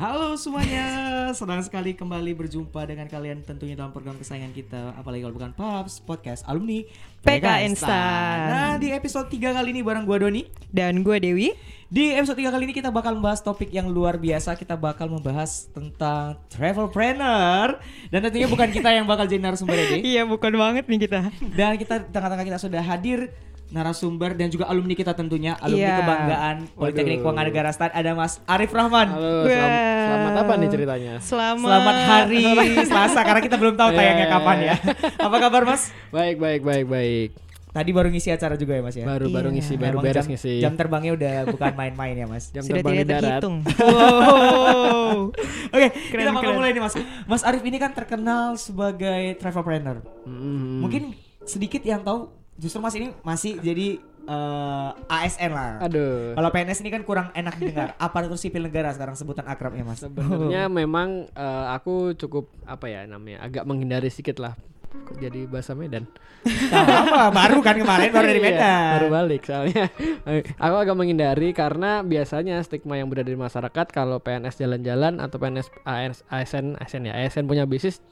Halo 0.00 0.32
semuanya, 0.32 1.28
senang 1.36 1.60
sekali 1.60 1.92
kembali 1.92 2.32
berjumpa 2.32 2.88
dengan 2.88 3.04
kalian 3.04 3.44
tentunya 3.44 3.76
dalam 3.76 3.92
program 3.92 4.16
kesayangan 4.16 4.56
kita 4.56 4.96
Apalagi 4.96 5.28
kalau 5.28 5.36
bukan 5.36 5.52
Pubs, 5.52 6.00
Podcast 6.00 6.40
Alumni 6.48 6.88
PK 7.20 7.68
Instan. 7.68 8.48
Nah 8.48 8.72
di 8.80 8.96
episode 8.96 9.28
3 9.28 9.60
kali 9.60 9.76
ini 9.76 9.84
bareng 9.84 10.08
gua 10.08 10.24
Doni 10.24 10.48
Dan 10.72 11.04
gue 11.04 11.20
Dewi. 11.20 11.52
Di 11.92 12.16
episode 12.16 12.40
3 12.40 12.48
kali 12.48 12.72
ini 12.72 12.74
kita 12.80 12.88
bakal 12.88 13.12
membahas 13.12 13.44
topik 13.44 13.68
yang 13.68 13.92
luar 13.92 14.16
biasa 14.16 14.56
Kita 14.56 14.80
bakal 14.80 15.12
membahas 15.12 15.68
tentang 15.68 16.40
travel 16.48 16.88
planner 16.88 17.76
Dan 18.08 18.24
tentunya 18.24 18.48
bukan 18.48 18.72
kita 18.72 18.96
yang 18.96 19.04
bakal 19.04 19.28
jadi 19.28 19.44
narasumber 19.44 19.76
ini 19.76 20.00
Iya 20.16 20.24
bukan 20.24 20.56
banget 20.56 20.88
nih 20.88 20.96
kita. 20.96 21.28
Dan 21.52 21.76
kita 21.76 22.08
tengah-tengah 22.08 22.48
kita 22.48 22.56
sudah 22.56 22.80
hadir 22.80 23.36
narasumber 23.70 24.34
dan 24.34 24.46
juga 24.46 24.66
alumni 24.66 24.92
kita 24.92 25.12
tentunya 25.12 25.54
alumni 25.56 25.78
Iya. 25.88 25.98
kebanggaan 26.00 26.56
Politeknik 26.72 27.18
Keuangan 27.20 27.44
Negara 27.44 27.70
Stan 27.70 27.90
ada 27.90 28.10
Mas 28.12 28.42
Arif 28.44 28.70
Rahman. 28.70 29.08
Halo, 29.08 29.30
Wah. 29.40 29.46
selamat, 29.46 29.80
selamat 30.02 30.32
apa 30.36 30.52
nih 30.52 30.68
ceritanya? 30.68 31.12
Selamat. 31.18 31.64
Selamat 31.64 31.96
hari 32.04 32.44
Selasa 32.90 33.20
karena 33.22 33.40
kita 33.40 33.56
belum 33.56 33.74
tahu 33.74 33.90
tayangnya 33.92 34.18
Iya, 34.20 34.32
kapan 34.32 34.56
ya. 34.60 34.74
Apa 35.16 35.36
kabar 35.38 35.62
Mas? 35.64 35.82
Baik, 36.10 36.36
baik, 36.36 36.60
baik, 36.60 36.86
baik. 36.86 37.28
Tadi 37.70 37.90
baru 37.94 38.10
ngisi 38.10 38.34
acara 38.34 38.58
juga 38.58 38.74
ya 38.74 38.82
Mas 38.82 38.98
ya. 38.98 39.06
Baru 39.06 39.30
baru 39.30 39.48
Iya. 39.48 39.54
ngisi, 39.54 39.74
baru 39.78 39.94
Memang 39.94 40.04
beres 40.04 40.16
jam, 40.18 40.26
ngisi. 40.26 40.52
Jam 40.58 40.74
terbangnya 40.74 41.12
udah 41.14 41.34
bukan 41.48 41.72
main-main 41.72 42.14
ya 42.16 42.26
Mas. 42.26 42.50
Jam 42.50 42.66
Sudah 42.66 42.82
terbang 42.82 42.94
tidak 43.00 43.18
terhitung. 43.22 43.56
Wow. 43.62 45.30
Oke, 45.74 45.86
kita 46.10 46.18
Keren, 46.18 46.34
bakal 46.34 46.52
mulai 46.52 46.74
nih 46.74 46.82
Mas. 46.82 46.94
Mas 47.24 47.42
Arif 47.46 47.62
ini 47.62 47.78
kan 47.78 47.94
terkenal 47.94 48.58
sebagai 48.58 49.38
travel 49.38 49.62
planner. 49.62 50.02
Mm. 50.26 50.82
Mungkin 50.82 51.02
sedikit 51.46 51.80
yang 51.80 52.02
tahu 52.02 52.39
justru 52.56 52.78
Mas 52.82 52.94
ini 52.96 53.12
masih 53.22 53.60
jadi 53.60 54.00
eh, 54.26 54.90
ASN 55.06 55.50
lah. 55.52 55.82
Aduh. 55.84 56.34
Kalau 56.34 56.50
PNS 56.50 56.80
ini 56.82 56.90
kan 56.90 57.02
kurang 57.04 57.28
enak 57.34 57.54
didengar. 57.60 57.94
Aparatur 58.02 58.38
sipil 58.40 58.64
negara 58.64 58.90
sekarang 58.94 59.14
sebutan 59.14 59.46
akrabnya 59.46 59.84
Mas. 59.86 60.00
Sebenarnya 60.02 60.66
memang 60.66 61.30
eh, 61.30 61.66
aku 61.70 62.16
cukup 62.16 62.50
apa 62.66 62.90
ya 62.90 63.06
namanya 63.06 63.44
agak 63.46 63.66
menghindari 63.68 64.10
sedikit 64.10 64.42
lah 64.42 64.54
Kok 64.90 65.22
jadi 65.22 65.46
bahasa 65.46 65.70
Medan. 65.78 66.10
Nah, 66.42 66.82
apa? 66.82 67.30
Baru 67.30 67.62
kan 67.62 67.78
kemarin 67.78 68.10
baru 68.10 68.26
dari 68.26 68.42
Iya, 68.42 68.46
Medan. 68.50 68.90
baru 68.98 69.06
balik 69.06 69.42
soalnya. 69.46 69.86
aku 70.66 70.76
agak 70.82 70.96
menghindari 70.98 71.54
karena 71.54 72.02
biasanya 72.02 72.58
stigma 72.66 72.98
yang 72.98 73.06
berada 73.06 73.30
di 73.30 73.38
masyarakat 73.38 73.86
kalau 73.94 74.18
PNS 74.18 74.58
jalan-jalan 74.58 75.22
atau 75.22 75.38
PNS 75.38 75.70
AS, 75.86 76.26
ASN 76.26 76.74
ASN 76.82 77.06
ya 77.06 77.14
ASN 77.22 77.46
punya 77.46 77.70
bisnis 77.70 78.02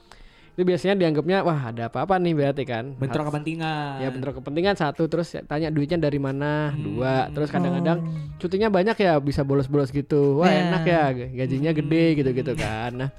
itu 0.59 0.67
biasanya 0.67 0.99
dianggapnya 0.99 1.39
wah 1.41 1.71
ada 1.71 1.87
apa-apa 1.87 2.19
nih 2.19 2.35
berarti 2.35 2.67
kan. 2.67 2.91
Bentrok 2.93 3.23
Harus- 3.23 3.31
kepentingan. 3.31 4.03
Ya 4.03 4.11
bentrok 4.11 4.43
kepentingan 4.43 4.75
satu 4.75 5.07
terus 5.07 5.31
ya 5.31 5.41
tanya 5.41 5.71
duitnya 5.71 5.97
dari 5.97 6.19
mana 6.19 6.75
Hmm. 6.75 6.83
dua 6.83 7.31
terus 7.31 7.47
kadang-kadang 7.49 8.03
cutinya 8.37 8.67
banyak 8.67 8.97
ya 8.97 9.17
bisa 9.19 9.41
bolos-bolos 9.41 9.89
gitu 9.89 10.35
wah 10.37 10.51
Nah. 10.51 10.59
enak 10.69 10.83
ya 10.83 11.03
gajinya 11.37 11.71
gede 11.71 12.05
gitu-gitu 12.17 12.53
kan 12.55 12.91
nah 12.93 13.11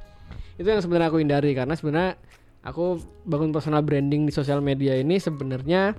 itu 0.54 0.68
yang 0.68 0.84
sebenarnya 0.84 1.08
aku 1.08 1.18
hindari 1.18 1.56
karena 1.56 1.72
sebenarnya 1.74 2.20
aku 2.60 3.00
bangun 3.24 3.50
personal 3.50 3.80
branding 3.80 4.28
di 4.28 4.34
sosial 4.34 4.60
media 4.60 4.92
ini 4.94 5.16
sebenarnya 5.16 5.96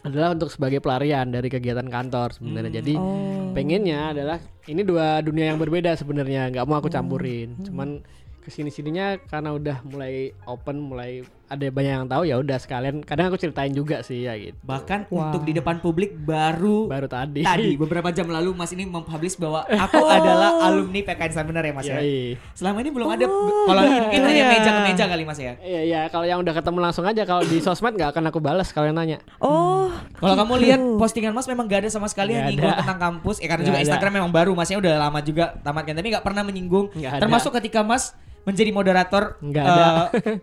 adalah 0.00 0.30
untuk 0.30 0.48
sebagai 0.48 0.78
pelarian 0.78 1.28
dari 1.28 1.46
kegiatan 1.46 1.84
kantor 1.84 2.32
sebenarnya 2.32 2.80
jadi 2.80 2.96
Oh. 2.96 3.52
pengennya 3.52 4.16
adalah 4.16 4.38
ini 4.64 4.80
dua 4.80 5.20
dunia 5.20 5.50
yang 5.50 5.58
berbeda 5.58 5.92
sebenarnya 5.92 6.48
nggak 6.48 6.64
mau 6.64 6.78
aku 6.78 6.88
Oh. 6.88 6.94
campurin 6.94 7.52
cuman 7.60 8.00
ke 8.48 8.54
sini 8.54 8.68
sininya 8.68 9.20
karena 9.22 9.52
udah 9.52 9.76
mulai 9.84 10.14
open 10.44 10.80
mulai 10.80 11.20
ada 11.48 11.64
banyak 11.64 11.92
yang 11.94 12.04
tahu 12.04 12.22
ya 12.24 12.36
udah 12.36 12.60
sekalian 12.60 13.00
kadang 13.00 13.32
aku 13.32 13.40
ceritain 13.40 13.72
juga 13.72 14.00
sih 14.00 14.24
ya 14.24 14.36
gitu 14.36 14.52
Bahkan 14.60 15.08
Wah. 15.08 15.32
untuk 15.32 15.44
di 15.44 15.56
depan 15.56 15.80
publik 15.80 16.12
baru 16.12 16.84
baru 16.84 17.08
tadi 17.08 17.40
tadi 17.40 17.72
beberapa 17.74 18.12
jam 18.12 18.28
lalu 18.28 18.52
Mas 18.52 18.68
ini 18.70 18.84
mempublish 18.84 19.40
bahwa 19.40 19.64
aku 19.64 19.96
adalah 20.04 20.68
alumni 20.68 21.00
PKN 21.00 21.32
San 21.32 21.44
benar 21.44 21.64
ya 21.64 21.72
Mas 21.72 21.88
ya. 21.88 21.96
Yoi. 21.96 22.36
Selama 22.52 22.84
ini 22.84 22.90
belum 22.92 23.08
ada 23.08 23.24
kalau 23.64 23.80
ini 23.82 23.96
mungkin 23.98 24.20
hanya 24.24 24.36
Iya. 24.38 24.52
meja 24.52 24.70
ke 24.70 24.80
meja 24.84 25.04
kali 25.08 25.22
Mas 25.24 25.40
ya. 25.40 25.52
Iya 25.58 25.80
iya 25.82 26.00
kalau 26.12 26.28
yang 26.28 26.38
udah 26.38 26.52
ketemu 26.52 26.78
langsung 26.84 27.04
aja 27.08 27.22
kalau 27.24 27.40
di 27.40 27.56
sosmed 27.58 27.96
nggak 27.96 28.12
akan 28.12 28.24
aku 28.28 28.38
balas 28.44 28.68
kalau 28.68 28.84
yang 28.84 29.00
nanya. 29.00 29.18
Oh. 29.40 29.88
Kalau 30.20 30.36
kamu 30.36 30.52
gitu. 30.52 30.64
lihat 30.68 30.80
postingan 31.00 31.32
Mas 31.32 31.48
memang 31.48 31.64
gak 31.64 31.86
ada 31.86 31.90
sama 31.90 32.12
sekali 32.12 32.36
yang 32.36 32.44
nyinggung 32.44 32.68
ada. 32.68 32.84
tentang 32.84 33.00
kampus. 33.00 33.40
Ya 33.40 33.48
karena 33.48 33.64
Nggak 33.64 33.64
juga 33.64 33.78
ada. 33.80 33.86
Instagram 33.88 34.12
memang 34.20 34.32
baru 34.36 34.52
Masnya 34.52 34.76
udah 34.76 34.94
lama 35.00 35.18
juga 35.24 35.56
tamatkan 35.64 35.96
tapi 35.96 36.08
nggak 36.12 36.24
pernah 36.28 36.42
menyinggung. 36.44 36.92
Ada. 36.92 37.24
Termasuk 37.24 37.56
ketika 37.56 37.80
Mas 37.80 38.12
menjadi 38.42 38.70
moderator 38.70 39.36
Nggak 39.38 39.64
ada. 39.64 39.86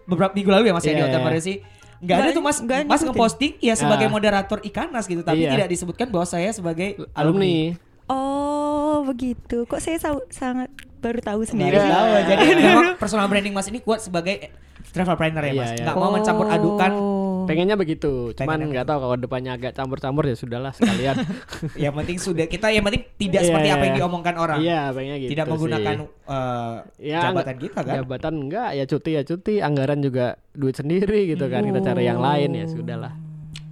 beberapa 0.03 0.31
minggu 0.31 0.49
lalu 0.49 0.63
ya 0.65 0.73
Mas 0.73 0.83
ya 0.83 0.89
di 0.89 0.95
Iya, 0.95 1.05
Hotel 1.05 1.17
iya. 1.17 1.25
Maresi. 1.25 1.53
Nggak 1.95 2.17
ada 2.17 2.29
tuh 2.31 2.43
Mas 2.43 2.57
nggak 2.59 2.79
Mas 2.85 3.01
ngeposting 3.01 3.53
ya 3.59 3.73
sebagai 3.73 4.05
Ah. 4.05 4.11
moderator 4.11 4.59
Ikanas 4.59 5.05
gitu 5.05 5.21
tapi 5.21 5.41
Iya. 5.41 5.51
tidak 5.53 5.67
disebutkan 5.69 6.07
bahwa 6.07 6.25
saya 6.25 6.49
sebagai 6.49 6.99
alumni. 7.11 7.73
Oh 8.05 9.01
begitu. 9.03 9.63
Kok 9.63 9.79
saya 9.79 9.97
sangat 10.29 10.69
baru 10.99 11.19
tahu 11.19 11.41
sendiri. 11.43 11.73
Baru 11.73 11.87
tahu. 11.87 12.07
Jadi 12.25 12.45
personal 13.01 13.25
branding 13.25 13.51
Mas 13.51 13.65
ini 13.65 13.79
kuat 13.79 13.99
sebagai 13.99 14.53
travel 14.87 15.15
planner 15.15 15.43
ya 15.43 15.49
Iya, 15.49 15.55
Mas. 15.57 15.71
iya. 15.71 15.83
Nggak 15.83 15.95
mau 15.95 16.11
mencampur 16.11 16.47
adukan. 16.47 16.91
Pengennya 17.45 17.73
begitu, 17.73 18.11
cuman 18.31 18.57
nggak 18.65 18.83
tahu 18.83 18.97
kalau 18.99 19.15
depannya 19.15 19.51
agak 19.53 19.71
campur-campur 19.71 20.23
ya 20.23 20.33
sudahlah 20.33 20.71
sekalian. 20.71 21.15
Yang 21.83 21.93
penting 21.95 22.17
sudah 22.17 22.45
kita 22.45 22.67
yang 22.69 22.83
penting 22.83 23.03
tidak 23.15 23.41
Iya, 23.41 23.47
seperti 23.47 23.69
apa 23.69 23.83
yang 23.83 23.91
iya. 23.91 23.99
diomongkan 23.99 24.35
orang. 24.35 24.57
Iya, 24.59 24.81
pengennya 24.89 25.17
gitu. 25.17 25.31
tidak 25.31 25.45
menggunakan 25.47 25.95
sih. 25.95 26.07
eh, 26.27 26.75
Ya, 27.05 27.19
jabatan 27.23 27.55
kita 27.57 27.79
kan. 27.81 27.95
Jabatan 27.95 28.33
enggak, 28.39 28.69
ya 28.71 28.83
cuti 28.85 29.11
ya 29.11 29.21
cuti, 29.21 29.53
anggaran 29.59 29.99
juga 29.99 30.25
duit 30.51 30.73
sendiri 30.73 31.19
gitu 31.27 31.45
kan. 31.45 31.61
Kita 31.61 31.79
cari 31.81 32.03
yang 32.03 32.19
lain 32.19 32.49
ya 32.53 32.65
sudahlah. 32.65 33.13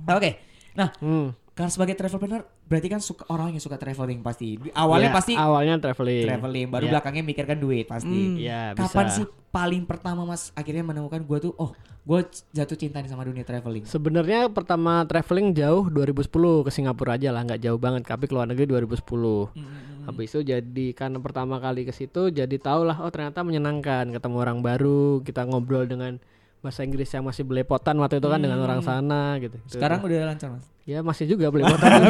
Oke. 0.07 0.39
Nah, 0.73 0.89
Hmm. 0.97 1.33
Karena 1.53 1.69
sebagai 1.69 1.93
travel 1.93 2.17
planner 2.17 2.41
berarti 2.65 2.87
kan 2.87 2.97
suka 2.97 3.23
orang 3.27 3.53
yang 3.53 3.61
suka 3.61 3.77
traveling 3.77 4.19
pasti. 4.19 4.57
Di- 4.57 4.73
Awalnya 4.73 5.07
Ya, 5.07 5.13
pasti 5.13 5.33
awalnya 5.33 5.77
traveling. 5.77 6.25
traveling, 6.25 6.67
baru 6.67 6.83
Ya. 6.83 6.91
belakangnya 6.91 7.23
mikirkan 7.23 7.57
duit 7.57 7.85
pasti. 7.85 8.09
Hmm. 8.09 8.35
Iya, 8.35 8.73
Kapan 8.73 9.05
bisa. 9.05 9.15
sih 9.15 9.25
paling 9.47 9.83
pertama 9.83 10.23
Mas 10.23 10.49
akhirnya 10.51 10.81
menemukan 10.83 11.21
gua 11.21 11.37
tuh 11.37 11.53
oh, 11.53 11.71
gua 12.01 12.25
jatuh 12.49 12.73
cinta 12.73 12.97
nih 12.97 13.07
sama 13.07 13.21
dunia 13.21 13.41
traveling. 13.41 13.85
Sebenarnya 13.85 14.49
pertama 14.49 15.05
traveling 15.05 15.53
jauh 15.53 15.85
2010 15.87 16.25
ke 16.61 16.69
Singapura 16.69 17.15
aja 17.15 17.29
lah, 17.29 17.41
nggak 17.43 17.61
jauh 17.61 17.77
banget. 17.77 18.01
Tapi 18.03 18.25
ke 18.25 18.33
luar 18.33 18.45
negeri 18.45 18.65
2010. 18.65 19.53
Hmm. 19.53 20.03
Habis 20.03 20.29
itu 20.31 20.41
jadi 20.43 20.85
karena 20.91 21.15
pertama 21.17 21.57
kali 21.57 21.85
ke 21.85 21.93
situ 21.93 22.27
jadi 22.27 22.51
tau 22.57 22.81
lah 22.81 22.97
oh 22.97 23.07
ternyata 23.07 23.39
menyenangkan 23.39 24.09
ketemu 24.09 24.35
orang 24.37 24.59
baru, 24.59 25.21
kita 25.21 25.45
ngobrol 25.45 25.85
dengan 25.85 26.17
bahasa 26.63 26.79
Inggris 26.81 27.11
yang 27.11 27.21
masih 27.21 27.43
belepotan 27.43 27.99
waktu 27.99 28.17
itu 28.17 28.25
kan 28.25 28.39
dengan 28.39 28.55
orang 28.57 28.79
sana 28.79 29.35
gitu. 29.37 29.59
Itu- 29.59 29.75
Sekarang 29.75 29.99
udah 29.99 30.15
lancar 30.25 30.47
Mas. 30.49 30.63
ya 30.83 30.99
masih 30.99 31.27
juga 31.27 31.51
belepotan. 31.51 31.91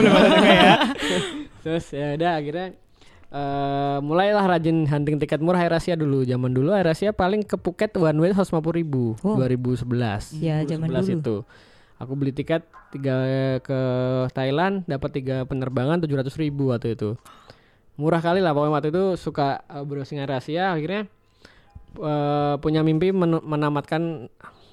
Terus 1.63 1.85
ya 1.89 2.13
udah 2.13 2.31
akhirnya 2.35 2.67
eh 3.33 3.97
mulailah 3.99 4.45
rajin 4.47 4.85
hunting 4.85 5.17
tiket 5.17 5.41
murah 5.41 5.57
Air 5.59 5.73
Asia 5.73 5.95
dulu. 5.95 6.21
Zaman 6.21 6.53
dulu 6.53 6.69
Air 6.69 6.85
Asia 6.87 7.09
paling 7.11 7.41
ke 7.41 7.57
Phuket 7.57 7.89
one 7.95 8.19
way 8.19 8.29
150 8.29 8.53
ribu 8.71 9.17
Oh. 9.19 9.33
2011. 9.35 10.37
Ya, 10.37 10.61
zaman 10.61 10.85
2011 10.87 11.01
dulu. 11.09 11.17
itu. 11.17 11.35
Aku 11.97 12.13
beli 12.13 12.29
tiket 12.29 12.61
tiga 12.89 13.15
ke 13.59 13.79
Thailand 14.31 14.85
dapat 14.85 15.09
tiga 15.13 15.37
penerbangan 15.43 15.97
700 15.97 16.29
ribu 16.37 16.69
waktu 16.69 16.93
itu. 16.93 17.17
Murah 17.93 18.19
kali 18.19 18.37
lah 18.37 18.51
pokoknya 18.51 18.69
waktu 18.71 18.89
itu 18.89 19.03
suka 19.15 19.65
uh, 19.65 19.81
browsing 19.81 20.17
Air 20.19 20.33
Asia 20.35 20.69
akhirnya 20.69 21.09
eh, 21.95 22.55
punya 22.57 22.81
mimpi 22.81 23.09
men- 23.09 23.41
menamatkan 23.41 24.27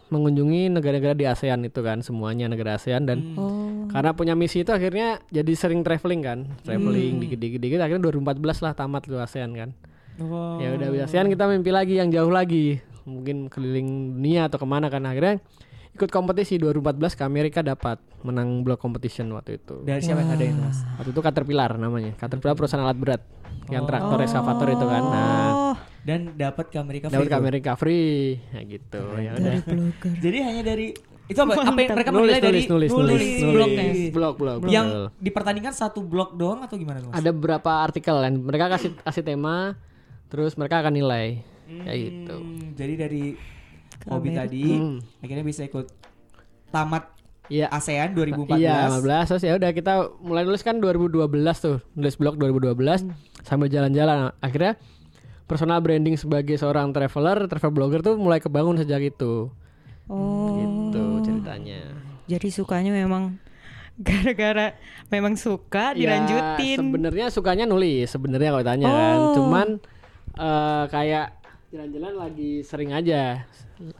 mengunjungi 0.09 0.71
negara-negara 0.71 1.15
di 1.15 1.23
ASEAN 1.23 1.63
itu 1.63 1.81
kan 1.81 2.01
semuanya 2.01 2.47
negara 2.47 2.75
ASEAN 2.75 3.05
dan 3.05 3.19
Hmm. 3.23 3.37
Oh. 3.37 3.87
karena 3.89 4.11
punya 4.11 4.35
misi 4.35 4.61
itu 4.61 4.71
akhirnya 4.71 5.23
jadi 5.29 5.53
sering 5.53 5.81
traveling 5.81 6.19
kan 6.21 6.39
traveling 6.61 7.17
Hmm. 7.17 7.23
dikit-dikit 7.23 7.61
dikit 7.61 7.79
akhirnya 7.81 8.03
2014 8.05 8.59
lah 8.61 8.73
tamat 8.73 9.03
tuh 9.05 9.19
ASEAN 9.19 9.51
kan 9.53 9.71
Wow. 10.17 10.59
ya 10.59 10.75
udah 10.75 10.89
di 10.89 10.99
ASEAN 11.01 11.27
kita 11.27 11.47
mimpi 11.47 11.71
lagi 11.71 11.95
yang 11.95 12.09
jauh 12.09 12.29
lagi 12.29 12.83
mungkin 13.03 13.47
keliling 13.47 13.87
dunia 14.15 14.47
atau 14.47 14.59
ke 14.59 14.67
mana 14.67 14.87
kan 14.87 15.01
akhirnya 15.05 15.39
ikut 15.91 16.07
kompetisi 16.09 16.55
2014 16.57 17.15
ke 17.15 17.23
Amerika 17.23 17.61
dapat 17.61 17.99
menang 18.21 18.61
blog 18.61 18.79
competition 18.79 19.31
waktu 19.31 19.59
itu 19.59 19.81
Dari 19.81 19.99
siapa 20.01 20.21
yang 20.21 20.31
ngadain 20.31 20.57
Mas? 20.57 20.83
waktu 20.97 21.11
itu 21.11 21.21
Caterpillar 21.21 21.71
namanya 21.77 22.15
Caterpillar 22.17 22.55
perusahaan 22.55 22.83
alat 22.83 22.95
berat 22.95 23.23
yang 23.69 23.83
Oh. 23.83 23.89
traktor 23.89 24.19
eskavator 24.21 24.69
itu 24.69 24.85
kan 24.85 25.03
nah 25.05 25.39
Oh. 25.47 25.50
Dan 26.01 26.33
dapat 26.33 26.67
ke 26.67 26.77
Amerika 26.77 27.07
dapat 27.07 27.19
free 27.19 27.27
ke 27.27 27.31
tuh. 27.31 27.41
Amerika 27.41 27.71
free 27.75 28.15
ya 28.49 28.61
gitu 28.63 29.01
ya 29.17 29.31
udah 29.33 29.43
Dari 29.43 29.61
blogger. 29.63 30.13
Jadi 30.19 30.39
hanya 30.41 30.63
dari 30.65 30.87
itu 31.27 31.39
apa, 31.39 31.53
apa 31.55 31.79
yang 31.79 31.91
mereka 31.93 32.11
nulis 32.11 32.19
menilai 32.27 32.41
dari 32.43 32.61
nulis 32.65 32.91
nulis 32.91 32.91
nulis 32.91 33.29
blognya. 33.47 33.85
blog 34.11 34.35
blog 34.35 34.59
Yang 34.67 34.87
dipertandingkan 35.17 35.71
satu 35.73 36.01
blog 36.01 36.35
doang 36.35 36.59
atau 36.61 36.75
gimana 36.75 36.99
tuh, 36.99 37.09
Mas? 37.09 37.17
ada 37.17 37.31
beberapa 37.31 37.71
artikel 37.79 38.17
kan 38.17 38.33
mereka 38.35 38.67
kasih 38.69 38.91
kasih 38.99 39.23
tema 39.23 39.79
terus 40.27 40.55
mereka 40.55 40.81
akan 40.81 40.91
nilai 40.93 41.45
kayak 41.69 41.99
gitu 42.01 42.37
Hmm, 42.37 42.75
Jadi 42.75 42.95
dari 42.97 43.25
Ke 43.93 44.09
hobi 44.09 44.31
tadi 44.33 44.65
Hmm. 44.73 44.99
akhirnya 45.21 45.45
bisa 45.45 45.63
ikut 45.63 45.87
tamat 46.69 47.13
Iya. 47.47 47.67
ASEAN 47.69 48.15
2014. 48.15 48.57
Iya, 48.57 48.77
15 48.89 49.27
terus 49.29 49.43
ya 49.43 49.53
udah 49.55 49.71
kita 49.71 49.93
mulai 50.19 50.43
nulis 50.43 50.63
kan 50.63 50.79
2012 50.79 51.27
tuh, 51.59 51.83
nulis 51.93 52.15
blog 52.15 52.39
2012 52.39 53.03
sambil 53.43 53.67
jalan-jalan. 53.67 54.31
Akhirnya 54.39 54.79
personal 55.51 55.83
branding 55.83 56.15
sebagai 56.15 56.55
seorang 56.55 56.95
traveler, 56.95 57.51
travel 57.51 57.75
blogger 57.75 58.07
tuh 58.07 58.15
mulai 58.15 58.39
kebangun 58.39 58.79
sejak 58.79 59.03
itu. 59.03 59.51
Oh. 60.07 60.55
Gitu 60.55 61.27
ceritanya. 61.27 61.91
Jadi 62.31 62.49
sukanya 62.55 62.95
memang 62.95 63.35
gara-gara 64.07 64.79
memang 65.11 65.35
suka 65.35 65.91
Ya, 65.93 65.99
dilanjutin. 65.99 66.79
sebenarnya 66.79 67.27
sukanya 67.35 67.67
nulis 67.67 68.15
sebenarnya 68.15 68.55
kalau 68.55 68.65
tanya 68.65 68.87
kan. 68.87 69.19
Oh. 69.19 69.35
Cuman 69.35 69.69
eh 70.39 70.85
kayak 70.87 71.27
jalan-jalan 71.75 72.15
lagi 72.15 72.63
sering 72.63 72.95
aja. 72.95 73.43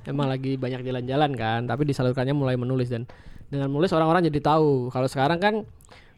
Emang 0.07 0.31
lagi 0.31 0.55
banyak 0.55 0.87
jalan-jalan 0.87 1.35
kan, 1.35 1.61
tapi 1.67 1.89
disalurkannya 1.89 2.37
mulai 2.37 2.55
menulis 2.55 2.87
dan 2.87 3.11
dengan 3.51 3.67
menulis 3.67 3.91
orang-orang 3.91 4.23
jadi 4.31 4.39
tahu. 4.39 4.95
Kalau 4.95 5.09
sekarang 5.11 5.43
kan 5.43 5.55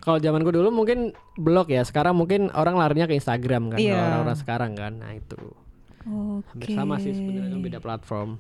kalau 0.03 0.19
zamanku 0.19 0.51
dulu 0.51 0.75
mungkin 0.75 1.15
blog 1.39 1.71
ya, 1.71 1.87
sekarang 1.87 2.19
mungkin 2.19 2.51
orang 2.53 2.75
larinya 2.75 3.07
ke 3.07 3.15
Instagram 3.15 3.71
kan, 3.71 3.79
kalau 3.79 4.03
orang-orang 4.03 4.39
sekarang 4.43 4.73
kan. 4.75 4.93
Nah, 4.99 5.15
itu. 5.15 5.39
Oke. 6.03 6.59
Hampir 6.59 6.69
sama 6.75 6.99
sih 6.99 7.15
sebenarnya 7.15 7.55
cuma 7.55 7.63
beda 7.63 7.79
platform. 7.79 8.31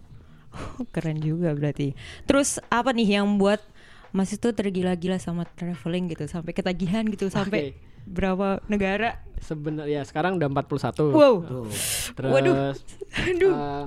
Oh, 0.52 0.84
Keren 0.90 1.22
juga 1.22 1.54
berarti. 1.54 1.94
Terus 2.26 2.58
apa 2.68 2.90
nih 2.90 3.22
yang 3.22 3.38
buat 3.38 3.62
Mas 4.12 4.28
itu 4.34 4.52
tergila-gila 4.52 5.16
sama 5.16 5.48
traveling 5.56 6.12
gitu 6.12 6.28
sampai 6.28 6.52
ketagihan 6.52 7.06
gitu 7.08 7.32
sampai 7.32 7.78
berapa 8.04 8.60
negara? 8.68 9.22
Sebenarnya 9.40 10.04
sekarang 10.04 10.36
udah 10.36 10.48
41. 10.52 11.14
Wow. 11.14 11.34
Tuh. 11.40 11.66
Terus 12.18 12.32
Waduh. 12.34 12.54
Aduh. 13.32 13.52
eh, 13.54 13.84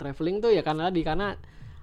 traveling 0.00 0.40
tuh 0.40 0.50
ya 0.54 0.62
karena 0.64 0.88
tadi 0.88 1.02
karena 1.04 1.36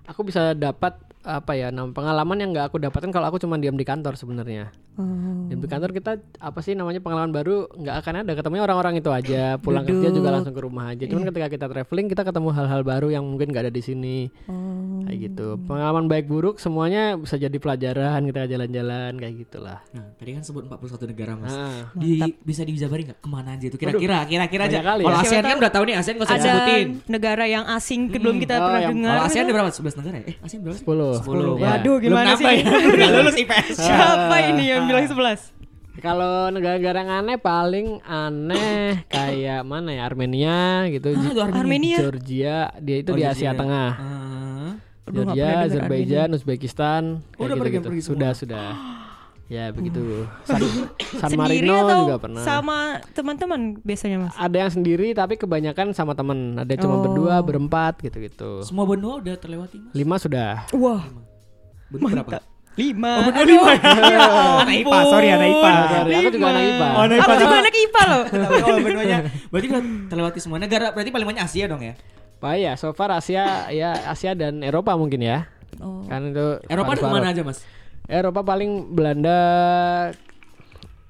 aku 0.09 0.25
bisa 0.25 0.57
dapat 0.57 0.97
apa 1.25 1.51
ya 1.51 1.67
nam- 1.67 1.89
pengalaman 1.89 2.37
yang 2.37 2.49
nggak 2.51 2.69
aku 2.69 2.77
dapatkan 2.77 3.09
kalau 3.09 3.27
aku 3.27 3.37
cuma 3.37 3.57
diam 3.57 3.73
di 3.73 3.81
kantor 3.81 4.13
sebenarnya. 4.13 4.69
Oh. 4.95 5.03
diam 5.45 5.59
di 5.59 5.67
kantor 5.67 5.91
kita 5.91 6.11
apa 6.39 6.59
sih 6.59 6.71
namanya 6.71 6.97
pengalaman 6.97 7.27
baru 7.29 7.67
nggak 7.67 7.95
akan 7.99 8.13
ada 8.21 8.31
ketemunya 8.31 8.63
orang-orang 8.63 8.93
itu 8.95 9.09
aja. 9.09 9.57
Pulang 9.57 9.83
kerja 9.83 10.07
juga 10.07 10.29
langsung 10.31 10.53
ke 10.53 10.61
rumah 10.61 10.85
aja. 10.87 11.03
Cuman 11.03 11.25
ketika 11.25 11.47
kita 11.49 11.65
traveling 11.67 12.07
kita 12.07 12.21
ketemu 12.21 12.49
hal-hal 12.51 12.81
baru 12.81 13.07
yang 13.09 13.25
mungkin 13.25 13.49
nggak 13.49 13.65
ada 13.65 13.73
di 13.73 13.81
sini. 13.81 14.29
Oh. 14.45 15.03
kayak 15.03 15.19
gitu. 15.23 15.47
Pengalaman 15.61 16.05
baik 16.05 16.25
buruk 16.25 16.57
semuanya 16.57 17.13
bisa 17.15 17.35
jadi 17.35 17.53
pelajaran 17.55 18.21
kita 18.23 18.45
jalan-jalan 18.47 19.11
kayak 19.15 19.35
gitulah. 19.39 19.79
Nah, 19.91 20.13
tadi 20.15 20.29
kan 20.31 20.41
sebut 20.41 20.65
41 20.65 21.05
negara, 21.07 21.33
Mas. 21.35 21.49
nah 21.49 21.93
Di, 21.93 22.11
bisa 22.39 22.61
dijabarin 22.61 23.03
nggak? 23.07 23.19
Ke 23.19 23.27
mana 23.27 23.53
aja 23.53 23.65
itu? 23.65 23.75
Kira-kira 23.75 24.25
kira-kira 24.25 24.63
aja. 24.65 24.79
kali 24.79 25.03
kalau 25.03 25.13
ya. 25.13 25.21
ASEAN 25.21 25.43
kan 25.43 25.57
udah 25.57 25.71
tahu 25.71 25.83
nih 25.85 25.95
ASEAN 25.95 26.15
gak 26.15 26.25
usah 26.25 26.33
Ada 26.33 26.41
disebutin. 26.41 26.85
negara 27.05 27.43
yang 27.45 27.65
asing 27.67 28.01
belum 28.09 28.35
kita 28.39 28.53
Oh, 28.55 28.61
pernah 28.63 28.81
yang- 28.81 28.93
dengar. 28.93 29.11
kalau 29.11 29.23
ASEAN 29.25 29.43
ada 29.43 29.53
berapa? 29.53 29.69
11 29.71 29.95
negara 29.95 30.15
ya? 30.15 30.25
Eh 30.25 30.35
ASEAN 30.41 30.59
berapa 30.61 30.77
sih? 30.77 30.85
10 31.17 31.23
10 31.23 31.55
Ya. 31.55 31.67
Waduh, 31.69 31.95
Belum 31.95 32.03
gimana 32.03 32.27
nambah 32.31 32.41
sih? 32.41 32.57
ya 32.59 32.87
udah 32.87 33.09
lulus 33.13 33.35
IPS 33.37 33.67
Siapa 33.77 34.35
ini 34.45 34.63
yang 34.67 34.83
bilang 34.85 35.03
11? 35.03 35.55
Kalau 35.95 36.49
negara-negara 36.49 36.97
yang 36.99 37.11
aneh 37.15 37.37
paling 37.37 37.87
aneh 38.03 39.07
kayak 39.07 39.63
mana 39.63 39.89
ya 39.91 40.03
Armenia 40.03 40.59
gitu, 40.87 41.07
Ah, 41.09 41.23
itu 41.23 41.39
Armenia. 41.39 41.57
Armenia. 41.57 41.97
Georgia 41.99 42.55
dia 42.77 42.95
itu 42.99 43.09
Oh, 43.09 43.15
di 43.15 43.23
Georgia. 43.23 43.31
Asia 43.33 43.51
Tengah. 43.53 43.89
Ah. 43.95 44.71
Nggak 45.05 45.13
Georgia, 45.27 45.49
Azerbaijan, 45.63 46.27
Uzbekistan, 46.31 47.03
Oh, 47.35 47.45
udah 47.45 47.55
pergi 47.55 47.77
semua. 47.79 48.01
Sudah 48.03 48.31
sudah. 48.33 48.67
Ya 49.45 49.69
begitu. 49.69 50.25
San, 50.41 50.57
San 51.15 51.29
Sendiri 51.29 51.61
Marino 51.61 51.75
atau 51.79 51.97
juga 52.03 52.17
pernah. 52.17 52.41
sama 52.41 52.77
teman-teman 53.11 53.59
biasanya 53.79 54.17
Mas? 54.19 54.33
Ada 54.33 54.57
yang 54.57 54.71
sendiri 54.71 55.07
tapi 55.11 55.35
kebanyakan 55.35 55.93
sama 55.93 56.11
temen. 56.11 56.57
Ada 56.57 56.65
yang 56.67 56.81
cuma 56.81 56.95
Oh. 56.95 57.03
berdua, 57.03 57.35
berempat 57.39 58.01
gitu-gitu. 58.01 58.61
semua 58.61 58.83
benua 58.83 59.19
udah 59.19 59.35
terlewati 59.35 59.77
Mas 59.79 59.93
Lima 59.93 60.15
sudah. 60.17 60.65
Wah, 60.71 61.05
benua 61.87 62.09
berapa 62.11 62.41
lima. 62.75 63.11
Oh, 63.15 63.23
benua 63.23 63.45
lima 63.45 63.69
ya? 63.71 63.93
ya 63.95 64.19
Anak 64.59 64.75
IPA, 64.75 64.97
sorry 65.05 65.27
anak 65.29 65.47
IPA. 65.47 65.71
Sorry, 65.71 66.11
aku 66.11 66.29
juga 66.29 66.47
anak. 66.49 66.63
IPA. 66.65 66.87
Oh, 66.89 66.99
anak 66.99 67.15
Aku 67.15 67.23
IPA. 67.23 67.39
juga 67.39 67.55
anak 67.55 67.75
IPA 67.77 68.01
loh. 68.03 68.23
Tapi 68.25 68.55
oh 68.65 68.77
benuanya 68.81 69.17
berarti 69.47 69.67
udah 69.69 69.81
terlewati 70.09 70.39
semua 70.39 70.57
negara 70.57 70.85
berarti 70.89 71.09
paling 71.09 71.27
banyak 71.27 71.43
Asia 71.43 71.65
dong 71.65 71.79
ya 71.79 71.93
Pak 72.35 72.53
ya, 72.57 72.73
so 72.73 72.91
far 72.91 73.13
Asia 73.13 73.69
ya 73.69 73.93
Asia 74.05 74.33
dan 74.33 74.59
Eropa 74.59 74.91
mungkin 74.95 75.21
ya. 75.21 75.47
Oh. 75.77 76.03
Kan 76.03 76.33
itu 76.33 76.59
Eropa 76.65 76.91
ada 76.91 76.99
paru-paru. 76.99 77.05
ke 77.05 77.15
mana 77.15 77.27
aja 77.29 77.41
Mas 77.41 77.61
Eropa 78.05 78.45
paling 78.45 78.93
Belanda, 78.93 79.39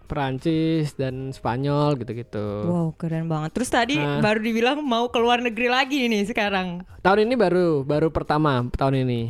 Perancis 0.06 0.94
dan 0.94 1.30
Spanyol 1.30 1.97
gitu-gitu. 1.97 2.45
Wow, 2.63 2.88
keren 2.95 3.25
banget. 3.25 3.51
Terus 3.51 3.69
tadi 3.69 3.95
Nah. 3.97 4.21
baru 4.21 4.39
dibilang 4.39 4.80
mau 4.80 5.09
ke 5.09 5.18
luar 5.18 5.42
negeri 5.42 5.68
lagi 5.68 6.06
nih 6.06 6.24
sekarang. 6.25 6.86
Tahun 7.01 7.19
ini 7.19 7.33
baru 7.33 7.81
baru 7.81 8.07
pertama 8.09 8.63
tahun 8.71 9.03
ini. 9.03 9.21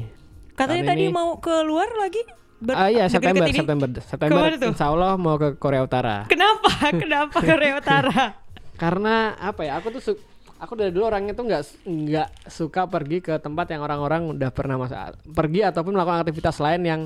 Katanya 0.54 0.84
Tahun 0.84 0.92
tadi 0.92 1.04
ini- 1.06 1.16
mau 1.16 1.40
keluar 1.40 1.90
lagi? 1.96 2.22
Ber- 2.56 2.76
Ah 2.78 2.88
iya 2.88 3.06
September? 3.06 3.44
September 3.46 3.88
September 4.00 4.48
tuh? 4.56 4.72
Insya 4.72 4.88
Allah 4.88 5.14
mau 5.16 5.36
ke 5.36 5.56
Korea 5.56 5.84
Utara. 5.84 6.24
Kenapa? 6.26 6.72
Kenapa 7.04 7.38
Korea 7.38 7.74
Utara? 7.76 8.20
Karena 8.82 9.36
apa 9.36 9.64
ya? 9.64 9.80
Aku 9.80 9.92
tuh 9.92 10.16
aku 10.56 10.74
dari 10.74 10.92
dulu 10.92 11.04
orangnya 11.06 11.32
tuh 11.32 11.44
nggak 11.46 11.62
nggak 11.84 12.30
suka 12.48 12.88
pergi 12.88 13.20
ke 13.20 13.36
tempat 13.38 13.68
yang 13.70 13.82
orang-orang 13.82 14.28
udah 14.30 14.50
pernah 14.52 14.76
masa 14.78 15.12
pergi 15.26 15.64
ataupun 15.64 15.92
melakukan 15.92 16.24
aktivitas 16.24 16.58
lain 16.58 16.82
yang 16.84 17.02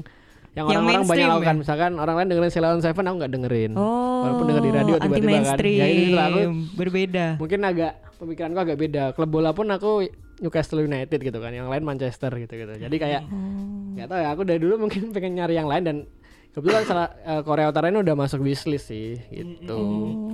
yang 0.51 0.65
orang-orang 0.65 1.05
banyak 1.05 1.27
lakukan. 1.27 1.55
ya? 1.55 1.61
Misalkan 1.61 1.91
orang 1.95 2.15
lain 2.15 2.27
dengerin 2.27 2.51
Ceylon 2.51 2.79
Seven, 2.79 3.05
aku 3.05 3.15
nggak 3.17 3.31
dengerin. 3.31 3.71
Oh, 3.73 4.21
Walaupun 4.21 4.45
denger 4.47 4.61
di 4.61 4.71
radio 4.71 4.95
tiba-tiba 4.97 5.39
kan. 5.45 5.57
Ya 5.61 5.85
ini 5.87 6.05
lah, 6.11 6.25
aku 6.27 6.41
berbeda. 6.73 7.25
mungkin 7.37 7.59
agak 7.61 7.91
pemikiranku 8.15 8.59
agak 8.59 8.77
beda. 8.77 9.03
Klub 9.13 9.29
bola 9.29 9.51
pun 9.51 9.67
aku 9.67 10.09
Newcastle 10.39 10.81
United 10.81 11.19
gitu 11.19 11.37
kan, 11.37 11.51
yang 11.51 11.67
lain 11.67 11.83
Manchester 11.83 12.31
gitu 12.33 12.53
gitu. 12.55 12.73
Jadi 12.77 12.95
kayak 12.95 13.21
Oh. 13.25 13.93
nggak 13.93 14.07
tahu 14.07 14.19
ya, 14.19 14.29
aku 14.29 14.41
dari 14.43 14.57
dulu 14.57 14.75
mungkin 14.79 15.09
pengen 15.15 15.35
nyari 15.35 15.53
yang 15.53 15.67
lain 15.67 15.83
dan 15.83 15.97
kebetulan 16.49 16.83
salah 16.83 17.07
eh, 17.19 17.41
Korea 17.41 17.67
Utara 17.67 17.87
ini 17.87 17.99
udah 17.99 18.15
masuk 18.15 18.41
wishlist 18.41 18.87
sih 18.87 19.21
gitu. 19.29 19.79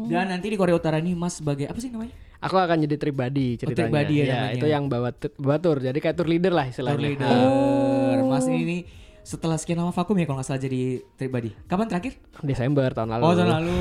dan 0.08 0.30
nanti 0.30 0.48
di 0.48 0.56
Korea 0.56 0.74
Utara 0.74 0.96
ini 0.96 1.12
Mas 1.12 1.38
sebagai 1.38 1.66
apa 1.66 1.76
sih 1.76 1.90
namanya 1.90 2.16
Aku 2.38 2.56
akan 2.56 2.78
jadi 2.80 2.96
tribadi 2.96 3.58
ceritanya. 3.58 3.90
tribadi 3.90 4.14
ya 4.16 4.24
ya, 4.24 4.36
namanya. 4.38 4.54
itu 4.54 4.66
yang 4.68 4.84
bawa 4.86 5.10
bawa 5.36 5.58
tour. 5.58 5.78
Jadi 5.80 5.98
kayak 5.98 6.14
tour 6.14 6.30
leader 6.30 6.54
lah 6.54 6.64
Tour 6.64 6.72
istilahnya. 6.72 7.02
leader 7.02 7.26
Nah, 7.26 8.26
Mas 8.28 8.46
ini 8.46 8.86
setelah 9.26 9.58
sekian 9.58 9.82
lama 9.82 9.90
vakum 9.90 10.14
ya 10.22 10.30
kalau 10.30 10.38
nggak 10.38 10.48
salah 10.48 10.62
jadi 10.62 11.02
pribadi. 11.18 11.50
Kapan 11.66 11.90
terakhir? 11.90 12.22
Desember 12.46 12.94
tahun 12.94 13.18
lalu. 13.18 13.24
oh 13.26 13.34
tahun 13.34 13.52
lalu. 13.58 13.78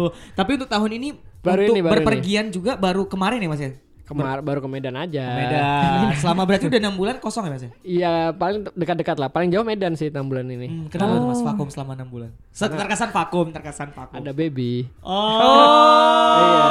Tapi 0.38 0.50
untuk 0.60 0.68
tahun 0.68 0.90
ini 1.00 1.08
Baru 1.44 1.60
untuk 1.64 1.76
ini, 1.76 1.82
baru 1.84 1.92
berpergian 2.00 2.46
juga 2.52 2.72
baru 2.76 3.04
kemarin 3.04 3.40
ya 3.40 3.48
Mas 3.48 3.60
ya 3.60 3.72
Kemar 4.04 4.40
baru 4.40 4.60
ke 4.60 4.68
Medan 4.68 4.92
aja. 4.94 5.24
Medan 5.32 5.64
selama 6.20 6.44
berarti 6.44 6.68
udah 6.68 6.76
enam 6.76 6.92
bulan 6.92 7.16
kosong 7.16 7.48
ya 7.48 7.50
Mas 7.50 7.62
ya 7.62 7.70
Iya, 7.80 8.12
paling 8.30 8.68
dekat-dekat 8.70 9.16
lah. 9.16 9.28
Paling 9.28 9.48
jauh 9.48 9.64
Medan 9.64 9.96
sih 9.96 10.08
6 10.08 10.20
bulan 10.22 10.44
ini. 10.44 10.68
Hmm, 10.68 10.86
kenapa 10.86 11.16
tuh 11.16 11.26
Mas 11.26 11.40
vakum 11.40 11.68
selama 11.68 11.92
enam 11.94 12.08
bulan 12.08 12.30
terkesan 12.52 13.10
vakum 13.10 13.46
terkesan 13.48 13.88
vakum 13.90 14.14
Ada 14.14 14.30
baby. 14.30 14.84
oh, 15.00 16.34
Iya, 16.34 16.64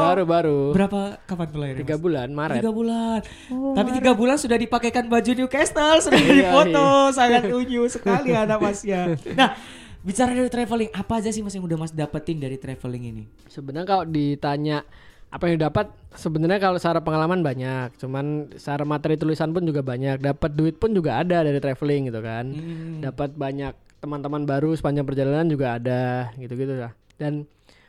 baru-baru. 0.00 0.60
berapa 0.70 1.00
kapan 1.24 1.46
tuh 1.48 1.58
lahirnya 1.58 1.80
Tiga 1.82 1.96
Mas? 1.96 2.02
bulan 2.02 2.28
Maret. 2.30 2.56
Tiga 2.58 2.70
bulan. 2.70 3.20
Oh, 3.50 3.74
Tapi 3.74 3.88
tiga 3.92 4.12
bulan 4.12 4.36
sudah 4.36 4.56
dipakaikan 4.56 5.04
baju 5.06 5.30
Newcastle, 5.34 5.98
sudah 6.00 6.14
Iya, 6.16 6.32
dipoto, 6.38 6.88
sangat 7.10 7.42
unyu 7.48 7.90
sekali 7.90 8.30
anak 8.30 8.58
masnya. 8.58 9.18
Nah, 9.34 9.58
bicara 10.00 10.30
dari 10.30 10.46
traveling, 10.46 10.90
apa 10.92 11.12
aja 11.18 11.28
sih 11.28 11.42
mas 11.42 11.52
yang 11.52 11.64
udah 11.64 11.76
mas 11.76 11.90
dapetin 11.90 12.38
dari 12.38 12.54
traveling 12.54 13.04
ini? 13.08 13.24
Sebenarnya 13.48 13.88
kalau 13.88 14.04
ditanya 14.06 14.86
apa 15.28 15.44
yang 15.52 15.60
dapat 15.60 15.92
sebenarnya 16.16 16.56
kalau 16.56 16.80
secara 16.80 17.04
pengalaman 17.04 17.44
banyak, 17.44 17.92
cuman 18.00 18.48
secara 18.56 18.88
materi 18.88 19.20
tulisan 19.20 19.52
pun 19.52 19.60
juga 19.68 19.84
banyak. 19.84 20.24
Dapat 20.24 20.50
duit 20.56 20.80
pun 20.80 20.96
juga 20.96 21.20
ada 21.20 21.44
dari 21.44 21.60
traveling 21.60 22.08
gitu 22.08 22.20
kan. 22.24 22.44
Hmm. 22.48 23.04
Dapat 23.04 23.36
banyak 23.36 23.72
teman-teman 24.00 24.48
baru 24.48 24.72
sepanjang 24.72 25.04
perjalanan 25.04 25.44
juga 25.50 25.76
ada 25.76 26.32
gitu-gitu 26.40 26.80
lah. 26.80 26.96
Dan 27.20 27.44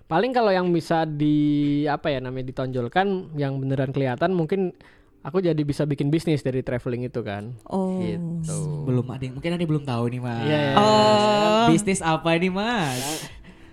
paling 0.10 0.36
kalau 0.36 0.52
yang 0.52 0.68
bisa 0.74 1.08
di 1.08 1.86
apa 1.88 2.12
ya 2.12 2.20
namanya 2.20 2.52
ditonjolkan 2.52 3.38
yang 3.38 3.56
beneran 3.62 3.94
kelihatan 3.94 4.34
mungkin 4.34 4.74
aku 5.22 5.44
jadi 5.44 5.60
bisa 5.62 5.84
bikin 5.84 6.10
bisnis 6.10 6.44
dari 6.44 6.60
traveling 6.60 7.08
itu 7.08 7.22
kan. 7.24 7.56
Oh. 7.70 8.04
Gitu. 8.04 8.60
Belum 8.84 9.06
ada 9.12 9.24
yang, 9.24 9.36
mungkin 9.40 9.52
ada 9.56 9.62
yang 9.62 9.72
belum 9.72 9.86
tahu 9.88 10.04
nih 10.12 10.22
mas. 10.24 10.44
Iya, 10.44 10.60
iya. 10.60 10.74
Oh. 10.76 11.66
Bisnis 11.72 12.02
apa 12.04 12.30
ini 12.36 12.50
mas? 12.52 13.00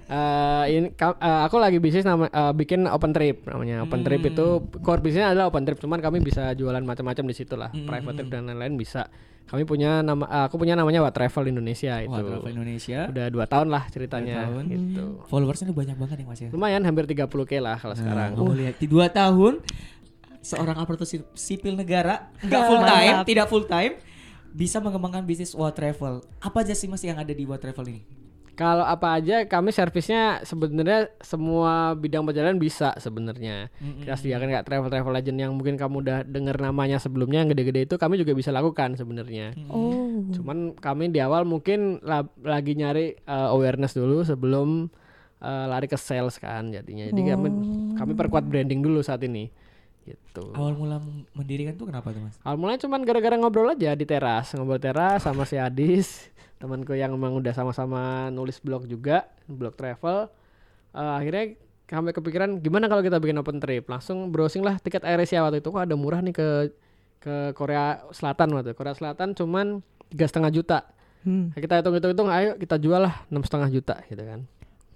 Eh, 0.07 0.65
ini 0.71 0.89
eh, 0.95 1.41
aku 1.43 1.59
lagi 1.59 1.77
bisnis 1.77 2.03
nama 2.03 2.27
eh, 2.27 2.53
bikin 2.53 2.87
open 2.87 3.11
trip 3.11 3.43
namanya. 3.45 3.83
Open 3.83 4.01
trip 4.01 4.23
itu 4.25 4.47
core 4.79 5.03
bisnisnya 5.03 5.35
adalah 5.35 5.51
open 5.51 5.63
trip, 5.63 5.79
cuman 5.79 5.99
kami 5.99 6.19
bisa 6.21 6.55
jualan 6.55 6.79
macam-macam 6.81 7.25
di 7.27 7.35
situ 7.35 7.55
lah. 7.55 7.75
Private 7.75 8.15
trip 8.17 8.29
dan 8.29 8.47
lain-lain 8.47 8.79
bisa. 8.79 9.11
Kami 9.47 9.63
punya 9.63 10.03
nama 10.03 10.23
eh, 10.25 10.45
aku 10.47 10.57
punya 10.57 10.75
namanya 10.75 11.03
What 11.03 11.11
Travel 11.13 11.47
Indonesia 11.49 11.99
itu. 11.99 12.11
Wah, 12.11 12.23
Travel 12.23 12.51
Indonesia. 12.53 12.99
Udah 13.07 13.27
dua 13.29 13.45
tahun 13.47 13.69
lah 13.69 13.83
ceritanya 13.89 14.35
Dua 14.37 14.43
tahun. 14.47 14.63
gitu. 14.69 15.05
Followersnya 15.27 15.65
udah 15.67 15.77
banyak 15.77 15.97
banget 15.97 16.17
ya 16.19 16.25
mas 16.25 16.41
ya. 16.41 16.49
Lumayan 16.51 16.83
hampir 16.83 17.05
30k 17.05 17.53
lah 17.59 17.77
kalau 17.77 17.95
sekarang. 17.95 18.31
Nah, 18.33 18.39
kamu 18.39 18.53
lihat 18.57 18.75
di 18.79 18.87
dua 18.87 19.07
tahun 19.09 19.63
seorang 20.39 20.79
aparatur 20.79 21.03
si- 21.05 21.27
sipil 21.35 21.75
negara 21.75 22.31
nggak 22.39 22.63
full 22.65 22.79
time, 22.81 23.15
tidak 23.27 23.47
full 23.47 23.67
time 23.67 23.93
bisa 24.53 24.79
mengembangkan 24.79 25.23
bisnis 25.23 25.51
What 25.53 25.75
Travel. 25.75 26.23
Apa 26.39 26.63
aja 26.63 26.73
sih 26.73 26.87
mas 26.87 27.03
yang 27.03 27.15
ada 27.15 27.31
di 27.31 27.43
What 27.43 27.59
Travel 27.59 27.87
ini? 27.89 28.03
Kalau 28.57 28.89
apa 28.89 29.21
aja 29.21 29.45
kami 29.45 29.69
servisnya 29.69 30.41
sebenarnya 30.41 31.13
semua 31.21 31.93
bidang 31.93 32.25
perjalanan 32.25 32.57
bisa 32.57 32.97
sebenarnya. 32.97 33.69
Kita 33.77 34.17
sediakan 34.17 34.49
kayak 34.49 34.65
travel 34.65 34.89
travel 34.89 35.13
legend 35.13 35.39
yang 35.45 35.53
mungkin 35.53 35.77
kamu 35.77 36.01
udah 36.01 36.19
dengar 36.25 36.57
namanya 36.57 36.97
sebelumnya 36.97 37.45
yang 37.45 37.53
gede-gede 37.53 37.85
itu 37.85 38.01
kami 38.01 38.17
juga 38.17 38.33
bisa 38.33 38.49
lakukan 38.49 38.97
sebenarnya. 38.97 39.53
Oh. 39.69 40.25
Cuman 40.33 40.73
kami 40.73 41.13
di 41.13 41.21
awal 41.21 41.45
mungkin 41.45 42.01
la- 42.01 42.33
lagi 42.41 42.73
nyari 42.73 43.21
uh, 43.29 43.53
awareness 43.53 43.93
dulu 43.93 44.25
sebelum 44.25 44.89
uh, 45.45 45.65
lari 45.69 45.85
ke 45.85 46.01
sales 46.01 46.41
kan 46.41 46.73
jadinya. 46.73 47.13
Jadi 47.13 47.21
kami 47.29 47.49
kami 47.93 48.13
perkuat 48.17 48.49
branding 48.49 48.81
dulu 48.81 49.05
saat 49.05 49.21
ini. 49.29 49.53
Gitu. 50.07 50.55
Awal 50.55 50.79
mula 50.79 51.03
mendirikan 51.35 51.75
tuh 51.75 51.91
kenapa 51.91 52.15
tuh 52.15 52.23
mas? 52.23 52.39
Awal 52.47 52.57
mulanya 52.57 52.81
cuman 52.87 53.03
gara-gara 53.03 53.35
ngobrol 53.35 53.75
aja 53.75 53.91
di 53.99 54.07
teras, 54.07 54.55
ngobrol 54.55 54.79
teras 54.79 55.27
sama 55.27 55.43
si 55.43 55.59
Adis, 55.59 56.31
temanku 56.57 56.93
yang 56.93 57.13
emang 57.13 57.35
udah 57.35 57.53
sama-sama 57.53 58.03
nulis 58.29 58.59
blog 58.59 58.85
juga, 58.85 59.25
blog 59.45 59.75
travel. 59.75 60.29
Eh, 60.91 61.13
akhirnya 61.15 61.45
sampai 61.87 62.11
kepikiran 62.11 62.59
gimana 62.59 62.87
kalau 62.87 62.99
kita 62.99 63.17
bikin 63.17 63.37
open 63.37 63.57
trip 63.57 63.87
langsung 63.87 64.29
browsing 64.29 64.61
lah 64.61 64.75
tiket 64.77 65.01
AirAsia 65.01 65.39
waktu 65.41 65.61
itu 65.61 65.69
kok 65.69 65.79
ada 65.81 65.95
murah 65.95 66.19
nih 66.19 66.33
ke 66.33 66.49
ke 67.19 67.35
Korea 67.53 68.03
Selatan 68.11 68.51
waktu 68.53 68.71
itu. 68.71 68.77
Korea 68.77 68.93
Selatan 68.93 69.33
cuman 69.33 69.67
tiga 70.09 70.27
setengah 70.27 70.51
juta 70.51 70.79
Hmm. 71.21 71.51
Nah, 71.51 71.59
kita 71.59 71.75
hitung 71.77 71.91
hitung 71.93 72.11
hitung 72.15 72.31
ayo 72.31 72.55
kita 72.55 72.79
jual 72.79 73.03
lah 73.03 73.27
enam 73.27 73.43
setengah 73.43 73.67
juta 73.69 73.99
gitu 74.07 74.23
kan 74.23 74.47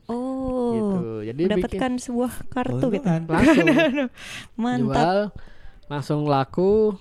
Oh. 0.07 0.71
gitu 0.71 0.99
jadi 1.26 1.40
bikin 1.43 1.59
Mendapatkan 1.59 1.93
sebuah 1.99 2.33
kartu 2.47 2.87
gitu. 2.88 3.02
Keuntungan. 3.02 3.23
langsung 3.26 3.67
Mantap. 4.62 4.79
jual 4.79 5.19
langsung 5.87 6.21
laku 6.25 6.95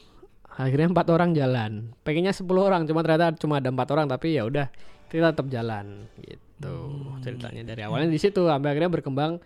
akhirnya 0.59 0.91
empat 0.91 1.07
orang 1.07 1.31
jalan 1.31 1.71
pengennya 2.03 2.35
10 2.35 2.43
orang 2.59 2.83
cuma 2.83 2.99
ternyata 2.99 3.31
cuma 3.33 3.57
ada 3.57 3.71
empat 3.71 3.87
orang 3.89 4.05
tapi 4.05 4.35
ya 4.35 4.43
udah 4.43 4.67
kita 5.07 5.31
tetap 5.31 5.47
jalan 5.47 6.03
gitu 6.19 6.75
ceritanya 7.19 7.63
dari 7.65 7.81
awalnya 7.81 8.11
di 8.11 8.19
situ 8.19 8.43
sampai 8.43 8.69
akhirnya 8.69 8.91
berkembang 8.91 9.39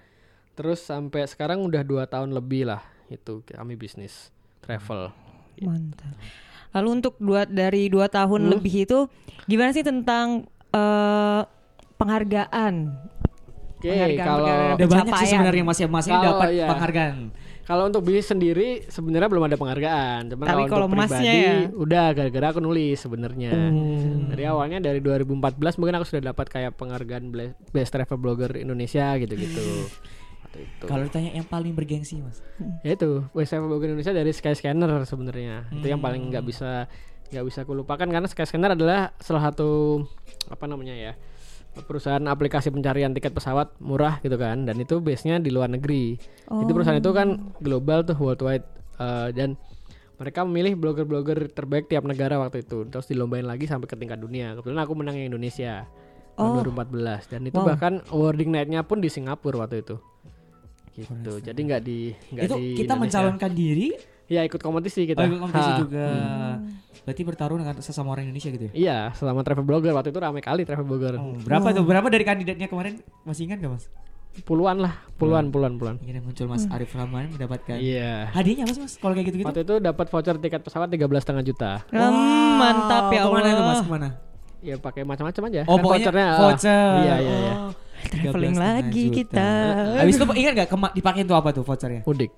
terus 0.54 0.82
sampai 0.82 1.24
sekarang 1.24 1.62
udah 1.62 1.82
dua 1.82 2.04
tahun 2.04 2.34
lebih 2.34 2.66
lah 2.66 2.82
itu 3.08 3.46
kami 3.46 3.74
bisnis 3.74 4.34
travel 4.60 5.14
Mantap. 5.56 6.18
Lalu 6.74 6.90
untuk 6.92 7.14
dua 7.18 7.46
dari 7.46 7.86
dua 7.86 8.10
tahun 8.10 8.42
Hmm. 8.42 8.52
lebih 8.58 8.90
itu 8.90 9.06
gimana 9.46 9.70
sih 9.70 9.86
tentang 9.86 10.50
eh, 10.74 11.42
penghargaan? 11.96 12.76
oke 13.70 13.86
Penghargaan- 13.86 14.18
kalau. 14.20 14.48
Ada 14.74 14.86
banyak 14.88 15.14
sih 15.16 15.28
sebenarnya 15.30 15.64
Mas 15.64 15.78
ya 15.78 15.88
Mas 15.88 16.06
ini 16.08 16.18
dapat 16.18 16.48
iya. 16.50 16.66
penghargaan. 16.66 17.18
Kalau 17.64 17.88
untuk 17.88 18.04
bisnis 18.04 18.28
sendiri 18.28 18.84
sebenarnya 18.92 19.30
belum 19.32 19.46
ada 19.48 19.56
penghargaan 19.56 20.36
cuman 20.36 20.46
Tapi 20.46 20.54
kalau 20.54 20.68
kalau 20.68 20.86
untuk 20.88 21.00
pribadi 21.08 21.28
ya? 21.32 21.56
udah 21.72 22.06
gara-gara 22.12 22.48
aku 22.52 22.60
nulis 22.60 22.98
sebenarnya 23.00 23.52
Hmm. 23.54 24.28
Dari 24.34 24.44
awalnya 24.50 24.80
dari 24.82 25.00
2014 25.00 25.80
mungkin 25.80 25.96
aku 25.96 26.06
sudah 26.10 26.34
dapat 26.34 26.48
kayak 26.50 26.76
penghargaan 26.76 27.30
Best 27.70 27.94
Travel 27.94 28.18
Blogger 28.18 28.58
Indonesia 28.58 29.14
gitu-gitu. 29.16 29.62
Waktu 30.44 30.60
itu. 30.66 30.84
Kalau 30.86 31.04
ditanya 31.06 31.32
yang 31.38 31.48
paling 31.48 31.72
bergengsi 31.74 32.20
Mas. 32.20 32.42
ya 32.82 32.98
itu 32.98 33.24
Best 33.32 33.54
Travel 33.54 33.70
Blogger 33.70 33.94
Indonesia 33.94 34.12
dari 34.12 34.32
Skyscanner 34.34 35.06
sebenarnya. 35.06 35.70
Itu 35.72 35.86
yang 35.86 36.02
paling 36.02 36.34
nggak 36.34 36.44
bisa 36.44 36.90
nggak 37.30 37.46
bisa 37.46 37.62
kulupakan 37.64 38.06
karena 38.06 38.28
Skyscanner 38.28 38.74
adalah 38.78 39.14
salah 39.18 39.50
satu 39.50 40.02
apa 40.50 40.66
namanya 40.70 40.94
ya 40.94 41.14
perusahaan 41.74 42.22
aplikasi 42.22 42.70
pencarian 42.70 43.12
tiket 43.12 43.34
pesawat 43.34 43.74
murah 43.82 44.22
gitu 44.22 44.38
kan 44.38 44.64
dan 44.64 44.78
itu 44.78 45.02
base-nya 45.02 45.42
di 45.42 45.50
luar 45.50 45.68
negeri. 45.68 46.18
Itu 46.46 46.72
perusahaan 46.72 46.98
itu 46.98 47.10
kan 47.10 47.54
global 47.58 48.06
tuh 48.06 48.14
worldwide 48.16 48.66
eh, 48.98 49.30
dan 49.34 49.58
mereka 50.14 50.46
memilih 50.46 50.78
blogger-blogger 50.78 51.50
terbaik 51.50 51.90
tiap 51.90 52.06
negara 52.06 52.38
waktu 52.38 52.62
itu 52.62 52.86
terus 52.88 53.10
dilombain 53.10 53.44
lagi 53.44 53.66
sampai 53.66 53.90
ke 53.90 53.98
tingkat 53.98 54.22
dunia. 54.22 54.54
Kebetulan 54.54 54.82
aku 54.86 54.94
menang 54.94 55.18
yang 55.18 55.34
Indonesia 55.34 55.90
tahun 56.34 56.66
2014 56.66 57.30
dan 57.34 57.42
itu 57.46 57.58
Wow. 57.58 57.68
bahkan 57.74 57.94
awarding 58.10 58.50
night-nya 58.54 58.82
pun 58.86 59.02
di 59.02 59.10
Singapura 59.10 59.66
waktu 59.66 59.82
itu. 59.82 59.98
Gitu. 60.94 61.34
Jadi 61.42 61.60
nggak 61.66 61.82
di 61.82 62.14
nggak 62.30 62.44
Itu 62.46 62.56
di 62.58 62.66
kita 62.78 62.94
Indonesia. 62.94 63.02
mencalonkan 63.02 63.52
diri 63.52 63.90
Ya 64.26 64.42
ikut 64.42 64.58
kompetisi 64.58 65.04
kita. 65.04 65.20
oh, 65.20 65.26
ikut 65.26 65.40
kompetisi 65.42 65.70
Ha. 65.70 65.80
juga. 65.80 66.08
Berarti 67.04 67.22
bertarung 67.22 67.58
dengan 67.58 67.76
sesama 67.78 68.10
orang 68.10 68.24
Indonesia 68.26 68.48
gitu 68.48 68.64
ya? 68.66 68.74
Iya, 68.74 68.98
selama 69.14 69.42
travel 69.42 69.62
blogger 69.62 69.92
waktu 69.92 70.10
itu 70.10 70.18
ramai 70.18 70.40
kali 70.40 70.64
travel 70.64 70.86
blogger. 70.86 71.18
Oh, 71.18 71.36
berapa 71.38 71.72
tuh? 71.72 71.84
Berapa 71.84 72.08
dari 72.08 72.24
kandidatnya 72.24 72.66
kemarin? 72.66 73.04
Masih 73.22 73.46
ingat 73.46 73.60
gak 73.60 73.74
Mas? 73.74 73.86
Puluhan 74.42 74.80
lah, 74.80 74.98
puluhan, 75.14 75.48
puluhan, 75.48 75.78
puluhan. 75.78 75.96
Akhirnya 76.00 76.18
muncul 76.20 76.48
Mas 76.48 76.66
Arif 76.66 76.90
Rahman 76.92 77.30
mendapatkan 77.30 77.78
Iya. 77.78 78.32
hadiahnya 78.32 78.66
Mas 78.66 78.80
Mas 78.80 78.94
kalau 78.96 79.14
kayak 79.14 79.30
gitu-gitu. 79.30 79.46
Waktu 79.46 79.62
itu 79.62 79.76
dapat 79.78 80.06
voucher 80.08 80.36
tiket 80.38 80.62
pesawat 80.62 80.88
13,5 80.88 81.12
juta. 81.44 81.86
Hmm, 81.88 82.58
mantap 82.58 83.12
ya 83.12 83.22
Ke 83.22 83.30
mana 83.30 83.38
Allah. 83.38 83.52
itu 83.52 83.62
Mas? 83.64 83.80
Ke 83.80 83.92
mana? 83.92 84.10
Ya 84.64 84.76
pakai 84.80 85.02
macam-macam 85.04 85.44
aja. 85.46 85.62
Oh 85.64 85.76
Kan 85.76 85.84
pokoknya 85.84 86.00
vouchernya, 86.02 86.28
voucher. 86.40 86.94
Iya, 86.98 87.16
iya, 87.20 87.36
iya. 87.38 87.54
Oh, 87.60 87.72
Traveling 88.04 88.56
13,5 88.56 88.64
lagi 88.64 89.04
juta. 89.04 89.14
kita. 89.14 89.50
Habis 90.00 90.16
itu 90.16 90.26
ingat 90.34 90.52
gak 90.58 90.68
dipakai 90.94 91.22
itu 91.22 91.34
apa 91.36 91.50
tuh 91.52 91.64
vouchernya? 91.64 92.02
Mudik. 92.02 92.32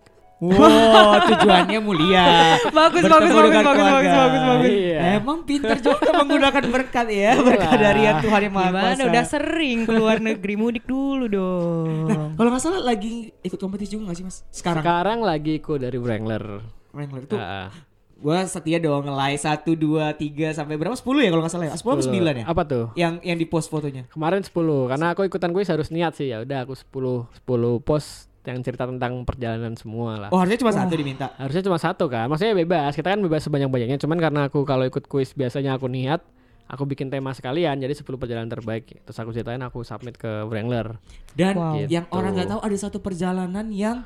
Wow, 0.44 1.16
tujuannya 1.32 1.80
mulia. 1.80 2.28
Bagus, 2.76 3.08
bagus, 3.08 3.32
bagus, 3.32 3.56
bagus, 3.56 3.64
bagus, 3.64 4.12
bagus, 4.12 4.44
bagus. 4.44 4.68
Iya. 4.68 5.00
Emang 5.16 5.48
pinter 5.48 5.80
juga 5.80 6.12
menggunakan 6.12 6.64
berkat 6.76 7.08
ya, 7.08 7.32
berkat 7.40 7.78
dari 7.80 8.02
yang 8.04 8.20
Tuhan 8.20 8.42
yang 8.44 8.54
Maha 8.54 8.68
Gimana 8.68 8.92
Kuasa. 9.00 9.08
udah 9.08 9.24
sering 9.24 9.80
keluar 9.88 10.20
negeri 10.20 10.56
mudik 10.60 10.84
dulu 10.84 11.32
dong. 11.32 12.36
Kalau 12.36 12.50
nggak 12.52 12.64
salah 12.64 12.84
lagi 12.84 13.32
ikut 13.48 13.56
kompetisi 13.56 13.96
juga 13.96 14.12
nggak 14.12 14.18
sih 14.20 14.26
mas? 14.28 14.44
Sekarang. 14.52 14.84
Sekarang 14.84 15.20
lagi 15.24 15.56
ikut 15.56 15.80
dari 15.80 15.96
Wrangler. 15.96 16.44
Wrangler 16.92 17.24
itu 17.24 17.40
ah. 17.40 17.72
gua 18.20 18.44
setia 18.44 18.80
dong 18.80 19.08
ngelai 19.08 19.40
satu 19.40 19.72
dua 19.76 20.12
tiga 20.20 20.52
sampai 20.52 20.76
berapa 20.76 21.00
sepuluh 21.00 21.24
ya 21.24 21.32
kalau 21.32 21.48
nggak 21.48 21.54
salah 21.56 21.66
ya? 21.72 21.80
Sepuluh 21.80 21.96
atau 21.96 22.08
sembilan 22.12 22.34
ya? 22.44 22.46
Apa 22.52 22.64
tuh? 22.68 22.86
Yang 23.00 23.14
yang 23.24 23.38
di 23.40 23.48
post 23.48 23.72
fotonya. 23.72 24.04
Kemarin 24.12 24.44
10 24.44 24.52
karena 24.92 25.16
aku 25.16 25.24
ikutan 25.24 25.56
kuis 25.56 25.72
harus 25.72 25.88
niat 25.96 26.12
sih 26.12 26.28
ya. 26.28 26.44
Udah 26.44 26.68
aku 26.68 26.76
10 26.76 27.40
10 27.48 27.88
post 27.88 28.25
yang 28.48 28.62
cerita 28.62 28.86
tentang 28.86 29.26
perjalanan 29.26 29.74
semua 29.74 30.18
lah. 30.18 30.30
Oh 30.30 30.40
harusnya 30.40 30.62
cuma 30.62 30.74
satu 30.74 30.94
diminta. 30.94 31.34
Harusnya 31.36 31.64
cuma 31.66 31.78
satu 31.78 32.06
kan. 32.06 32.30
Maksudnya 32.30 32.54
bebas. 32.54 32.94
Kita 32.94 33.14
kan 33.14 33.20
bebas 33.20 33.42
sebanyak-banyaknya. 33.44 33.98
Cuman 33.98 34.18
karena 34.18 34.42
aku 34.48 34.62
kalau 34.64 34.86
ikut 34.86 35.06
kuis 35.06 35.34
biasanya 35.34 35.76
aku 35.76 35.90
niat 35.90 36.22
aku 36.66 36.82
bikin 36.90 37.14
tema 37.14 37.30
sekalian 37.30 37.78
jadi 37.78 37.94
10 37.94 38.18
perjalanan 38.18 38.50
terbaik. 38.50 39.06
Terus 39.06 39.18
aku 39.22 39.30
ceritain 39.30 39.62
aku 39.62 39.86
submit 39.86 40.18
ke 40.18 40.46
Wrangler. 40.50 40.98
Dan 41.38 41.54
Wow. 41.54 41.86
yang 41.86 42.06
Gitu. 42.10 42.16
orang 42.16 42.32
nggak 42.34 42.50
tahu 42.50 42.62
ada 42.66 42.78
satu 42.78 42.98
perjalanan 43.00 43.70
yang 43.70 44.02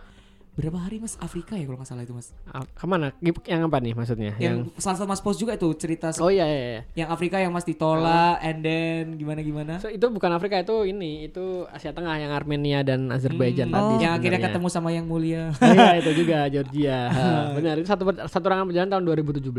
berapa 0.59 0.75
hari 0.77 0.99
mas 0.99 1.15
Afrika 1.17 1.55
ya 1.55 1.63
kalau 1.63 1.77
nggak 1.77 1.87
salah 1.87 2.03
itu 2.03 2.11
mas. 2.11 2.35
Ah, 2.45 2.61
ke 2.61 2.83
mana? 2.83 3.15
Yang 3.21 3.61
apa 3.63 3.77
nih 3.77 3.93
maksudnya? 3.93 4.31
Yang, 4.35 4.67
salah 4.75 4.95
satu 4.95 5.07
mas 5.07 5.19
post 5.19 5.37
juga 5.37 5.53
itu 5.53 5.71
cerita 5.73 6.11
Oh 6.17 6.27
iya 6.27 6.43
iya. 6.43 6.59
iya. 6.69 6.81
yang 6.95 7.09
Afrika 7.09 7.35
yang 7.35 7.49
mas 7.49 7.63
ditolak 7.63 8.37
and 8.39 8.59
then 8.59 9.15
gimana 9.15 9.39
gimana. 9.39 9.73
So, 9.77 9.87
itu 9.87 10.03
bukan 10.05 10.29
Afrika 10.29 10.57
itu 10.57 10.83
ini 10.85 11.25
itu 11.25 11.63
Asia 11.65 11.89
Tengah 11.89 12.15
yang 12.17 12.29
Armenia 12.29 12.81
dan 12.81 13.07
Azerbaijan 13.07 13.67
Hmm, 13.67 13.77
tadi. 13.95 14.03
yang 14.03 14.13
akhirnya 14.13 14.39
ketemu 14.41 14.67
sama 14.67 14.89
yang 14.89 15.05
mulia. 15.05 15.49
Oh 15.53 15.71
iya 15.73 15.95
itu 15.97 16.11
juga 16.13 16.45
Georgia. 16.47 17.07
Benar 17.55 17.75
itu 17.77 17.87
satu 17.87 18.03
satu 18.05 18.45
rangkaian 18.45 18.67
perjalanan 18.67 18.91
tahun 18.91 19.03
2017. 19.31 19.49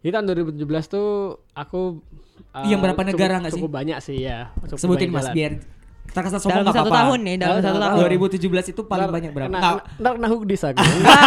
Jadi 0.00 0.10
tahun 0.10 0.24
2017 0.28 0.60
tuh 0.86 1.08
aku 1.50 2.00
uh, 2.50 2.64
Yang 2.64 2.80
berapa 2.82 2.96
cukup- 2.98 3.10
negara 3.10 3.34
nggak 3.38 3.52
sih? 3.52 3.60
Cukup 3.60 3.72
banyak 3.72 3.98
sih 4.00 4.18
ya. 4.20 4.52
cukup 4.64 4.78
Sebutin 4.78 5.08
mas 5.08 5.24
jalan. 5.24 5.34
biar 5.34 5.52
kita 6.10 6.20
kasih 6.20 6.38
sombong 6.38 6.60
Dalam 6.60 6.74
satu 6.74 6.82
apa-apa. 6.84 6.98
tahun 7.00 7.18
nih, 7.22 7.36
dalam 7.38 7.56
Dalam 7.56 7.64
satu 7.64 7.78
tahun. 7.80 7.98
2017 8.34 8.72
itu 8.72 8.82
paling 8.82 9.06
Ntar- 9.06 9.14
banyak 9.14 9.30
berapa? 9.30 9.56
Kena 9.96 10.28
hugdis 10.28 10.62
aku. 10.64 10.78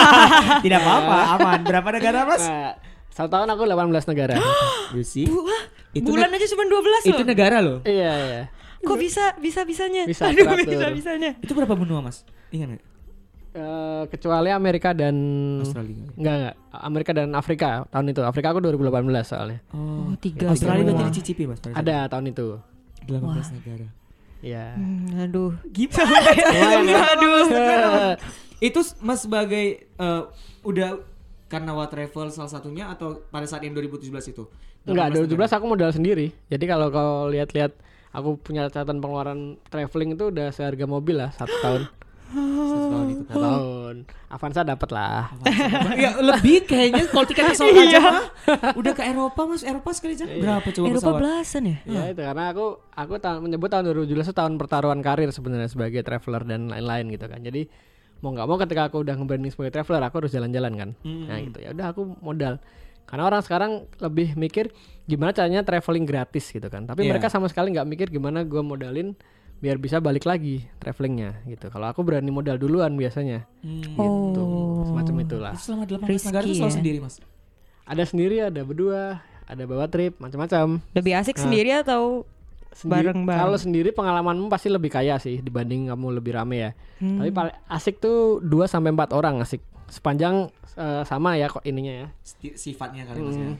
tidak 0.65 0.79
apa-apa, 0.79 1.17
aman. 1.33 1.59
Berapa 1.63 1.89
negara 1.89 2.19
mas? 2.23 2.43
Nah, 2.43 2.75
satu 3.09 3.29
tahun 3.29 3.47
aku 3.49 3.61
18 3.63 4.11
negara. 4.11 4.35
You 4.93 5.01
see? 5.01 5.25
Itu 5.91 6.09
Bulan 6.09 6.27
ne- 6.27 6.35
aja 6.35 6.45
cuma 6.47 6.63
12 6.63 6.73
loh. 6.75 7.01
itu 7.07 7.23
negara 7.23 7.57
loh. 7.57 7.79
iya 7.83 8.11
iya. 8.19 8.41
Kok 8.79 8.97
bisa 8.97 9.31
bisa 9.37 9.63
bisanya? 9.63 10.03
Bisa 10.03 10.27
Aduh, 10.27 10.43
teratur. 10.43 10.67
bisa 10.67 10.87
bisanya. 10.91 11.31
Itu 11.39 11.53
berapa 11.53 11.71
benua 11.71 12.03
mas? 12.03 12.27
Ingat 12.49 12.75
nggak? 12.75 12.83
Eh, 13.53 14.03
kecuali 14.09 14.49
Amerika 14.49 14.91
dan 14.91 15.13
Australia. 15.61 16.09
Enggak 16.11 16.33
enggak 16.35 16.55
Amerika 16.73 17.11
dan 17.13 17.29
Afrika 17.31 17.85
tahun 17.87 18.09
itu 18.09 18.21
Afrika 18.21 18.49
aku 18.49 18.59
2018 18.59 18.89
soalnya 19.23 19.61
Oh, 19.69 20.09
tiga 20.17 20.49
Australia 20.49 20.89
berarti 20.89 21.13
dicicipi 21.13 21.45
mas? 21.45 21.61
ada 21.63 22.09
tahun 22.09 22.33
itu 22.33 22.57
itu? 23.05 23.13
18 23.13 23.23
negara. 23.53 23.87
Iya 24.43 24.75
Hmm, 24.75 25.23
aduh. 25.23 25.55
Gimana? 25.71 26.19
Ya. 26.51 26.99
Aduh. 27.15 27.43
itu 28.59 28.79
mas 28.99 29.23
sebagai 29.23 29.87
eh, 29.87 30.21
udah 30.67 30.99
karena 31.47 31.71
What 31.71 31.95
Travel 31.95 32.27
salah 32.27 32.51
satunya 32.51 32.91
atau 32.91 33.23
pada 33.31 33.47
saat 33.47 33.63
yang 33.63 33.71
2017 33.75 34.35
itu? 34.35 34.43
Enggak 34.83 35.15
18 35.15 35.31
2017 35.31 35.57
aku 35.57 35.65
modal 35.65 35.91
sendiri 35.95 36.27
jadi 36.51 36.63
kalau 36.67 36.91
kau 36.91 37.31
lihat-lihat 37.31 37.71
aku 38.11 38.35
punya 38.35 38.67
catatan 38.67 38.99
pengeluaran 38.99 39.55
traveling 39.71 40.13
itu 40.13 40.27
udah 40.29 40.51
seharga 40.51 40.85
mobil 40.85 41.23
lah 41.23 41.31
satu 41.31 41.55
tahun 41.63 41.81
Satu 42.33 42.87
tahun 42.89 43.07
itu. 43.07 43.21
satu 43.23 43.39
tahun. 43.39 43.95
Avanza 44.27 44.61
dapat 44.63 44.89
lah 44.89 45.29
ya 45.95 46.11
lebih 46.17 46.65
kayaknya 46.65 47.05
kalau 47.05 47.23
tiket 47.23 47.45
pesawat 47.47 47.75
aja 47.83 47.99
mah. 48.01 48.25
Udah 48.73 48.91
ke 48.91 49.03
Eropa 49.03 49.41
mas. 49.45 49.61
Eropa 49.61 49.89
sekali 49.91 50.13
jalan 50.13 50.37
berapa 50.37 50.67
coba 50.67 50.85
Eropa 50.87 50.97
pesawat? 50.99 51.19
belasan 51.19 51.63
ya? 51.63 51.77
ya 51.85 52.01
itu 52.09 52.21
karena 52.21 52.43
aku 52.49 52.65
aku 52.89 53.13
ta- 53.17 53.37
menyebut 53.37 53.67
tahun 53.67 53.83
2017 53.87 54.09
itu 54.09 54.33
tahun 54.33 54.53
pertaruhan 54.55 54.99
karir 54.99 55.29
sebenarnya 55.29 55.67
sebagai 55.67 56.01
traveler 56.01 56.43
dan 56.43 56.67
lain-lain 56.67 57.05
gitu 57.09 57.25
kan. 57.25 57.39
Jadi 57.39 57.69
mau 58.19 58.31
nggak 58.31 58.45
mau 58.45 58.57
ketika 58.57 58.81
aku 58.87 58.97
udah 58.99 59.13
nge-branding 59.13 59.49
sebagai 59.49 59.71
traveler 59.71 60.01
aku 60.01 60.15
harus 60.19 60.31
jalan-jalan 60.31 60.73
kan. 60.73 60.89
Nah 61.03 61.37
gitu. 61.39 61.59
Ya 61.59 61.69
udah 61.69 61.85
aku 61.87 62.01
modal. 62.19 62.57
Karena 63.03 63.23
orang 63.25 63.41
sekarang 63.41 63.71
lebih 63.99 64.33
mikir 64.33 64.71
gimana 65.03 65.29
caranya 65.29 65.61
traveling 65.61 66.03
gratis 66.03 66.47
gitu 66.47 66.65
kan. 66.65 66.83
Tapi 66.83 67.03
Iya. 67.03 67.09
mereka 67.11 67.27
sama 67.27 67.45
sekali 67.45 67.69
nggak 67.69 67.85
mikir 67.85 68.07
gimana 68.09 68.41
gua 68.41 68.63
modalin 68.63 69.13
biar 69.55 69.75
bisa 69.75 69.97
balik 69.97 70.23
lagi 70.23 70.65
travelingnya 70.75 71.43
gitu 71.45 71.67
kalau 71.67 71.87
aku 71.87 72.01
berani 72.01 72.29
modal 72.29 72.55
duluan 72.55 72.93
biasanya 72.93 73.45
Hmm. 73.59 73.79
gitu 73.85 74.45
semacam 74.85 75.15
itulah 75.19 75.53
Itu 75.53 75.63
selama 75.63 75.83
18 75.85 76.03
Risky 76.05 76.27
negara 76.27 76.43
itu 76.43 76.53
selalu 76.53 76.67
ya. 76.67 76.75
sendiri 76.75 76.97
mas? 76.99 77.15
ada 77.83 78.03
sendiri 78.03 78.35
ada 78.41 78.61
berdua 78.61 79.01
ada 79.43 79.63
bawa 79.63 79.85
trip 79.85 80.15
macam-macam 80.17 80.79
Lebih 80.91 81.13
asik 81.15 81.35
Nah. 81.35 81.43
sendiri 81.43 81.71
atau 81.77 82.23
Bareng-bareng. 82.73 83.37
Kalau 83.37 83.53
sendiri 83.55 83.93
pengalamanmu 83.93 84.49
pasti 84.49 84.65
lebih 84.65 84.89
kaya 84.89 85.15
sih 85.15 85.37
dibanding 85.37 85.93
kamu 85.93 86.17
lebih 86.17 86.33
rame 86.33 86.57
ya. 86.57 86.71
Hmm. 86.97 87.21
Tapi 87.21 87.29
paling 87.29 87.55
asik 87.69 88.01
tuh 88.01 88.41
2 88.41 88.65
sampai 88.65 88.89
4 88.89 89.13
orang 89.13 89.37
asik. 89.39 89.61
Sepanjang 89.85 90.49
eh, 90.73 91.05
sama 91.05 91.37
ya 91.37 91.45
kok 91.47 91.61
ininya 91.61 91.93
ya. 91.93 92.07
Sifatnya 92.51 93.05
kali 93.05 93.21
mas 93.21 93.37
ya. 93.37 93.53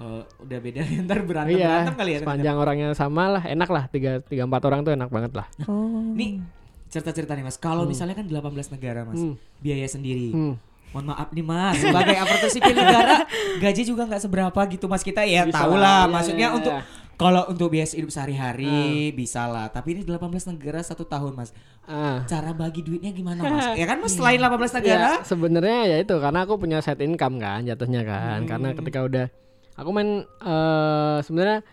Kalau 0.00 0.24
udah 0.40 0.58
beda 0.64 0.80
ntar 1.04 1.20
berantem 1.28 1.60
iya. 1.60 1.84
berantem 1.84 1.96
kali 2.00 2.10
ya. 2.16 2.18
Sepanjang 2.24 2.56
orangnya 2.56 2.88
sama 2.96 3.24
lah, 3.36 3.42
enak 3.44 3.68
lah 3.68 3.84
3 3.92 4.24
3 4.24 4.48
4 4.48 4.68
orang 4.68 4.80
tuh 4.80 4.92
enak 4.96 5.12
banget 5.12 5.32
lah. 5.36 5.46
Oh. 5.68 6.16
Nih 6.16 6.40
cerita-cerita 6.88 7.36
nih 7.36 7.44
Mas. 7.44 7.60
Kalau 7.60 7.84
misalnya 7.86 8.16
kan 8.18 8.26
18 8.26 8.72
negara 8.74 9.04
Mas, 9.04 9.20
Hmm. 9.20 9.36
biaya 9.60 9.86
sendiri. 9.86 10.32
Hmm. 10.32 10.54
Mohon 10.90 11.06
maaf 11.14 11.28
nih 11.30 11.44
Mas, 11.46 11.78
sebagai 11.78 12.16
aparatur 12.26 12.50
sipil 12.50 12.74
negara 12.74 13.22
gaji 13.62 13.82
juga 13.86 14.10
nggak 14.10 14.22
seberapa 14.26 14.60
gitu 14.66 14.90
Mas 14.90 15.06
kita 15.06 15.22
ya 15.22 15.46
Bisa 15.46 15.62
tahu 15.62 15.78
lah, 15.78 16.08
iya, 16.08 16.10
Maksudnya 16.10 16.48
iya, 16.50 16.56
untuk 16.58 16.72
iya. 16.74 16.82
kalau 17.14 17.42
untuk 17.46 17.68
biaya 17.70 17.86
hidup 17.86 18.10
sehari-hari 18.10 19.12
bisa 19.14 19.46
lah. 19.46 19.70
Tapi 19.70 19.94
ini 19.94 20.02
18 20.02 20.50
negara 20.50 20.80
satu 20.82 21.06
tahun 21.06 21.38
Mas. 21.38 21.54
Ah. 21.86 22.26
Cara 22.26 22.50
bagi 22.50 22.82
duitnya 22.82 23.12
gimana 23.12 23.44
Mas? 23.44 23.70
ya 23.80 23.86
kan 23.86 24.02
Mas 24.02 24.16
selain 24.16 24.40
18 24.40 24.80
negara, 24.82 25.08
Ya, 25.14 25.22
sebenarnya 25.22 25.80
ya 25.86 25.96
itu 26.02 26.14
karena 26.18 26.42
aku 26.42 26.58
punya 26.58 26.82
side 26.82 27.04
income 27.04 27.38
kan 27.38 27.62
jatuhnya 27.62 28.02
kan. 28.02 28.48
Karena 28.50 28.74
ketika 28.74 29.04
udah 29.06 29.26
aku 29.80 29.90
main 29.96 30.22
eh 30.22 31.18
sebenarnya 31.24 31.64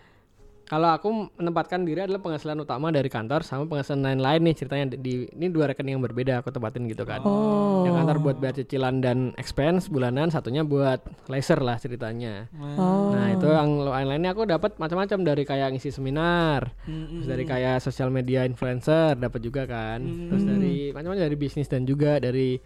kalau 0.68 0.92
aku 0.92 1.32
menempatkan 1.40 1.80
diri 1.88 2.04
adalah 2.04 2.20
penghasilan 2.20 2.60
utama 2.60 2.92
dari 2.92 3.08
kantor 3.08 3.40
sama 3.40 3.64
penghasilan 3.64 4.04
lain-lain 4.04 4.52
nih 4.52 4.52
ceritanya 4.52 5.00
di, 5.00 5.24
ini 5.32 5.48
dua 5.48 5.72
rekening 5.72 5.96
yang 5.96 6.04
berbeda 6.04 6.44
aku 6.44 6.52
tempatin 6.52 6.84
gitu 6.92 7.08
kan. 7.08 7.24
Oh. 7.24 7.88
Yang 7.88 8.04
kantor 8.04 8.16
buat 8.20 8.36
bayar 8.36 8.54
cicilan 8.60 9.00
dan 9.00 9.32
expense 9.40 9.88
bulanan, 9.88 10.28
satunya 10.28 10.68
buat 10.68 11.00
laser 11.32 11.64
lah 11.64 11.80
ceritanya. 11.80 12.52
Oh. 12.60 13.16
Nah 13.16 13.32
itu 13.32 13.48
yang 13.48 13.80
lain-lainnya 13.80 14.36
aku 14.36 14.44
dapat 14.44 14.76
macam-macam 14.76 15.18
dari 15.24 15.48
kayak 15.48 15.72
ngisi 15.72 15.88
seminar, 15.88 16.68
terus 16.84 17.24
dari 17.24 17.48
kayak 17.48 17.80
sosial 17.80 18.12
media 18.12 18.44
influencer 18.44 19.16
dapat 19.16 19.40
juga 19.40 19.64
kan, 19.64 20.04
terus 20.04 20.44
dari 20.44 20.92
macam-macam 20.92 21.32
dari 21.32 21.38
bisnis 21.40 21.72
dan 21.72 21.88
juga 21.88 22.20
dari 22.20 22.60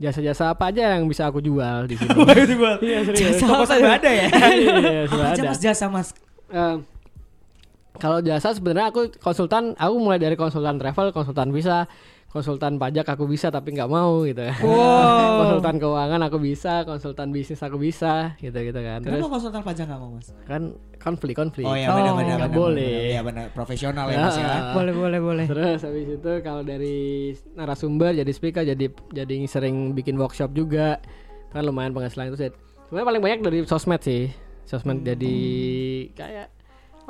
jasa-jasa 0.00 0.56
apa 0.56 0.72
aja 0.72 0.96
yang 0.96 1.04
bisa 1.04 1.28
aku 1.28 1.44
jual 1.44 1.84
di 1.84 1.94
sini. 2.00 2.08
Iya 2.80 2.98
serius. 3.04 3.36
toko 3.44 3.64
serba 3.68 4.00
ada 4.00 4.10
ya. 4.10 4.26
Iya, 4.32 5.00
Apa 5.04 5.12
sudah 5.12 5.26
aja 5.28 5.42
ada. 5.44 5.50
Mas 5.52 5.60
jasa 5.60 5.86
Mas? 5.92 6.08
Eh, 6.48 6.76
kalau 8.00 8.18
jasa 8.24 8.56
sebenarnya 8.56 8.88
aku 8.88 9.12
konsultan, 9.20 9.76
aku 9.76 9.94
mulai 10.00 10.16
dari 10.16 10.40
konsultan 10.40 10.80
travel, 10.80 11.12
konsultan 11.12 11.52
visa, 11.52 11.84
konsultan 12.30 12.78
pajak 12.78 13.02
aku 13.04 13.26
bisa 13.26 13.50
tapi 13.50 13.74
nggak 13.74 13.90
mau 13.90 14.22
gitu 14.22 14.38
ya. 14.48 14.54
konsultan 15.34 15.76
keuangan 15.76 16.20
aku 16.22 16.38
bisa, 16.38 16.86
konsultan 16.86 17.34
bisnis 17.34 17.58
aku 17.58 17.74
bisa, 17.74 18.38
gitu 18.38 18.54
gitu 18.54 18.78
kan. 18.78 19.02
Terus 19.02 19.18
Kenapa 19.18 19.34
konsultan 19.34 19.62
pajak 19.66 19.84
nggak 19.90 20.00
mau 20.00 20.10
Mas? 20.14 20.28
kan 20.46 20.62
konflik 21.00 21.34
konflik. 21.34 21.66
Oh 21.66 21.74
ya 21.74 21.90
Oh, 21.90 21.98
benar 21.98 22.14
benar 22.14 22.36
nggak 22.38 22.52
benar, 22.54 22.62
boleh. 22.62 22.98
Iya 23.10 23.20
benar 23.26 23.44
profesional 23.50 24.06
ya 24.06 24.18
Mas 24.22 24.36
ya. 24.38 24.70
Boleh 24.70 24.94
boleh 24.94 25.18
boleh. 25.18 25.46
Terus 25.50 25.80
habis 25.82 26.06
itu 26.06 26.32
kalau 26.40 26.62
dari 26.62 26.98
narasumber 27.58 28.14
jadi 28.14 28.30
speaker 28.30 28.62
jadi 28.62 28.86
jadi 29.10 29.34
sering 29.50 29.98
bikin 29.98 30.14
workshop 30.14 30.54
juga 30.54 31.02
kan 31.50 31.66
lumayan 31.66 31.90
penghasilan 31.90 32.30
itu 32.30 32.38
sih. 32.38 32.50
Sebenarnya 32.86 33.06
paling 33.10 33.22
banyak 33.22 33.40
dari 33.42 33.58
sosmed 33.66 34.02
sih. 34.02 34.30
Sosmed 34.62 35.02
jadi 35.02 35.36
kayak 36.14 36.46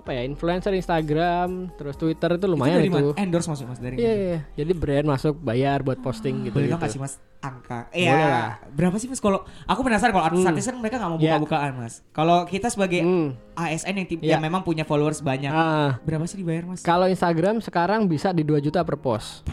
apa 0.00 0.11
ya 0.11 0.23
influencer 0.23 0.73
Instagram 0.73 1.71
terus 1.76 1.95
Twitter 1.95 2.35
itu 2.35 2.47
lumayan 2.47 2.80
dari 2.80 2.88
itu. 2.88 3.12
Endorse 3.14 3.47
masuk 3.47 3.69
Mas 3.69 3.78
dari 3.78 3.95
Iya, 3.95 4.09
mana? 4.09 4.16
iya, 4.19 4.38
jadi 4.57 4.73
brand 4.73 5.07
masuk 5.07 5.35
bayar 5.38 5.78
buat 5.80 5.99
posting 5.99 6.42
gitu. 6.42 6.57
Boleh 6.57 6.66
gitu. 6.66 6.75
dong 6.75 6.83
kasih 6.83 6.99
mas 6.99 7.14
angka? 7.38 7.87
Boleh 7.87 8.09
lah. 8.11 8.50
Berapa 8.71 8.97
sih 8.97 9.07
mas 9.07 9.19
kalau 9.19 9.38
aku 9.62 9.80
penasaran 9.80 10.11
kalau 10.11 10.26
artis-artis 10.26 10.64
kan 10.64 10.76
mereka 10.76 10.97
nggak 10.97 11.11
mau 11.11 11.19
Iya. 11.19 11.37
buka-bukaan 11.37 11.73
mas. 11.76 11.95
Kalau 12.11 12.45
kita 12.45 12.66
sebagai 12.66 13.00
Hmm. 13.00 13.37
ASN 13.54 13.95
yang, 13.95 14.09
Iya. 14.11 14.30
yang 14.33 14.40
memang 14.40 14.61
punya 14.61 14.83
followers 14.83 15.21
banyak, 15.21 15.49
Ah, 15.49 16.00
berapa 16.02 16.25
sih 16.25 16.37
dibayar 16.37 16.64
mas? 16.64 16.80
kalau 16.80 17.04
Instagram 17.04 17.61
sekarang 17.61 18.04
bisa 18.04 18.33
di 18.33 18.40
2 18.40 18.59
juta 18.59 18.80
per 18.80 18.97
post. 18.97 19.45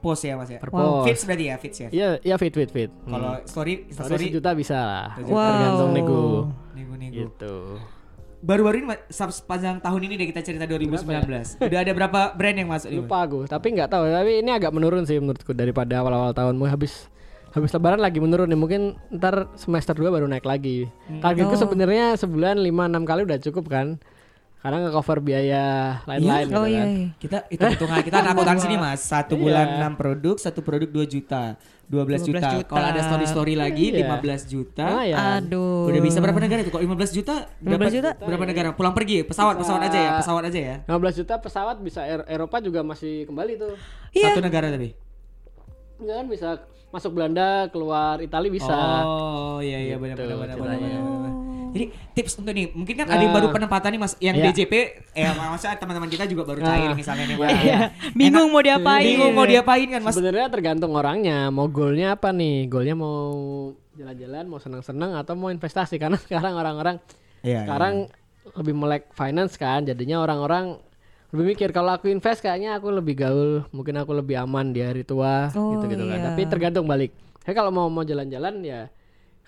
Post 0.00 0.24
ya 0.24 0.32
mas 0.32 0.48
ya. 0.48 0.56
Per 0.56 0.72
post. 0.72 1.04
Fits 1.04 1.22
berarti 1.22 1.44
ya 1.44 1.54
fits 1.54 1.78
ya. 1.78 1.88
Iya, 1.90 2.08
iya 2.22 2.34
fit 2.34 2.50
fit 2.50 2.68
fit. 2.68 2.88
Hmm. 3.04 3.12
Kalau 3.12 3.32
story, 3.44 3.84
Story 3.86 4.08
story 4.08 4.24
sejuta 4.26 4.50
bisa 4.52 4.76
lah. 4.76 5.08
Wow. 5.20 5.36
Tergantung 5.36 5.90
nego. 5.92 6.22
nego-nego. 6.72 7.16
Gitu. 7.28 7.54
Baru-baru 8.40 8.80
ini 8.80 8.86
sepanjang 9.12 9.84
tahun 9.84 10.00
ini 10.08 10.14
deh 10.16 10.28
kita 10.32 10.40
cerita 10.40 10.64
2019. 10.64 11.60
Udah 11.60 11.80
ada 11.84 11.92
berapa 11.92 12.20
brand 12.32 12.56
yang 12.56 12.72
masuk? 12.72 12.88
Lupa 12.88 13.28
aku, 13.28 13.44
tapi 13.44 13.76
nggak 13.76 13.92
tahu. 13.92 14.08
Tapi 14.08 14.40
ini 14.40 14.50
agak 14.50 14.72
menurun 14.72 15.04
sih 15.04 15.20
menurutku 15.20 15.52
daripada 15.52 16.00
awal-awal 16.00 16.32
tahun. 16.32 16.56
Mau 16.56 16.64
habis 16.64 17.12
habis 17.52 17.68
lebaran 17.76 18.00
lagi 18.00 18.16
menurun 18.16 18.48
nih. 18.48 18.56
Mungkin 18.56 18.82
ntar 19.12 19.52
semester 19.60 19.92
2 19.92 20.08
baru 20.08 20.24
naik 20.24 20.48
lagi. 20.48 20.88
Targetku 21.20 21.52
Oh. 21.52 21.60
sebenarnya 21.60 22.16
sebulan 22.16 22.56
5 22.64 22.88
6 22.88 23.04
kali 23.04 23.20
udah 23.28 23.38
cukup 23.44 23.68
kan. 23.68 24.00
Karena 24.60 24.76
nge-cover 24.84 25.18
biaya 25.18 25.64
lain-lain 26.04 26.44
gitu 26.44 26.52
Oh 26.54 26.68
iya 26.68 26.84
kan. 26.84 26.88
iya. 26.92 27.06
Kita 27.16 27.38
itu 27.48 27.62
hitungan 27.64 27.96
kita 28.04 28.16
anak 28.20 28.32
akuntansi 28.36 28.66
nih 28.68 28.76
mas. 28.76 29.00
Satu 29.00 29.32
Iya. 29.34 29.40
bulan 29.40 29.66
6 29.88 29.96
produk, 29.96 30.36
satu 30.36 30.60
produk 30.60 30.84
2 30.86 31.08
juta, 31.08 31.56
12, 31.88 31.88
12 31.88 32.28
juta. 32.28 32.48
juta. 32.54 32.68
Kalau 32.68 32.86
ada 32.86 33.00
story 33.00 33.24
story 33.24 33.54
lagi 33.56 33.88
Iya. 33.88 34.04
15 34.04 34.44
juta. 34.44 34.84
Ah, 34.84 35.04
ya. 35.08 35.16
Aduh. 35.40 35.88
Udah 35.88 36.00
bisa 36.00 36.20
berapa 36.20 36.36
negara 36.36 36.60
itu? 36.60 36.68
Kok 36.68 36.82
15 36.82 37.08
juta? 37.10 37.48
15 37.56 37.72
dapat 37.72 37.88
juta? 37.90 38.10
Berapa 38.20 38.44
negara? 38.44 38.68
Pulang 38.70 38.92
pergi, 38.92 39.24
pesawat, 39.24 39.56
Bisa. 39.56 39.64
pesawat 39.64 39.82
aja 39.88 39.98
ya, 39.98 40.10
pesawat 40.20 40.42
aja 40.44 40.60
ya. 40.60 40.76
15 40.84 41.14
juta 41.16 41.34
pesawat 41.36 41.76
bisa 41.80 42.00
Er- 42.04 42.28
Eropa 42.28 42.60
juga 42.60 42.80
masih 42.82 43.24
kembali 43.24 43.52
tuh. 43.56 43.72
Iya. 44.12 44.36
Satu 44.36 44.44
negara 44.44 44.68
tapi. 44.68 44.92
Enggak 45.96 46.16
kan 46.16 46.26
bisa 46.28 46.48
masuk 46.90 47.10
Belanda, 47.12 47.48
keluar 47.68 48.20
Italia 48.20 48.50
bisa. 48.50 48.76
Oh 49.00 49.60
iya 49.60 49.78
iya 49.78 49.96
benar 49.96 50.16
Gitu 50.16 50.28
benar 50.28 50.36
benar 50.36 50.56
ceritanya. 50.76 51.00
benar, 51.00 51.00
benar. 51.00 51.32
Jadi 51.70 51.84
tips 52.12 52.32
untuk 52.36 52.50
nih, 52.50 52.66
mungkin 52.70 52.94
kan 52.94 53.06
ada 53.06 53.16
yang 53.16 53.28
Nah. 53.28 53.36
baru 53.36 53.48
penempatan 53.50 53.88
nih 53.88 54.00
Mas, 54.00 54.12
yang 54.18 54.34
Iya. 54.34 54.44
DJP 54.48 54.72
eh 55.12 55.30
maksudnya 55.30 55.76
teman-teman 55.76 56.06
kita 56.06 56.24
juga 56.24 56.42
baru 56.44 56.60
cair 56.60 56.90
misalnya 56.92 57.24
nih 57.24 57.36
Mas. 57.40 57.50
Iya. 57.56 57.78
Bingung 58.12 58.46
Enak- 58.46 58.52
mau 58.52 58.62
diapain. 58.62 59.06
Bingung 59.06 59.32
mau 59.32 59.44
diapain 59.44 59.86
kan 59.88 60.00
Mas? 60.00 60.12
Sebenarnya 60.12 60.48
tergantung 60.48 60.92
orangnya, 60.92 61.48
mau 61.48 61.66
goalnya 61.66 62.12
apa 62.12 62.30
nih? 62.30 62.66
Goalnya 62.66 62.94
mau 62.94 63.18
jalan-jalan, 63.92 64.44
mau 64.46 64.58
senang-senang 64.58 65.14
atau 65.14 65.34
mau 65.34 65.48
investasi? 65.48 65.96
Karena 65.96 66.18
sekarang 66.22 66.54
orang-orang 66.54 66.96
Iya. 67.40 67.64
sekarang 67.64 68.10
lebih 68.52 68.74
melek 68.74 69.04
finance 69.10 69.54
kan, 69.54 69.82
jadinya 69.82 70.18
orang-orang 70.18 70.76
lebih 71.30 71.44
mikir 71.48 71.70
kalau 71.70 71.92
aku 71.92 72.06
invest 72.06 72.40
kayaknya 72.40 72.74
aku 72.74 72.90
lebih 72.90 73.14
gaul, 73.16 73.62
mungkin 73.70 73.94
aku 73.94 74.10
lebih 74.12 74.34
aman 74.36 74.70
di 74.70 74.80
hari 74.80 75.02
tua 75.02 75.46
Oh, 75.52 75.72
gitu-gitu 75.72 76.02
kan. 76.02 76.16
iya. 76.16 76.26
Tapi 76.26 76.42
tergantung 76.44 76.84
balik. 76.84 77.14
Saya 77.40 77.54
kalau 77.54 77.70
mau 77.70 77.86
mau 77.86 78.02
jalan-jalan 78.02 78.58
ya 78.60 78.90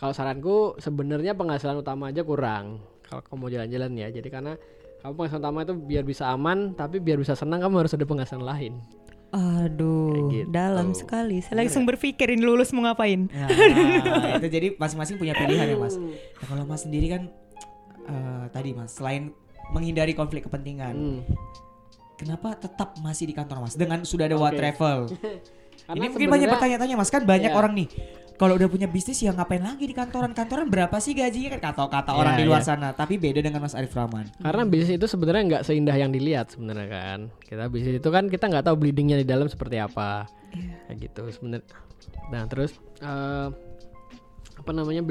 kalau 0.03 0.11
saranku 0.11 0.57
sebenarnya 0.77 1.31
penghasilan 1.33 1.79
utama 1.79 2.11
aja 2.11 2.27
kurang. 2.27 2.83
Kalau 3.07 3.23
kamu 3.23 3.39
mau 3.39 3.47
jalan-jalan 3.49 3.91
ya. 3.95 4.11
Jadi 4.11 4.29
karena 4.29 4.59
kamu 4.99 5.13
penghasilan 5.15 5.41
utama 5.41 5.59
itu 5.63 5.75
biar 5.77 6.03
bisa 6.03 6.27
aman, 6.27 6.75
tapi 6.75 6.99
biar 6.99 7.15
bisa 7.17 7.33
senang 7.33 7.63
kamu 7.63 7.87
harus 7.87 7.95
ada 7.95 8.03
penghasilan 8.03 8.43
lain. 8.43 8.83
Aduh, 9.31 10.11
Kayak 10.29 10.33
gitu. 10.35 10.49
dalam 10.51 10.89
sekali. 10.93 11.39
Saya 11.41 11.57
langsung 11.57 11.87
berpikir 11.87 12.29
ini 12.29 12.43
lulus 12.43 12.69
mau 12.69 12.83
ngapain. 12.83 13.31
Nah, 13.33 13.49
itu 14.37 14.49
jadi 14.51 14.75
masing-masing 14.75 15.17
punya 15.17 15.33
pilihan 15.33 15.71
ya 15.71 15.79
Mas. 15.79 15.97
Nah, 15.97 16.11
kalau 16.45 16.67
Mas 16.67 16.83
sendiri 16.83 17.07
kan 17.09 17.23
eh, 18.03 18.45
tadi 18.51 18.75
Mas, 18.75 18.93
selain 18.93 19.31
menghindari 19.71 20.13
konflik 20.13 20.45
kepentingan, 20.45 20.93
Hmm. 20.93 21.19
kenapa 22.15 22.59
tetap 22.59 22.99
masih 22.99 23.25
di 23.25 23.33
kantor 23.33 23.65
Mas 23.65 23.73
dengan 23.73 24.03
sudah 24.03 24.27
ada 24.27 24.35
Oke. 24.35 24.53
Travel? 24.53 24.99
Karena 25.87 25.97
Ini 25.97 26.07
mungkin 26.11 26.29
banyak 26.29 26.49
pertanyaan-tanya 26.51 26.97
Mas 26.99 27.09
kan 27.09 27.23
banyak 27.25 27.49
Iya. 27.49 27.57
orang 27.57 27.73
nih. 27.73 27.89
Kalau 28.43 28.59
udah 28.59 28.67
punya 28.67 28.91
bisnis 28.91 29.23
ya 29.23 29.31
ngapain 29.31 29.63
lagi 29.63 29.87
di 29.87 29.95
kantoran? 29.95 30.35
Kantoran 30.35 30.67
berapa 30.67 30.99
sih 30.99 31.15
gajinya 31.15 31.55
kan 31.55 31.71
kata-kata 31.71 32.11
Iya, 32.11 32.19
orang 32.19 32.35
di 32.35 32.45
luar 32.51 32.59
iya. 32.59 32.75
sana. 32.75 32.91
Tapi 32.91 33.15
beda 33.15 33.39
dengan 33.39 33.63
Mas 33.63 33.79
Arif 33.79 33.95
Rahman. 33.95 34.27
Karena 34.43 34.67
bisnis 34.67 34.99
itu 34.99 35.07
sebenarnya 35.07 35.43
nggak 35.47 35.63
seindah 35.63 35.95
yang 35.95 36.11
dilihat 36.11 36.51
sebenarnya 36.51 36.91
kan. 36.91 37.19
Kita 37.39 37.71
bisnis 37.71 38.03
itu 38.03 38.09
kan 38.11 38.27
kita 38.27 38.51
nggak 38.51 38.67
tahu 38.67 38.83
bleedingnya 38.83 39.23
di 39.23 39.27
dalam 39.31 39.47
seperti 39.47 39.79
apa. 39.79 40.27
Kayak 40.91 40.97
gitu 41.07 41.23
sebenarnya. 41.39 41.71
Nah 42.35 42.43
terus 42.51 42.75
eh, 42.99 43.49
apa 44.59 44.71
namanya 44.75 45.07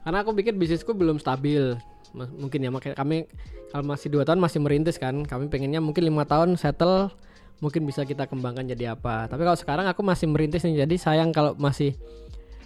Karena 0.00 0.18
aku 0.24 0.32
pikir 0.32 0.56
bisnisku 0.56 0.96
belum 0.96 1.20
stabil. 1.20 1.76
Mungkin 2.16 2.64
ya 2.64 2.72
makanya 2.72 2.96
kami 2.96 3.28
kalau 3.76 3.84
masih 3.92 4.08
dua 4.08 4.24
tahun 4.24 4.40
masih 4.40 4.56
merintis 4.56 4.96
kan. 4.96 5.20
Kami 5.28 5.52
pengennya 5.52 5.84
mungkin 5.84 6.00
lima 6.00 6.24
tahun 6.24 6.56
settle. 6.56 7.12
Mungkin 7.60 7.84
bisa 7.84 8.08
kita 8.08 8.24
kembangkan 8.24 8.64
jadi 8.72 8.96
apa. 8.96 9.28
Tapi 9.28 9.44
kalau 9.44 9.58
sekarang 9.60 9.84
aku 9.84 10.00
masih 10.00 10.32
merintis 10.32 10.64
nih. 10.64 10.88
Jadi 10.88 10.96
sayang 10.96 11.28
kalau 11.28 11.52
masih 11.60 11.92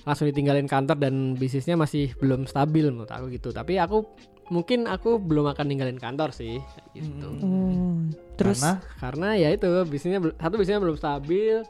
langsung 0.05 0.29
ditinggalin 0.29 0.69
kantor 0.69 1.01
dan 1.01 1.35
bisnisnya 1.35 1.75
masih 1.75 2.13
belum 2.21 2.45
stabil 2.45 2.93
menurut 2.93 3.09
aku 3.09 3.33
gitu. 3.33 3.51
Tapi 3.51 3.81
aku 3.81 4.05
mungkin 4.53 4.85
aku 4.85 5.17
belum 5.17 5.49
akan 5.57 5.65
ninggalin 5.65 5.97
kantor 5.97 6.31
sih 6.31 6.61
gitu. 6.93 7.29
Oh, 7.41 7.97
terus 8.37 8.61
Karena 8.61 8.85
Karena 9.01 9.29
ya 9.41 9.49
itu 9.49 9.69
bisnisnya 9.89 10.21
satu 10.37 10.55
bisnisnya 10.61 10.85
belum 10.85 10.97
stabil. 11.01 11.65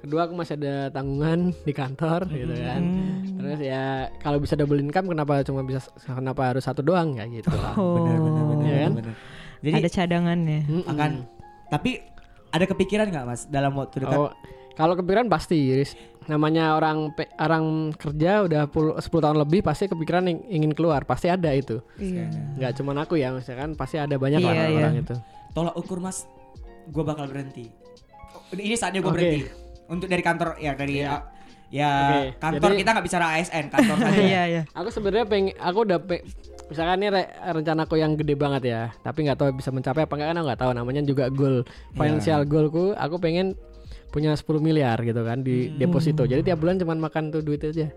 Kedua 0.00 0.24
aku 0.24 0.32
masih 0.32 0.56
ada 0.56 0.88
tanggungan 0.88 1.52
di 1.68 1.72
kantor 1.72 2.28
gitu 2.28 2.52
kan. 2.56 2.82
Terus 3.40 3.58
ya 3.60 4.08
kalau 4.20 4.40
bisa 4.40 4.56
double 4.56 4.80
income 4.80 5.08
kenapa 5.08 5.40
cuma 5.44 5.64
bisa 5.64 5.88
kenapa 6.04 6.52
harus 6.52 6.64
satu 6.64 6.80
doang 6.84 7.16
ya 7.16 7.24
gitu 7.28 7.48
lah. 7.52 7.76
oh, 7.80 7.96
benar 8.04 8.16
benar 8.20 8.44
benar 8.44 8.64
Iya 8.64 8.76
kan? 8.80 8.92
benar. 8.96 9.14
Jadi 9.60 9.74
ada 9.76 9.90
cadangannya. 9.92 10.60
Akan 10.88 11.10
tapi 11.68 11.90
ada 12.50 12.64
kepikiran 12.66 13.06
nggak 13.12 13.24
Mas 13.24 13.42
dalam 13.48 13.72
waktu 13.76 14.04
dekat? 14.04 14.18
Oh, 14.18 14.32
kalau 14.72 14.96
kepikiran 14.96 15.28
pasti 15.28 15.56
Riz. 15.72 15.92
Namanya 16.30 16.72
orang 16.72 17.10
pe- 17.10 17.28
orang 17.34 17.64
kerja 17.92 18.42
udah 18.42 18.62
pul- 18.64 18.94
10 18.94 19.02
tahun 19.20 19.38
lebih 19.38 19.60
pasti 19.60 19.84
kepikiran 19.84 20.24
ing- 20.24 20.46
ingin 20.48 20.70
keluar 20.70 21.02
pasti 21.02 21.26
ada 21.26 21.50
itu 21.50 21.82
Iya. 21.96 22.30
nggak 22.56 22.72
cuman 22.72 22.96
aku 23.00 23.14
ya 23.14 23.30
maksudnya 23.30 23.58
kan 23.58 23.70
pasti 23.74 23.96
ada 23.96 24.14
banyak 24.14 24.38
Iya, 24.38 24.48
orang-orang 24.48 24.94
iya. 24.94 25.02
itu 25.02 25.14
Tolak 25.50 25.74
ukur 25.74 25.98
Mas, 25.98 26.30
gue 26.86 27.02
bakal 27.02 27.26
berhenti. 27.26 27.66
Oh, 28.30 28.54
Ini 28.54 28.72
saatnya 28.72 29.02
gue 29.02 29.10
Oke. 29.10 29.18
berhenti. 29.18 29.40
Untuk 29.84 30.06
dari 30.06 30.22
kantor 30.22 30.54
ya 30.56 30.72
dari 30.72 31.02
Iya. 31.02 31.10
uh, 31.10 31.22
ya 31.68 31.90
Oke, 31.90 32.20
kantor 32.38 32.70
jadi- 32.70 32.78
kita 32.78 32.90
nggak 32.92 33.06
bicara 33.06 33.26
ASN 33.34 33.64
kantor 33.68 33.96
saja. 34.00 34.20
Iya, 34.30 34.42
iya. 34.48 34.62
aku 34.70 34.88
sebenarnya 34.88 35.26
pengen 35.26 35.54
aku 35.56 35.78
udah 35.84 35.98
pe- 35.98 36.22
misalkan 36.66 36.98
ini 36.98 37.08
re- 37.10 37.30
rencanaku 37.48 37.94
yang 37.96 38.14
gede 38.14 38.34
banget 38.34 38.62
ya 38.64 38.80
tapi 39.00 39.26
nggak 39.26 39.34
tahu 39.36 39.50
bisa 39.52 39.70
mencapai 39.70 40.02
apa 40.02 40.14
enggak 40.14 40.28
kan 40.28 40.36
aku 40.36 40.46
nggak 40.46 40.60
tahu 40.60 40.72
namanya 40.72 41.02
juga 41.02 41.24
goal 41.28 41.66
financial 41.92 42.40
goalku 42.44 42.94
aku 42.94 43.18
pengen 43.18 43.58
punya 44.10 44.34
10 44.34 44.42
miliar 44.58 44.98
gitu 45.00 45.22
kan 45.22 45.40
di 45.40 45.70
deposito. 45.72 46.22
Jadi 46.22 46.42
tiap 46.42 46.58
bulan 46.58 46.76
cuman 46.76 46.98
makan 47.00 47.30
tuh 47.30 47.40
duit 47.40 47.62
aja. 47.62 47.88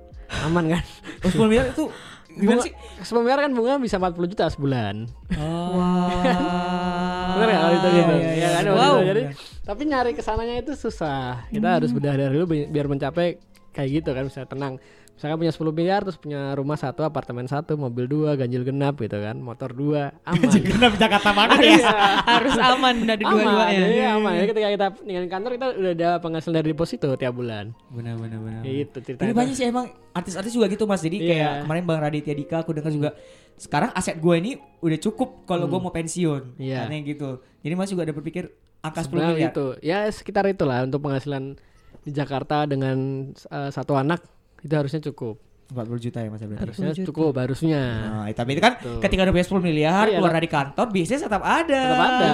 Aman 0.42 0.66
kan? 0.68 0.82
Oh, 1.22 1.30
10 1.30 1.46
miliar 1.48 1.66
itu 1.68 1.86
gimana 2.34 2.58
Bunga, 2.58 2.66
sih? 2.66 2.74
10 3.04 3.22
miliar 3.22 3.40
kan 3.40 3.52
bunga 3.52 3.74
bisa 3.78 3.96
40 3.98 4.26
juta 4.28 4.46
sebulan. 4.48 4.96
Oh. 5.36 5.78
Bener 7.34 7.50
ya 7.50 7.60
kalau 7.60 7.74
itu 7.74 7.88
Iya, 7.88 7.96
gitu? 7.96 8.14
iya, 8.14 8.32
iya, 8.32 8.34
Ya 8.40 8.50
kan, 8.52 8.64
bener, 8.68 9.06
Jadi 9.06 9.22
tapi 9.64 9.82
nyari 9.86 10.12
ke 10.12 10.22
sananya 10.22 10.56
itu 10.56 10.74
susah. 10.74 11.48
Kita 11.48 11.68
harus 11.74 11.90
bedah 11.90 12.14
dari 12.16 12.32
dulu 12.32 12.46
bi- 12.48 12.68
biar 12.68 12.86
mencapai 12.86 13.38
kayak 13.72 13.90
gitu 13.92 14.10
kan 14.12 14.24
bisa 14.26 14.46
tenang. 14.46 14.78
Misalkan 15.14 15.38
punya 15.40 15.54
10 15.54 15.70
miliar 15.72 16.02
terus 16.02 16.18
punya 16.18 16.58
rumah 16.58 16.74
satu, 16.74 17.06
apartemen 17.06 17.46
satu, 17.46 17.78
mobil 17.78 18.10
dua, 18.10 18.34
ganjil 18.34 18.66
genap 18.66 18.98
gitu 18.98 19.14
kan, 19.16 19.38
motor 19.38 19.70
dua, 19.70 20.10
aman. 20.26 20.50
Genap 20.68 20.98
Jakarta 20.98 21.30
banget 21.32 21.58
ya. 21.62 21.70
Iya. 21.78 21.90
Harus 22.26 22.56
aman 22.58 22.96
dari 23.06 23.24
aman, 23.24 23.38
dua-duanya. 23.38 23.80
jadi 23.80 23.98
aman. 24.18 24.32
Jadi 24.34 24.48
ketika 24.50 24.68
kita 24.74 24.88
ninggalin 25.06 25.30
kantor 25.30 25.52
kita 25.54 25.68
udah 25.78 25.92
ada 25.94 26.10
penghasilan 26.18 26.56
dari 26.58 26.68
deposito 26.74 27.08
tiap 27.14 27.34
bulan. 27.38 27.66
Benar 27.94 28.18
benar 28.18 28.40
benar. 28.42 28.62
Kayak 28.66 28.76
gitu 28.76 28.98
ceritanya. 29.06 29.30
Ini 29.30 29.36
banyak 29.38 29.56
sih 29.56 29.66
emang 29.70 29.86
artis-artis 30.12 30.52
juga 30.52 30.66
gitu 30.68 30.84
Mas. 30.84 31.02
Jadi 31.02 31.18
Iya. 31.22 31.30
kayak 31.30 31.52
kemarin 31.64 31.84
Bang 31.86 32.00
Raditya 32.02 32.34
Dika 32.34 32.58
aku 32.66 32.72
dengar 32.74 32.92
juga 32.92 33.10
sekarang 33.54 33.94
aset 33.94 34.18
gue 34.18 34.36
ini 34.42 34.52
udah 34.82 35.00
cukup 35.00 35.46
kalau 35.46 35.70
gue 35.70 35.78
mau 35.78 35.94
pensiun. 35.94 36.58
Iya. 36.58 36.90
Katanya 36.90 37.02
gitu. 37.06 37.30
Jadi 37.62 37.74
Mas 37.78 37.90
juga 37.94 38.02
ada 38.02 38.12
berpikir 38.12 38.50
angka 38.82 39.06
10 39.06 39.08
Sebenarnya 39.08 39.36
miliar. 39.38 39.54
itu 39.54 39.66
ya 39.80 39.98
sekitar 40.10 40.44
itulah 40.50 40.84
untuk 40.84 41.00
penghasilan 41.00 41.56
di 42.02 42.12
Jakarta 42.12 42.66
dengan 42.66 42.98
eh, 43.32 43.70
satu 43.72 43.96
anak 43.96 44.20
itu 44.64 44.74
harusnya 44.74 45.04
cukup 45.04 45.36
40 45.66 45.96
juta 45.98 46.20
ya 46.20 46.28
Mas 46.28 46.38
berarti. 46.38 46.60
harusnya 46.60 46.90
juta. 46.92 47.08
cukup 47.08 47.34
harusnya 47.34 47.82
Nah, 48.04 48.28
tapi 48.32 48.50
itu 48.54 48.62
kan 48.62 48.74
Betul. 48.78 49.00
ketika 49.00 49.22
udah 49.24 49.34
punya 49.34 49.46
10 49.48 49.64
miliar 49.64 50.06
Iya, 50.06 50.16
keluar 50.16 50.34
dari 50.36 50.46
kantor 50.46 50.86
bisnis 50.88 51.22
tetap 51.24 51.42
ada. 51.42 51.82
Tetap 51.88 52.04
ada. 52.04 52.30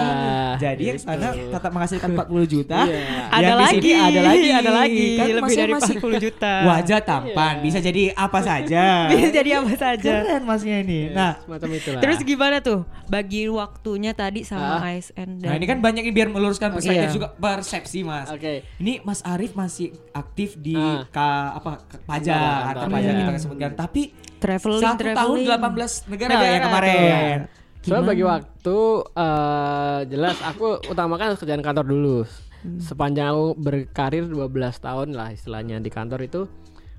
Jadi 0.60 0.84
yang 0.84 0.98
Gitu. 0.98 1.08
sana 1.08 1.28
tetap 1.32 1.72
menghasilkan 1.72 2.10
40 2.12 2.44
juta. 2.44 2.80
Iya. 2.84 3.00
Ada 3.30 3.48
di 3.48 3.54
lagi, 3.56 3.78
sini 3.80 3.92
ada 3.96 4.20
lagi, 4.26 4.50
ada 4.52 4.72
lagi, 4.74 5.08
Kan 5.13 5.28
lebih 5.32 5.56
dari 5.56 5.72
masih 5.72 5.94
40 5.96 6.20
juta. 6.20 6.54
Wajah 6.65 7.00
tampan, 7.00 7.54
Iya. 7.56 7.63
bisa 7.63 7.78
jadi 7.80 8.04
apa 8.12 8.39
saja. 8.42 8.86
Bisa 9.13 9.28
jadi 9.32 9.50
apa 9.56 9.74
saja. 9.74 10.12
Keren 10.20 10.44
masnya 10.44 10.76
ini. 10.82 11.00
Ya, 11.06 11.13
Nah, 11.13 11.32
semacam 11.39 11.70
itulah 11.72 12.02
Terus 12.02 12.18
gimana 12.26 12.58
tuh 12.60 12.80
bagi 13.10 13.50
waktunya 13.50 14.13
tadi 14.13 14.41
sama 14.41 14.78
Ah. 14.78 14.88
ASN 14.88 15.41
dan 15.41 15.50
nah 15.50 15.56
ini 15.58 15.65
kan 15.65 15.82
banyak 15.82 16.06
yang 16.06 16.15
biar 16.15 16.30
meluruskan 16.30 16.69
persepsi 16.72 16.93
Iya. 16.95 17.10
juga 17.10 17.34
persepsi 17.34 18.00
Mas. 18.02 18.30
oke 18.30 18.54
Ini 18.78 19.02
Mas 19.02 19.26
Arif 19.26 19.54
masih 19.54 19.89
aktif 20.12 20.56
di 20.56 20.78
Ah. 20.78 21.10
ka, 21.10 21.30
apa 21.56 21.82
pajak, 22.06 22.38
kantor, 22.69 22.88
pajak 22.88 23.12
iya. 23.12 23.26
kita 23.26 23.39
sebutkan. 23.39 23.72
Tapi 23.74 24.02
traveling 24.38 24.84
satu 24.86 25.02
tahun 25.04 25.10
traveling. 25.10 25.48
18 25.50 26.08
negara, 26.08 26.30
Negara 26.32 26.45
ya 26.48 26.60
kemarin. 26.62 27.38
Soalnya 27.80 27.95
Gimana? 27.98 28.08
bagi 28.08 28.24
waktu 28.24 28.78
eh, 29.17 30.00
jelas 30.08 30.38
aku 30.41 30.67
utamakan 30.86 31.26
harus 31.28 31.39
kerjaan 31.39 31.60
kantor 31.60 31.86
dulu. 31.86 32.17
Hmm. 32.60 32.76
Sepanjang 32.78 33.32
aku 33.32 33.56
berkarir 33.56 34.28
12 34.28 34.48
tahun 34.78 35.15
lah 35.15 35.32
istilahnya 35.32 35.80
di 35.80 35.88
kantor 35.88 36.22
itu 36.22 36.41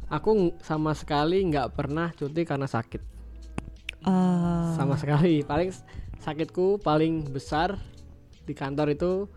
aku 0.09 0.59
sama 0.59 0.91
sekali 0.91 1.45
nggak 1.45 1.71
pernah 1.71 2.11
cuti 2.11 2.43
karena 2.43 2.67
sakit. 2.67 3.20
Ah, 4.03 4.73
Sama 4.75 4.97
sekali. 4.97 5.43
Paling 5.43 5.71
sakitku 6.19 6.79
paling 6.79 7.25
besar 7.27 7.77
di 8.43 8.53
kantor 8.53 8.93
itu 8.93 9.29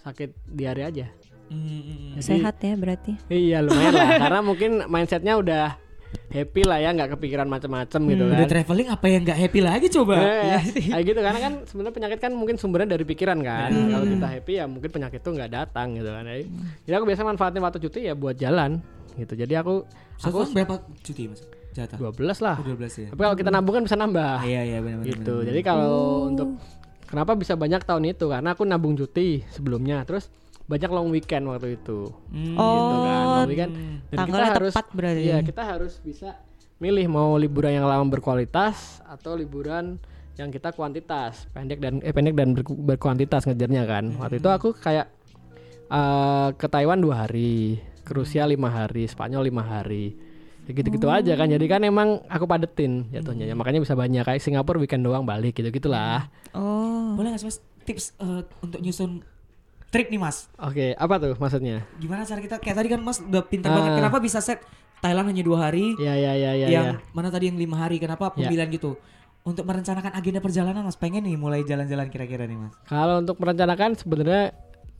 sakit 0.00 0.30
diare 0.46 0.82
aja. 0.84 1.06
Hmm, 1.46 1.62
hmm, 1.62 1.82
hmm. 1.82 2.10
Jadi- 2.16 2.26
sehat 2.32 2.56
ya 2.58 2.74
berarti. 2.74 3.12
Iya 3.26 3.58
lumayan 3.62 3.92
lah 3.92 4.08
karena 4.24 4.40
mungkin 4.40 4.70
mindsetnya 4.86 5.34
udah 5.36 5.78
happy 6.26 6.62
lah 6.62 6.78
ya 6.78 6.90
nggak 6.90 7.14
kepikiran 7.14 7.46
macam-macam 7.46 8.00
gitu 8.04 8.22
Hmm, 8.22 8.30
kan. 8.30 8.38
Udah 8.38 8.48
traveling 8.48 8.88
apa 8.88 9.06
yang 9.06 9.22
nggak 9.22 9.38
happy 9.38 9.60
lagi 9.60 9.86
coba? 9.88 10.14
Eh, 10.16 10.62
kayak 10.90 11.04
gitu 11.04 11.20
karena 11.20 11.40
kan 11.40 11.52
sebenarnya 11.64 11.94
penyakit 11.94 12.18
kan 12.20 12.32
mungkin 12.32 12.56
sumbernya 12.56 12.88
dari 12.88 13.04
pikiran 13.04 13.38
kan. 13.40 13.70
Kalau 13.70 14.06
kita 14.08 14.26
happy 14.28 14.52
ya 14.56 14.64
mungkin 14.66 14.90
penyakit 14.90 15.20
itu 15.20 15.30
nggak 15.30 15.50
datang 15.52 15.94
gitu 15.94 16.10
kan. 16.10 16.22
Jadi, 16.24 16.44
jadi 16.82 16.94
aku 16.98 17.04
biasa 17.06 17.22
manfaatin 17.22 17.62
waktu 17.62 17.78
cuti 17.80 17.98
ya 18.04 18.14
buat 18.14 18.34
jalan 18.34 18.82
gitu. 19.14 19.34
Jadi 19.34 19.54
aku 19.54 19.86
Satu 20.16 20.42
aku 20.42 20.50
berapa 20.50 20.74
cuti 21.00 21.22
Mas? 21.26 21.42
Jatah. 21.76 21.98
12 22.00 22.40
lah. 22.40 22.56
Oh, 22.56 22.64
12 22.66 22.80
ya. 22.96 23.08
Tapi 23.12 23.20
kalau 23.20 23.36
kita 23.36 23.50
nabung 23.50 23.74
kan 23.74 23.82
bisa 23.84 23.94
nambah. 23.94 24.40
Iya 24.42 24.60
iya 24.64 24.78
benar 24.80 24.96
benar. 24.98 25.10
gitu. 25.12 25.34
Jadi 25.44 25.60
kalau 25.60 25.96
untuk 26.26 26.48
kenapa 27.04 27.32
bisa 27.32 27.52
banyak 27.52 27.82
tahun 27.82 28.04
itu 28.08 28.26
karena 28.26 28.48
aku 28.50 28.64
nabung 28.64 28.96
cuti 28.96 29.44
sebelumnya. 29.50 30.02
Terus 30.02 30.32
banyak 30.64 30.88
long 30.88 31.08
weekend 31.10 31.46
waktu 31.46 31.76
itu. 31.76 32.10
Hmm. 32.26 32.56
gitu 32.56 32.96
kan. 32.98 33.20
Oh, 33.22 33.34
Long 33.36 33.46
weekend. 33.46 33.72
Dan 34.06 34.16
tanggalnya 34.16 34.32
kita 34.42 34.56
harus 34.56 34.72
tepat 34.72 34.86
berarti. 34.90 35.22
Iya, 35.22 35.38
kita 35.44 35.62
harus 35.62 35.92
bisa 36.00 36.28
milih 36.76 37.06
mau 37.06 37.36
liburan 37.36 37.72
yang 37.72 37.86
lama 37.86 38.04
berkualitas 38.06 39.00
atau 39.02 39.32
liburan 39.32 39.96
yang 40.36 40.52
kita 40.52 40.68
kuantitas, 40.70 41.48
pendek 41.48 41.80
dan 41.80 42.00
eh 42.00 42.12
pendek 42.12 42.36
dan 42.36 42.52
berku- 42.52 42.76
berkuantitas 42.76 43.44
ngejarnya 43.44 43.84
kan. 43.84 44.04
Waktu 44.16 44.36
itu 44.36 44.48
aku 44.48 44.72
kayak 44.74 45.08
eh, 45.88 46.48
ke 46.52 46.66
Taiwan 46.66 46.98
dua 46.98 47.24
hari, 47.24 47.80
ke 48.02 48.12
Rusia 48.12 48.44
lima 48.44 48.68
hari, 48.68 49.06
Spanyol 49.06 49.48
lima 49.48 49.62
hari. 49.62 50.12
Ya 50.66 50.72
gitu-gitu 50.72 51.06
aja 51.06 51.32
kan. 51.32 51.46
Jadi 51.46 51.64
kan 51.64 51.80
emang 51.80 52.20
aku 52.26 52.44
padetin 52.44 53.06
jatuhnya. 53.08 53.46
Ya, 53.46 53.54
makanya 53.54 53.78
bisa 53.78 53.94
banyak 53.94 54.22
kayak 54.22 54.42
Singapura 54.42 54.76
weekend 54.76 55.02
doang 55.02 55.22
balik 55.22 55.54
gitu-gitulah. 55.54 56.26
Oh. 56.50 57.14
Boleh 57.14 57.30
nggak 57.30 57.40
sih, 57.40 57.48
Mas 57.48 57.58
tips 57.82 58.18
eh, 58.18 58.42
untuk 58.58 58.82
nyusun 58.82 59.22
trip 59.86 60.10
nih 60.10 60.18
Mas? 60.18 60.50
Oke, 60.58 60.92
apa 60.92 61.14
tuh 61.16 61.38
maksudnya? 61.38 61.86
Gimana 61.96 62.22
cara 62.22 62.42
kita 62.42 62.58
kayak 62.58 62.76
tadi 62.76 62.88
kan 62.90 63.00
Mas 63.00 63.22
udah 63.22 63.42
pinter 63.42 63.70
Ah. 63.70 63.78
banget. 63.78 63.92
Kenapa 63.96 64.18
bisa 64.18 64.42
set 64.42 64.58
Thailand 64.98 65.30
hanya 65.30 65.46
dua 65.46 65.70
hari? 65.70 65.94
Ya 65.96 66.18
ya 66.18 66.34
ya 66.34 66.52
ya. 66.52 66.66
yang 66.66 66.86
ya. 66.92 67.14
mana 67.14 67.30
tadi 67.30 67.46
yang 67.46 67.56
lima 67.56 67.78
hari? 67.78 68.02
Kenapa 68.02 68.34
Ya. 68.34 68.50
pemilihan 68.50 68.66
gitu? 68.68 68.98
Untuk 69.46 69.62
merencanakan 69.62 70.10
agenda 70.10 70.42
perjalanan 70.42 70.82
Mas 70.82 70.98
pengen 70.98 71.22
nih 71.22 71.38
mulai 71.38 71.62
jalan-jalan 71.62 72.10
kira-kira 72.10 72.50
nih 72.50 72.58
Mas. 72.58 72.74
Kalau 72.84 73.22
untuk 73.22 73.38
merencanakan 73.38 73.94
sebenarnya 73.94 74.50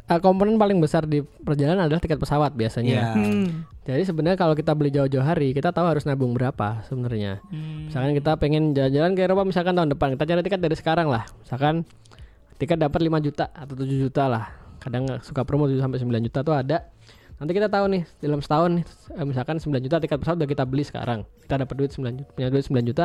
eh, 0.06 0.20
komponen 0.22 0.54
paling 0.56 0.78
besar 0.78 1.04
di 1.04 1.22
perjalanan 1.22 1.90
adalah 1.90 1.98
tiket 1.98 2.18
pesawat 2.22 2.54
biasanya. 2.54 2.94
Iya. 2.94 3.06
Hmm. 3.14 3.46
Jadi 3.86 4.02
sebenarnya 4.02 4.38
kalau 4.38 4.54
kita 4.58 4.74
beli 4.74 4.90
jauh-jauh 4.90 5.22
hari, 5.22 5.54
kita 5.54 5.70
tahu 5.70 5.86
harus 5.86 6.02
nabung 6.06 6.34
berapa 6.34 6.82
sebenarnya. 6.86 7.42
Hmm. 7.50 7.90
Misalkan 7.90 8.12
kita 8.18 8.32
pengen 8.38 8.74
jalan-jalan 8.74 9.12
ke 9.14 9.20
Eropa 9.22 9.42
misalkan 9.46 9.74
tahun 9.78 9.90
depan, 9.94 10.18
kita 10.18 10.24
cari 10.26 10.40
tiket 10.42 10.60
dari 10.62 10.76
sekarang 10.78 11.06
lah. 11.10 11.26
Misalkan 11.42 11.86
tiket 12.58 12.78
dapat 12.80 13.00
5 13.04 13.20
juta 13.20 13.44
atau 13.52 13.74
7 13.76 13.86
juta 13.86 14.24
lah. 14.26 14.44
Kadang 14.82 15.22
suka 15.22 15.42
promo 15.42 15.66
7 15.70 15.78
sampai 15.82 15.98
9 16.02 16.26
juta 16.26 16.40
tuh 16.42 16.54
ada. 16.54 16.90
Nanti 17.36 17.52
kita 17.52 17.68
tahu 17.68 17.84
nih 17.92 18.02
dalam 18.24 18.40
setahun 18.40 18.80
nih 18.80 18.84
eh, 19.12 19.26
misalkan 19.28 19.56
9 19.60 19.68
juta 19.84 19.96
tiket 20.00 20.18
pesawat 20.24 20.36
udah 20.40 20.48
kita 20.48 20.64
beli 20.64 20.84
sekarang. 20.88 21.28
Kita 21.44 21.60
dapat 21.60 21.74
duit 21.76 21.90
9 21.92 22.16
juta, 22.16 22.30
punya 22.32 22.48
duit 22.48 22.64
9 22.64 22.80
juta. 22.80 23.04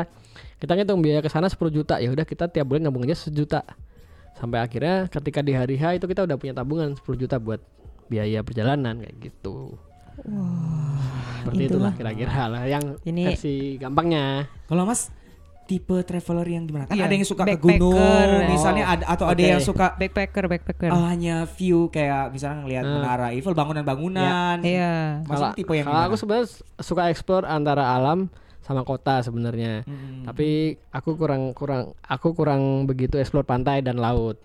Kita 0.55 0.71
ngitung 0.79 1.03
biaya 1.03 1.19
ke 1.19 1.27
sana 1.27 1.51
10 1.51 1.59
juta. 1.67 1.99
Ya 1.99 2.09
udah 2.15 2.23
kita 2.23 2.47
tiap 2.47 2.71
bulan 2.71 2.87
nabung 2.87 3.03
aja 3.03 3.17
sejuta. 3.17 3.67
Sampai 4.33 4.59
akhirnya 4.59 5.05
ketika 5.07 5.39
di 5.39 5.53
hari 5.53 5.75
H 5.75 5.95
itu 5.95 6.05
kita 6.05 6.23
udah 6.23 6.35
punya 6.35 6.53
tabungan 6.53 6.93
10 6.93 7.03
juta 7.17 7.37
buat 7.37 7.61
biaya 8.07 8.41
perjalanan 8.41 8.99
kayak 8.99 9.15
gitu. 9.21 9.75
Seperti 11.41 11.61
itulah 11.65 11.89
itulah. 11.89 11.93
kira-kira 11.95 12.45
lah 12.47 12.63
yang 12.65 12.83
Ini- 13.01 13.33
versi 13.33 13.55
gampangnya. 13.77 14.45
Kalau 14.65 14.83
Mas 14.83 15.09
tipe 15.65 15.95
traveler 16.03 16.43
yang 16.45 16.63
gimana? 16.67 16.83
Kan 16.85 16.99
Iya, 16.99 17.07
ada 17.07 17.15
yang 17.15 17.23
suka 17.23 17.41
ke 17.41 17.55
backpacker. 17.55 17.79
gunung, 17.79 17.95
Oh, 17.95 18.43
misalnya 18.45 18.83
ada 18.89 19.03
atau 19.07 19.25
ada 19.25 19.39
oke. 19.39 19.47
yang 19.47 19.63
suka 19.63 19.95
Backpacker, 19.95 20.45
backpacker. 20.45 20.89
oh, 20.91 21.05
hanya 21.07 21.47
view 21.47 21.87
kayak 21.87 22.29
misalnya 22.29 22.57
ngelihat 22.61 22.83
Ah. 22.83 22.91
menara 22.93 23.25
Eiffel, 23.31 23.55
bangunan-bangunan. 23.55 24.59
Iya. 24.59 25.23
Mas 25.23 25.39
ini 25.39 25.55
tipe 25.55 25.71
yang 25.71 25.87
kalau 25.87 26.11
aku 26.11 26.15
sebenarnya 26.19 26.47
suka 26.77 27.07
explore 27.07 27.47
antara 27.47 27.87
alam 27.87 28.27
sama 28.62 28.82
kota 28.82 29.19
sebenarnya. 29.19 29.82
Hmm. 29.84 30.24
Tapi 30.24 30.78
aku 30.89 31.17
kurang 31.17 31.52
kurang 31.52 31.97
aku 32.00 32.32
kurang 32.32 32.86
begitu 32.86 33.17
explore 33.17 33.43
pantai 33.43 33.82
dan 33.82 33.97
laut. 33.97 34.38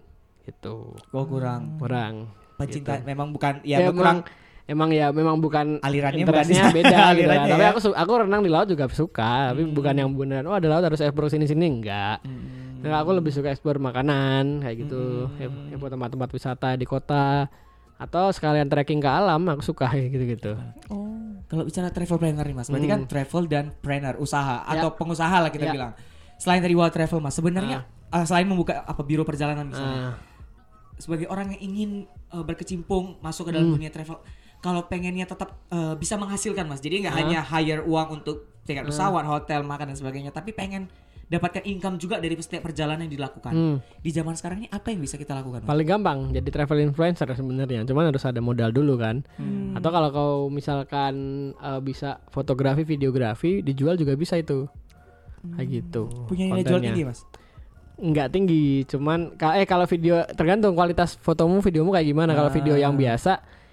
Gitu. 0.42 0.96
Kok 1.10 1.26
kurang 1.26 1.76
Kurang. 1.76 2.14
pecinta 2.56 2.96
Gitu. 2.96 3.04
memang 3.04 3.28
bukan 3.30 3.60
ya, 3.60 3.82
Ya, 3.82 3.92
kurang 3.92 4.24
emang 4.64 4.90
ya 4.90 5.12
memang 5.12 5.36
bukan 5.38 5.78
alirannya 5.78 6.24
bukan 6.24 6.46
beda 6.48 6.72
gitu. 6.72 6.94
Alirannya 6.96 7.52
Tapi 7.52 7.62
ya. 7.62 7.70
aku 7.70 7.80
aku 7.92 8.12
renang 8.24 8.42
di 8.42 8.50
laut 8.50 8.66
juga 8.66 8.88
suka, 8.88 9.52
tapi 9.52 9.62
bukan 9.68 9.94
yang 9.94 10.10
beneran 10.10 10.48
oh 10.48 10.56
ada 10.56 10.66
laut 10.66 10.82
harus 10.82 10.98
explore 10.98 11.28
sini-sini 11.28 11.66
enggak. 11.68 12.18
Hmm. 12.24 12.80
Nah, 12.80 13.02
aku 13.02 13.10
lebih 13.12 13.34
suka 13.34 13.50
explore 13.50 13.82
makanan 13.82 14.62
kayak 14.62 14.86
gitu, 14.86 15.26
ya, 15.42 15.50
ya 15.50 15.76
buat 15.76 15.90
tempat-tempat 15.90 16.28
wisata 16.30 16.78
di 16.78 16.86
kota 16.86 17.50
atau 17.96 18.28
sekalian 18.30 18.68
trekking 18.68 19.00
ke 19.00 19.08
alam 19.08 19.42
aku 19.48 19.64
suka 19.64 19.88
kayak 19.92 20.14
gitu-gitu. 20.14 20.52
Oh. 20.88 21.15
Kalau 21.46 21.62
bicara 21.62 21.88
travel 21.88 22.16
planner 22.16 22.44
nih 22.44 22.56
Mas, 22.56 22.68
berarti 22.68 22.88
kan 22.88 23.00
Hmm. 23.04 23.10
travel 23.10 23.42
dan 23.46 23.64
planner 23.76 24.14
usaha 24.16 24.64
Ya. 24.64 24.80
atau 24.80 24.94
pengusaha 24.94 25.36
lah 25.38 25.50
kita 25.50 25.68
Ya. 25.68 25.72
bilang. 25.72 25.92
Selain 26.36 26.60
dari 26.60 26.72
wild 26.72 26.92
travel 26.92 27.20
Mas, 27.20 27.32
sebenarnya 27.32 27.84
uh, 28.08 28.24
selain 28.24 28.44
membuka 28.44 28.82
apa 28.82 29.02
biro 29.02 29.22
perjalanan 29.22 29.66
misalnya, 29.66 30.12
Ah, 30.12 30.14
sebagai 30.96 31.28
orang 31.28 31.52
yang 31.52 31.60
ingin 31.62 31.90
uh, 32.30 32.40
berkecimpung 32.40 33.20
masuk 33.20 33.48
ke 33.48 33.52
dalam 33.52 33.68
Hmm. 33.70 33.76
dunia 33.76 33.90
travel, 33.90 34.20
kalau 34.58 34.84
pengennya 34.84 35.24
tetap 35.24 35.60
uh, 35.68 35.92
bisa 35.94 36.16
menghasilkan 36.16 36.64
Mas. 36.64 36.80
Jadi 36.80 37.04
nggak 37.04 37.14
Ah. 37.14 37.20
hanya 37.20 37.38
hire 37.40 37.84
uang 37.84 38.20
untuk 38.20 38.50
tiket 38.66 38.82
pesawat, 38.82 39.22
hotel, 39.22 39.62
makan 39.62 39.94
dan 39.94 39.96
sebagainya, 39.96 40.30
tapi 40.30 40.50
pengen 40.50 40.90
dapatkan 41.26 41.62
income 41.64 41.96
juga 41.96 42.16
dari 42.16 42.34
setiap 42.34 42.62
perjalanan 42.64 43.02
yang 43.02 43.18
dilakukan. 43.18 43.50
Hmm. 43.50 43.76
Di 43.98 44.10
zaman 44.10 44.32
sekarang 44.32 44.62
ini 44.62 44.68
apa 44.68 44.88
yang 44.88 45.00
bisa 45.00 45.14
kita 45.14 45.34
lakukan? 45.34 45.60
Mas? 45.60 45.66
paling 45.66 45.82
gampang 45.84 46.18
jadi 46.30 46.48
travel 46.48 46.78
influencer 46.80 47.26
sebenarnya 47.28 47.82
cuman 47.82 48.08
harus 48.08 48.22
ada 48.22 48.38
modal 48.38 48.70
dulu 48.70 48.94
kan 48.96 49.26
Hmm. 49.34 49.74
atau 49.74 49.90
kalau 49.90 50.08
kau 50.08 50.34
misalkan 50.48 51.14
eh, 51.52 51.80
bisa 51.80 52.22
fotografi 52.28 52.82
videografi 52.82 53.58
dijual 53.60 53.94
juga 53.94 54.14
bisa 54.14 54.34
itu 54.34 54.70
kayak 55.48 55.68
gitu 55.72 56.06
Punya 56.26 56.46
nilai 56.48 56.62
jual 56.62 56.78
tinggi 56.80 57.02
Mas. 57.02 57.26
nggak 57.96 58.28
tinggi 58.28 58.64
cuman 58.84 59.18
eh 59.52 59.64
kalau 59.64 59.84
video 59.84 60.20
tergantung 60.30 60.74
kualitas 60.74 61.16
fotomu 61.16 61.58
videomu 61.58 61.90
kayak 61.90 62.06
gimana 62.06 62.32
kalau 62.32 62.50
video 62.50 62.74
yang 62.74 62.92
Ah. 62.92 62.98
biasa 63.00 63.32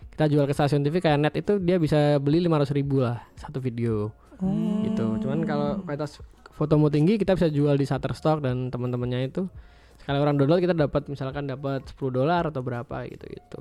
kita 0.10 0.26
jual 0.28 0.46
ke 0.46 0.54
stasiun 0.54 0.82
TV 0.82 0.98
kayak 1.00 1.20
net 1.20 1.36
itu 1.36 1.58
dia 1.58 1.76
bisa 1.76 1.98
beli 2.18 2.40
500 2.40 2.72
ribu 2.72 2.98
lah 3.00 3.22
satu 3.36 3.58
video 3.58 4.10
Oh. 4.36 4.82
gitu 4.82 5.20
cuman 5.20 5.44
kalau 5.44 5.70
kualitas 5.82 6.18
fotomu 6.54 6.88
tinggi 6.88 7.16
kita 7.16 7.34
bisa 7.34 7.48
jual 7.48 7.74
di 7.74 7.84
Shutterstock 7.84 8.40
dan 8.40 8.70
teman-temannya 8.70 9.28
itu 9.28 9.50
sekali 9.98 10.18
orang 10.18 10.36
download 10.36 10.60
kita 10.60 10.74
dapat 10.74 11.08
misalkan 11.08 11.46
dapat 11.46 11.88
10 11.88 11.98
dolar 12.10 12.44
atau 12.46 12.60
berapa 12.60 13.08
gitu 13.08 13.26
gitu 13.26 13.60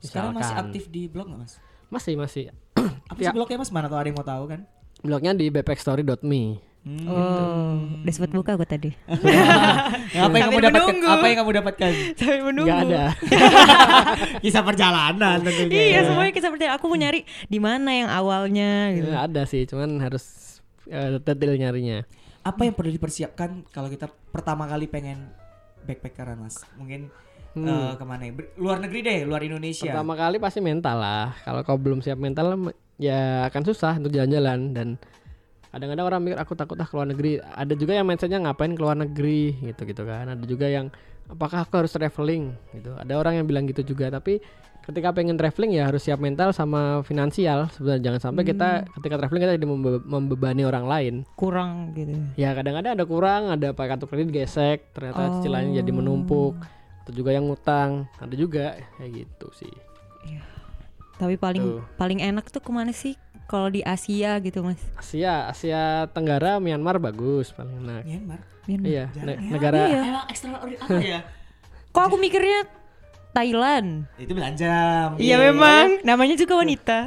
Sekarang 0.00 0.32
masih 0.32 0.56
aktif 0.56 0.88
di 0.88 1.06
blog 1.06 1.28
nggak 1.28 1.40
mas? 1.40 1.54
masih 1.86 2.14
masih 2.14 2.42
Apa 3.10 3.18
Ya. 3.18 3.28
sih 3.28 3.34
blognya 3.34 3.56
mas? 3.56 3.70
Mana 3.70 3.86
kalau 3.86 4.00
ada 4.00 4.08
yang 4.08 4.16
mau 4.16 4.24
tahu 4.24 4.44
kan? 4.46 4.60
blognya 5.00 5.32
di 5.32 5.48
bpstory.me 5.48 6.42
Hmm. 6.80 7.04
Oh, 7.04 7.76
udah 8.00 8.08
sempat 8.08 8.32
buka 8.32 8.56
gue 8.56 8.64
tadi. 8.64 8.90
Ya, 10.16 10.24
apa 10.24 10.32
yang 10.32 10.48
kamu 10.48 10.64
dapatkan? 10.64 10.96
Apa 11.04 11.24
yang 11.28 11.38
kamu 11.38 11.52
dapatkan? 11.60 11.90
Sampai 12.16 12.40
menunggu. 12.40 12.66
nggak 12.66 12.80
ada 12.88 13.04
Kisah 14.42 14.64
perjalanan 14.64 15.38
tentunya. 15.38 15.76
Iya, 15.92 16.00
semuanya 16.02 16.32
kita 16.32 16.48
seperti 16.48 16.66
aku 16.66 16.88
mau 16.88 16.96
nyari 16.96 17.20
di 17.46 17.58
mana 17.60 17.90
yang 17.94 18.08
awalnya 18.08 18.90
gitu. 18.92 19.06
Nggak 19.06 19.24
ada 19.28 19.42
sih 19.44 19.62
cuman 19.66 20.00
harus 20.00 20.24
eh, 20.90 21.16
detail 21.22 21.54
nyarinya 21.54 22.02
Apa 22.42 22.66
yang 22.66 22.74
perlu 22.74 22.90
dipersiapkan 22.90 23.68
kalau 23.70 23.86
kita 23.92 24.10
pertama 24.34 24.66
kali 24.66 24.88
pengen 24.88 25.30
backpackeran 25.84 26.40
mas? 26.40 26.60
Mungkin 26.76 27.08
eh, 27.56 27.92
ke 27.96 28.04
mana 28.04 28.22
ya? 28.28 28.32
Luar 28.56 28.80
negeri 28.80 29.00
deh, 29.04 29.18
luar 29.28 29.44
Indonesia. 29.44 29.92
Pertama 29.92 30.16
kali 30.16 30.36
pasti 30.40 30.60
mental 30.64 30.96
lah. 31.00 31.36
Kalau 31.44 31.60
kau 31.64 31.76
belum 31.76 32.00
siap 32.00 32.16
mental 32.16 32.72
ya 33.00 33.48
akan 33.48 33.62
susah 33.64 33.96
untuk 33.96 34.12
jalan-jalan 34.12 34.76
dan 34.76 34.88
kadang-kadang 35.70 36.06
orang 36.08 36.20
mikir 36.20 36.38
aku 36.40 36.52
takut 36.56 36.76
ah 36.80 36.88
keluar 36.88 37.06
negeri. 37.08 37.40
Ada 37.40 37.74
juga 37.76 37.92
yang 37.96 38.06
mindsetnya 38.08 38.40
ngapain 38.42 38.72
keluar 38.72 38.96
negeri 38.96 39.56
gitu-gitu 39.60 40.02
kan. 40.08 40.32
Ada 40.32 40.44
juga 40.48 40.66
yang 40.68 40.88
apakah 41.30 41.68
aku 41.68 41.84
harus 41.84 41.92
traveling 41.92 42.56
gitu. 42.72 42.96
Ada 42.96 43.14
orang 43.20 43.40
yang 43.40 43.46
bilang 43.46 43.64
gitu 43.68 43.84
juga 43.84 44.10
tapi 44.10 44.40
ketika 44.80 45.10
pengen 45.10 45.34
traveling 45.34 45.72
ya 45.72 45.84
harus 45.84 46.00
siap 46.00 46.18
mental 46.18 46.50
sama 46.50 47.02
finansial 47.02 47.68
sebenarnya 47.70 48.02
jangan 48.02 48.20
sampai 48.22 48.42
kita 48.42 48.68
ketika 48.96 49.16
traveling 49.16 49.42
kita 49.42 49.54
jadi 49.54 49.66
membe- 49.66 50.02
membebani 50.02 50.62
orang 50.62 50.84
lain 50.84 51.14
Kurang 51.32 51.92
gitu. 51.92 52.16
ya 52.34 52.52
kadang-kadang 52.52 52.92
ada 52.94 53.04
kurang 53.04 53.42
ada 53.48 53.70
pakai 53.70 53.90
kartu 53.90 54.06
kredit 54.06 54.30
gesek 54.30 54.90
ternyata 54.90 55.38
cicilannya 55.38 55.76
jadi 55.76 55.90
menumpuk 55.90 56.56
atau 57.00 57.12
juga 57.12 57.30
yang 57.30 57.44
ngutang 57.44 58.08
ada 58.16 58.34
juga 58.34 58.76
kayak 58.96 59.10
gitu 59.16 59.48
sih 59.56 59.74
Tapi 61.16 61.36
paling 61.36 61.60
Tuh. 61.60 61.84
paling 61.94 62.16
enak 62.18 62.48
tuh 62.48 62.64
ke 62.64 62.72
mana 62.72 62.90
sih? 62.90 63.12
Kalau 63.44 63.68
di 63.68 63.84
Asia 63.84 64.40
gitu 64.40 64.64
mas. 64.64 64.80
Asia 64.96 65.44
Asia 65.44 66.08
Tenggara 66.08 66.56
Myanmar 66.56 66.96
bagus 66.96 67.52
paling 67.52 67.76
enak 67.78 68.08
Myanmar. 68.08 68.40
Myanmar. 68.64 68.88
iya 68.88 69.04
ne- 69.14 69.36
ya. 69.36 69.50
negara 69.52 69.80
Iya. 69.84 70.00
Emang 70.06 70.26
ekstra 70.32 70.48
apa 70.56 70.96
ya? 70.96 71.20
Kok 71.92 72.02
aku 72.02 72.16
mikirnya 72.16 72.64
Thailand? 73.30 74.10
Itu 74.16 74.32
belanja. 74.32 74.74
Iya 75.14 75.36
memang. 75.38 76.02
Namanya 76.02 76.34
juga 76.34 76.58
wanita. 76.58 76.98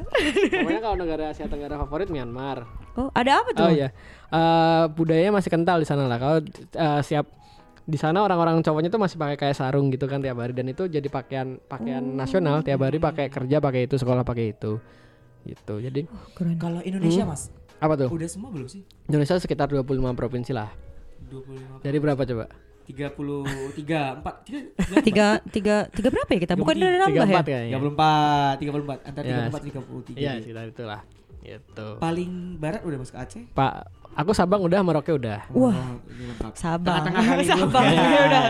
pokoknya 0.50 0.82
kalau 0.82 0.98
negara 0.98 1.24
Asia 1.30 1.46
Tenggara 1.46 1.76
favorit 1.78 2.08
Myanmar 2.08 2.64
Oh 2.94 3.10
ada 3.12 3.42
apa 3.42 3.50
tuh? 3.52 3.66
oh 3.66 3.74
iya 3.74 3.90
Eh, 4.30 4.86
budayanya 4.90 5.30
masih 5.32 5.50
kental 5.50 5.78
di 5.78 5.86
sana 5.86 6.10
lah 6.10 6.18
kalau 6.18 6.42
eh, 6.42 7.02
siap 7.02 7.30
di 7.84 8.00
sana 8.00 8.18
orang-orang 8.18 8.64
cowoknya 8.64 8.90
tuh 8.90 8.98
masih 8.98 9.20
pakai 9.20 9.38
kayak 9.38 9.54
sarung 9.54 9.92
gitu 9.92 10.08
kan 10.08 10.18
tiap 10.18 10.40
hari 10.40 10.58
dan 10.58 10.66
itu 10.66 10.88
jadi 10.88 11.06
pakaian 11.06 11.62
pakaian 11.62 12.02
nasional 12.02 12.66
tiap 12.66 12.82
hari 12.82 12.98
pakai 12.98 13.30
kerja 13.30 13.62
pakai 13.62 13.86
itu 13.86 13.94
sekolah 13.94 14.24
pakai 14.24 14.58
itu 14.58 14.82
gitu 15.44 15.74
jadi 15.78 16.10
Keren. 16.34 16.58
Kalau 16.58 16.82
Indonesia 16.82 17.28
mas, 17.28 17.54
apa 17.78 17.94
tuh 17.94 18.10
udah 18.10 18.26
semua 18.26 18.50
belum 18.50 18.66
sih? 18.66 18.82
Indonesia 19.06 19.38
sekitar 19.38 19.70
25 19.70 19.86
provinsi 20.16 20.50
lah 20.50 20.72
25 21.30 21.84
dari 21.84 21.98
berapa 22.00 22.22
coba 22.24 22.46
33 22.84 24.19
4 24.19 25.02
Tiga 25.02 25.28
tiga 25.48 25.76
tiga 25.88 26.10
berapa 26.10 26.30
ya 26.30 26.39
kita? 26.41 26.54
Bukan 26.54 26.76
dari 26.76 26.98
nambah 26.98 27.26
ya? 27.26 27.39
34 27.39 27.48
kayaknya 27.48 27.78
34 28.60 29.00
34 29.00 29.08
antara 29.08 29.24
Ya, 29.24 29.38
34 29.48 30.13
33 30.13 30.19
iya 30.19 30.32
sekitar 30.38 30.65
itulah 30.67 31.02
gitu 31.39 31.88
paling 31.98 32.32
barat 32.56 32.82
udah 32.82 32.98
masuk 32.98 33.15
Aceh 33.15 33.43
Pak 33.52 33.74
aku 34.13 34.32
Sabang 34.32 34.62
udah 34.62 34.80
Merauke 34.80 35.12
udah 35.12 35.43
Wah. 35.50 35.72
Oh, 35.72 36.00
lengkap. 36.08 36.54
Sabang. 36.56 37.04
Tengah-tengah. 37.04 37.43
Sabang 37.52 37.84
Ya. 37.84 38.00
ya 38.00 38.22
udah. 38.22 38.43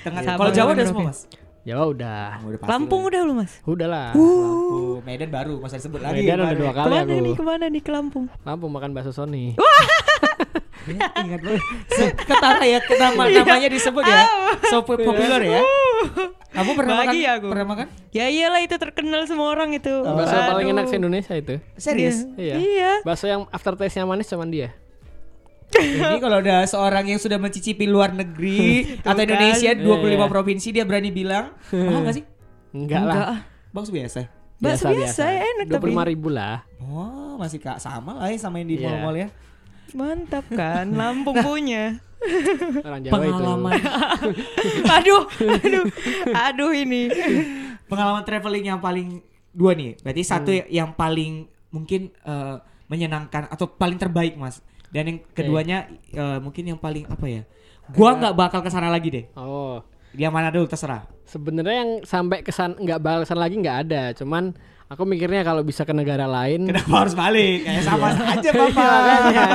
Tengah 0.00 0.20
Sabang 0.22 0.38
kalau 0.40 0.52
Jawa 0.52 0.70
udah 0.72 0.86
semua 0.86 1.04
mas 1.08 1.20
Jawa 1.64 1.84
udah 1.88 2.20
Oh, 2.38 2.48
udah 2.50 2.58
Lampung 2.68 3.02
udah 3.08 3.20
lu 3.20 3.32
mas? 3.34 3.52
udah 3.64 3.88
lah 3.88 4.08
Lampung 4.12 5.00
Medan 5.02 5.28
baru 5.28 5.54
masa 5.58 5.80
disebut 5.80 5.96
lagi 5.98 6.20
Medan 6.20 6.38
udah 6.38 6.54
dua 6.54 6.72
kali 6.72 6.84
Ke 6.84 6.90
mana 6.92 7.02
aku 7.02 7.16
nih? 7.16 7.34
Ke 7.34 7.42
mana 7.42 7.64
nih 7.66 7.82
ke 7.82 7.90
Lampung? 7.90 8.24
Lampung 8.42 8.70
makan 8.70 8.90
bakso 8.92 9.10
Sony 9.10 9.56
Ya, 10.84 11.00
ingat 11.16 11.40
banget 11.40 11.62
ketara 12.20 12.60
ya 12.62 12.76
nama 12.92 13.24
namanya 13.24 13.68
disebut 13.68 14.04
ya 14.04 14.20
so 14.66 14.80
po- 14.80 14.96
populer 14.96 15.40
ya 15.48 15.60
kamu 16.50 16.70
pernah 16.74 16.94
makan 16.98 17.08
Bagi 17.08 17.22
aku. 17.24 17.46
pernah 17.48 17.66
makan 17.66 17.86
Ya 18.10 18.26
iyalah 18.26 18.60
itu 18.60 18.76
terkenal 18.76 19.24
semua 19.24 19.48
orang 19.48 19.72
itu. 19.72 19.90
bakso 20.04 20.36
paling 20.36 20.70
enak 20.70 20.84
se 20.84 20.94
Indonesia 20.94 21.32
itu 21.32 21.56
serius 21.74 22.28
iya 22.34 22.54
Iya. 22.54 22.90
bakso 23.00 23.24
yang 23.24 23.48
aftertaste-nya 23.48 24.04
manis 24.04 24.26
cuman 24.26 24.48
dia 24.48 24.76
Ini 25.72 26.20
kalau 26.20 26.38
ada 26.38 26.62
seorang 26.64 27.02
yang 27.06 27.18
sudah 27.18 27.34
mencicipi 27.36 27.82
luar 27.84 28.12
negeri 28.12 28.84
atau 29.00 29.10
kan. 29.10 29.24
Indonesia 29.24 29.70
25 29.72 29.88
Iya. 30.06 30.26
provinsi 30.28 30.68
dia 30.70 30.84
berani 30.84 31.10
bilang 31.10 31.50
mahal 31.72 32.04
gak 32.04 32.14
sih? 32.14 32.24
enggak 32.70 33.00
lah 33.00 33.10
Enggak 33.10 33.26
ah. 33.26 33.40
Bakso 33.72 33.90
biasa. 33.90 34.20
Bakso 34.54 34.86
biasa, 34.86 35.24
enak 35.34 35.66
dua 35.66 35.74
tapi. 35.74 35.90
puluh 35.90 36.06
ribu 36.06 36.28
lah 36.28 36.62
Oh, 36.78 37.34
masih 37.34 37.58
kak 37.58 37.76
sama 37.78 38.14
lah 38.14 38.28
ya 38.28 38.36
sama 38.36 38.60
yang 38.60 38.68
di 38.68 38.76
Iya. 38.76 38.86
mall-mall 38.86 39.16
ya. 39.16 39.28
Mantap 39.94 40.44
kan, 40.50 40.90
Lampung 40.90 41.38
punya. 41.38 42.02
orang 42.82 43.00
Jawa 43.04 43.12
Pengalaman 43.20 43.72
aduh, 44.96 45.22
aduh, 45.60 45.84
aduh 46.32 46.70
ini. 46.72 47.12
pengalaman 47.84 48.24
traveling 48.24 48.64
yang 48.74 48.80
paling 48.80 49.20
dua 49.52 49.76
nih. 49.76 49.94
Berarti 50.00 50.22
satu 50.24 50.50
yang 50.66 50.96
paling 50.96 51.46
mungkin 51.68 52.10
eh, 52.10 52.56
menyenangkan 52.88 53.46
atau 53.52 53.70
paling 53.70 54.00
terbaik, 54.00 54.34
Mas. 54.40 54.64
Dan 54.88 55.04
yang 55.04 55.18
keduanya 55.36 55.86
eh, 56.10 56.38
mungkin 56.40 56.74
yang 56.74 56.80
paling 56.80 57.04
apa 57.06 57.26
ya? 57.28 57.42
Gua 57.92 58.16
nggak 58.16 58.34
bakal 58.34 58.60
ke 58.64 58.70
sana 58.72 58.88
lagi 58.88 59.12
deh. 59.12 59.24
itu 59.28 59.38
oh 59.38 59.84
Yang 60.16 60.32
mana 60.32 60.48
dulu 60.48 60.66
terserah. 60.66 61.04
Sebenarnya 61.24 61.76
yang 61.84 61.90
sampai 62.02 62.40
kesan 62.40 62.76
nggak 62.76 63.00
balasan 63.00 63.36
lagi 63.36 63.56
nggak 63.56 63.78
ada. 63.88 64.02
Cuman 64.12 64.52
aku 64.84 65.02
mikirnya 65.08 65.42
kalau 65.42 65.64
bisa 65.64 65.82
ke 65.82 65.90
negara 65.90 66.28
lain 66.28 66.68
Kenapa 66.68 67.02
harus 67.02 67.16
balik? 67.16 67.64
Kayak 67.64 67.82
sama 67.82 68.12
aja, 68.12 68.50
Bapak. 68.52 68.76
makanya, 68.76 69.46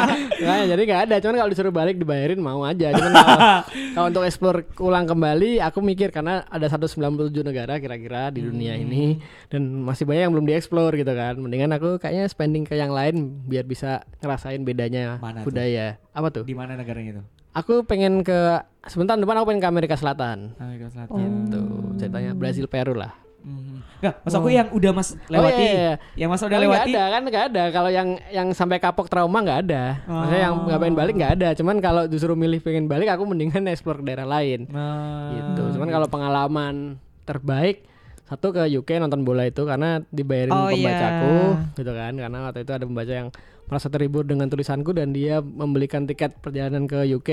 makanya 0.42 0.66
jadi 0.68 0.82
nggak 0.84 1.02
ada. 1.08 1.16
Cuman 1.22 1.36
kalau 1.38 1.50
disuruh 1.50 1.72
balik 1.72 1.96
dibayarin 1.96 2.42
mau 2.42 2.66
aja. 2.66 2.92
Cuman 2.92 3.12
kalau, 3.14 4.08
untuk 4.10 4.24
explore 4.26 4.66
ulang 4.82 5.06
kembali 5.06 5.62
aku 5.62 5.80
mikir 5.80 6.10
karena 6.10 6.44
ada 6.50 6.66
197 6.68 6.98
negara 7.46 7.78
kira-kira 7.78 8.34
di 8.34 8.42
dunia 8.42 8.74
ini. 8.76 9.22
Dan 9.48 9.86
masih 9.86 10.04
banyak 10.04 10.28
yang 10.28 10.34
belum 10.34 10.50
dieksplor 10.50 10.92
gitu 10.94 11.14
kan. 11.14 11.38
Mendingan 11.38 11.72
aku 11.72 12.02
kayaknya 12.02 12.26
spending 12.28 12.66
ke 12.66 12.76
yang 12.76 12.92
lain 12.92 13.46
biar 13.46 13.64
bisa 13.64 14.02
ngerasain 14.20 14.66
bedanya 14.66 15.22
Mana 15.22 15.46
tuh? 15.46 15.54
budaya. 15.54 16.02
Apa 16.12 16.34
tuh? 16.34 16.44
Di 16.44 16.58
mana 16.58 16.74
negaranya 16.74 17.22
itu? 17.22 17.24
aku 17.50 17.82
pengen 17.82 18.22
ke 18.22 18.62
sebentar 18.90 19.16
depan 19.16 19.38
aku 19.38 19.46
pengen 19.48 19.62
ke 19.62 19.70
Amerika 19.70 19.96
Selatan. 19.96 20.58
Amerika 20.58 20.90
Selatan. 20.90 21.18
gitu 21.46 21.62
ceritanya 21.96 22.32
Brazil 22.34 22.66
Peru 22.66 22.94
lah. 22.94 23.14
Mhm. 23.40 23.76
Nggak, 24.00 24.16
mas 24.20 24.34
aku 24.34 24.48
yang 24.50 24.68
udah 24.70 24.92
mas 24.92 25.10
lewati, 25.28 25.56
Oh, 25.56 25.64
iya, 25.64 25.72
iya. 25.72 25.94
yang 26.16 26.28
mas 26.28 26.40
udah 26.40 26.50
nggak 26.50 26.64
lewati, 26.66 26.92
ada 26.92 27.04
kan 27.06 27.22
nggak 27.22 27.44
ada. 27.50 27.64
Kalau 27.70 27.90
yang 27.90 28.08
yang 28.30 28.48
sampai 28.52 28.78
kapok 28.78 29.08
trauma 29.08 29.40
nggak 29.40 29.60
ada. 29.64 29.84
Maksudnya 30.04 30.42
yang 30.42 30.56
Oh. 30.56 30.64
nggak 30.66 30.80
pengen 30.80 30.96
balik 30.96 31.14
nggak 31.16 31.34
ada. 31.36 31.50
Cuman 31.54 31.76
kalau 31.80 32.04
disuruh 32.06 32.36
milih 32.36 32.60
pengen 32.60 32.86
balik 32.86 33.08
aku 33.08 33.24
mendingan 33.24 33.64
explore 33.72 34.00
ke 34.00 34.06
daerah 34.06 34.28
lain. 34.28 34.68
Nah, 34.68 35.32
gitu. 35.32 35.80
Cuman 35.80 35.88
kalau 35.90 36.08
pengalaman 36.08 36.76
terbaik 37.24 37.88
satu 38.26 38.52
ke 38.52 38.68
UK 38.70 39.00
nonton 39.00 39.24
bola 39.24 39.42
itu 39.44 39.64
karena 39.64 40.04
dibayarin 40.06 40.52
Oh, 40.52 40.68
pembacaku 40.68 41.36
iya. 41.56 41.76
gitu 41.76 41.92
kan. 41.94 42.14
Karena 42.14 42.38
waktu 42.44 42.60
itu 42.62 42.72
ada 42.72 42.84
pembaca 42.84 43.14
yang 43.14 43.28
merasa 43.66 43.88
terhibur 43.88 44.24
dengan 44.24 44.48
tulisanku 44.48 44.92
dan 44.92 45.12
dia 45.12 45.40
membelikan 45.40 46.04
tiket 46.04 46.38
perjalanan 46.38 46.86
ke 46.86 47.08
UK 47.08 47.30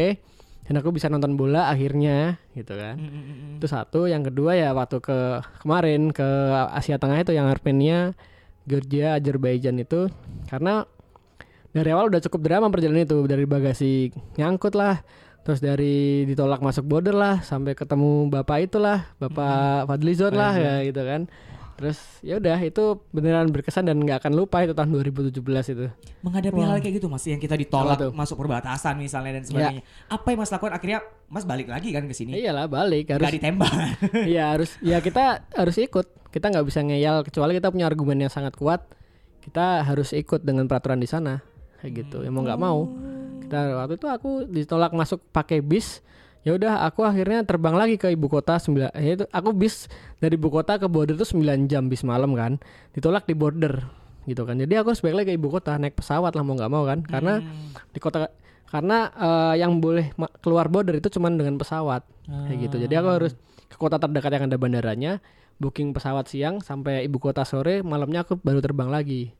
dan 0.67 0.75
aku 0.83 0.91
bisa 0.91 1.07
nonton 1.07 1.39
bola 1.39 1.71
akhirnya 1.71 2.43
gitu 2.59 2.75
kan. 2.75 2.99
Mm, 2.99 3.07
mm, 3.07 3.23
mm, 3.23 3.37
mm. 3.39 3.57
itu 3.63 3.67
satu 3.71 4.11
yang 4.11 4.27
kedua 4.27 4.59
ya 4.59 4.75
waktu 4.75 4.99
ke 4.99 5.43
kemarin 5.63 6.11
ke 6.11 6.27
Asia 6.75 6.99
Tengah 6.99 7.23
itu 7.23 7.33
yang 7.33 7.47
Armenia 7.47 8.13
Georgia 8.67 9.15
Azerbaijan 9.15 9.79
itu. 9.79 10.11
Karena 10.51 10.83
dari 11.71 11.89
awal 11.95 12.11
udah 12.11 12.23
cukup 12.25 12.41
drama 12.43 12.67
perjalanan 12.73 13.07
itu 13.07 13.19
dari 13.31 13.45
bagasi 13.45 14.11
nyangkut 14.41 14.75
lah 14.75 15.05
terus 15.47 15.63
dari 15.63 16.27
ditolak 16.27 16.59
masuk 16.59 16.83
border 16.91 17.15
lah 17.15 17.39
sampai 17.39 17.79
ketemu 17.79 18.27
bapak 18.27 18.67
itulah 18.67 19.07
bapak 19.23 19.87
Fadlizon 19.87 20.35
lah 20.35 20.51
ya 20.59 20.83
gitu 20.83 21.07
kan 21.07 21.31
terus 21.77 22.01
ya 22.25 22.41
udah 22.41 22.57
itu 22.65 22.99
beneran 23.13 23.53
berkesan 23.53 23.85
dan 23.85 24.01
nggak 24.01 24.25
akan 24.25 24.33
lupa 24.33 24.65
itu 24.65 24.73
tahun 24.73 24.91
2017 24.97 25.37
itu. 25.77 25.87
Menghadapi 26.25 26.61
hal 26.65 26.81
kayak 26.81 26.95
gitu 26.99 27.07
mas 27.13 27.25
yang 27.29 27.37
kita 27.37 27.55
ditolak 27.55 28.01
tuh? 28.01 28.11
masuk 28.17 28.41
perbatasan 28.41 28.97
misalnya 28.97 29.37
dan 29.41 29.45
sebagainya. 29.45 29.83
Apa 30.09 30.33
yang 30.33 30.41
mas 30.41 30.51
lakukan? 30.51 30.73
Akhirnya 30.73 31.05
mas 31.29 31.45
balik 31.45 31.69
lagi 31.69 31.93
kan 31.93 32.09
ke 32.09 32.15
sini? 32.17 32.35
Iyalah 32.41 32.67
balik 32.67 33.13
harus 33.13 33.23
nggak 33.23 33.37
ditembak. 33.37 33.73
Iya 34.33 34.45
harus 34.57 34.71
ya 34.81 34.99
kita 35.05 35.45
harus 35.53 35.77
ikut. 35.77 36.07
Kita 36.33 36.53
nggak 36.53 36.67
bisa 36.67 36.81
ngeyel 36.81 37.25
kecuali 37.25 37.53
kita 37.57 37.69
punya 37.69 37.87
argumen 37.89 38.17
yang 38.25 38.33
sangat 38.33 38.57
kuat 38.57 38.85
kita 39.47 39.87
harus 39.87 40.11
ikut 40.11 40.43
dengan 40.43 40.67
peraturan 40.67 40.99
di 40.99 41.07
sana. 41.07 41.39
Kayak 41.79 41.93
gitu. 42.03 42.27
Ya 42.27 42.35
mau 42.35 42.43
nggak 42.43 42.59
mau. 42.59 42.91
Kita 43.47 43.79
waktu 43.79 43.95
itu 43.95 44.07
aku 44.11 44.31
ditolak 44.51 44.91
masuk 44.91 45.23
pakai 45.31 45.63
bis 45.63 46.03
ya 46.47 46.55
udah 46.55 46.87
aku 46.87 47.03
akhirnya 47.03 47.43
terbang 47.43 47.75
lagi 47.75 47.99
ke 47.99 48.07
ibu 48.15 48.31
kota 48.31 48.55
sembilan 48.63 48.95
ya 48.95 49.19
itu 49.19 49.25
aku 49.27 49.51
bis 49.51 49.91
dari 50.23 50.39
ibu 50.39 50.47
kota 50.47 50.79
ke 50.79 50.87
border 50.87 51.19
tuh 51.19 51.27
9 51.27 51.67
jam 51.67 51.91
bis 51.91 52.07
malam 52.07 52.39
kan. 52.39 52.63
Ditolak 52.95 53.27
di 53.27 53.35
border 53.35 53.83
gitu 54.31 54.47
kan. 54.47 54.55
Jadi 54.55 54.79
aku 54.79 54.95
harus 54.95 55.03
balik 55.03 55.27
lagi 55.27 55.35
ke 55.35 55.43
ibu 55.43 55.51
kota 55.51 55.75
naik 55.75 55.99
pesawat 55.99 56.31
lah 56.39 56.47
mau 56.47 56.55
nggak 56.55 56.71
mau 56.71 56.87
kan. 56.87 57.03
Karena 57.03 57.43
Hmm. 57.43 57.75
di 57.91 57.99
kota 57.99 58.31
karena 58.71 59.11
eh, 59.11 59.55
yang 59.59 59.83
boleh 59.83 60.15
keluar 60.39 60.71
border 60.71 60.95
itu 60.95 61.11
cuman 61.11 61.35
dengan 61.35 61.59
pesawat. 61.59 62.07
Kayak 62.27 62.59
gitu. 62.71 62.77
Jadi 62.87 62.95
aku 62.95 63.09
harus 63.11 63.33
ke 63.67 63.75
kota 63.75 63.99
terdekat 63.99 64.31
yang 64.31 64.47
ada 64.47 64.55
bandaranya 64.55 65.13
booking 65.59 65.91
pesawat 65.97 66.29
siang 66.29 66.61
sampai 66.61 67.03
ibu 67.03 67.17
kota 67.17 67.43
sore 67.43 67.81
malamnya 67.81 68.23
aku 68.23 68.37
baru 68.37 68.61
terbang 68.61 68.93
lagi 68.93 69.33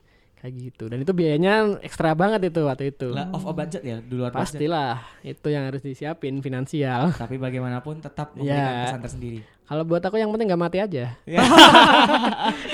kayak 0.47 0.63
gitu 0.63 0.87
dan 0.87 0.99
itu 0.99 1.11
biayanya 1.11 1.55
ekstra 1.81 2.15
banget 2.15 2.47
itu 2.47 2.63
waktu 2.63 2.85
itu 2.89 3.11
Lah, 3.11 3.27
off 3.31 3.43
of 3.43 3.53
budget 3.53 3.83
ya, 3.83 3.99
di 3.99 4.15
luar 4.15 4.31
budget. 4.31 4.47
pastilah 4.55 4.95
itu 5.21 5.47
yang 5.47 5.67
harus 5.67 5.83
disiapin 5.83 6.39
finansial 6.39 7.11
Tapi 7.11 7.35
bagaimanapun 7.37 7.99
tetap 7.99 8.31
memberikan 8.35 8.55
Ya. 8.73 8.87
kesan 8.87 9.03
tersendiri. 9.03 9.39
kalau 9.65 9.83
buat 9.83 9.99
aku 10.01 10.15
yang 10.15 10.31
penting 10.31 10.47
nggak 10.47 10.63
mati 10.63 10.79
aja 10.79 11.19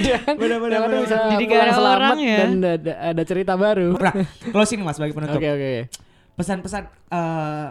Ya. 0.02 0.18
benar-benar 0.28 0.85
bisa 1.00 1.16
Jadi 1.32 1.44
pulang 1.46 1.72
selamat 1.72 1.96
orang 2.04 2.18
ya. 2.20 2.37
dan 2.37 2.50
ada, 2.61 2.92
ada 3.08 3.22
cerita 3.24 3.52
baru 3.54 3.96
Nah, 3.96 4.14
closing 4.52 4.80
Mas 4.82 4.96
bagi 4.96 5.12
penutup. 5.12 5.35
oke 5.35 5.48
oke 5.48 5.72
Pesan-pesan 6.32 6.82
eh, 7.08 7.68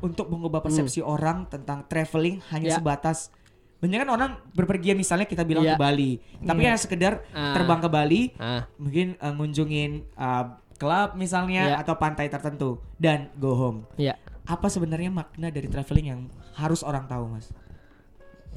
untuk 0.00 0.26
mengubah 0.26 0.60
persepsi 0.60 0.98
orang 1.00 1.46
tentang 1.46 1.82
traveling 1.84 2.38
hanya 2.48 2.70
Ya. 2.70 2.76
sebatas 2.76 3.34
banyak 3.80 3.98
kan 3.98 4.10
orang 4.10 4.30
berpergian 4.52 4.94
misalnya 4.94 5.24
kita 5.24 5.40
bilang 5.40 5.64
Ya. 5.64 5.72
ke 5.72 5.80
Bali, 5.80 6.20
tapi 6.38 6.60
hanya 6.62 6.76
sekedar 6.76 7.24
Ah. 7.30 7.56
terbang 7.56 7.80
ke 7.80 7.88
Bali, 7.88 8.22
ah 8.36 8.68
mungkin 8.76 9.16
eh, 9.16 9.32
ngunjungin 9.32 9.90
eh, 10.06 10.44
klub 10.76 11.12
misalnya 11.14 11.62
Ya. 11.66 11.76
atau 11.76 11.96
pantai 11.96 12.28
tertentu 12.28 12.80
dan 12.96 13.32
go 13.34 13.52
home. 13.52 13.88
ya 13.96 14.16
Apa 14.42 14.66
sebenarnya 14.66 15.08
makna 15.08 15.48
dari 15.48 15.66
traveling 15.66 16.06
yang 16.06 16.20
harus 16.54 16.82
orang 16.82 17.06
tahu, 17.06 17.30
Mas? 17.30 17.48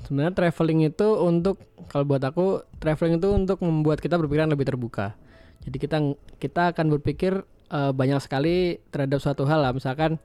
Sebenarnya 0.03 0.33
traveling 0.33 0.83
itu 0.83 1.07
untuk 1.15 1.61
kalau 1.87 2.03
buat 2.03 2.19
aku 2.19 2.45
traveling 2.77 3.15
itu 3.15 3.29
untuk 3.29 3.61
membuat 3.61 3.99
kita 3.99 4.17
berpikiran 4.17 4.49
lebih 4.49 4.65
terbuka. 4.65 5.15
Jadi 5.61 5.77
kita 5.77 5.97
kita 6.37 6.73
akan 6.73 6.91
berpikir 6.91 7.39
eh, 7.69 7.91
banyak 7.91 8.19
sekali 8.19 8.81
terhadap 8.89 9.17
suatu 9.17 9.43
hal 9.43 9.61
lah. 9.61 9.71
Misalkan 9.71 10.19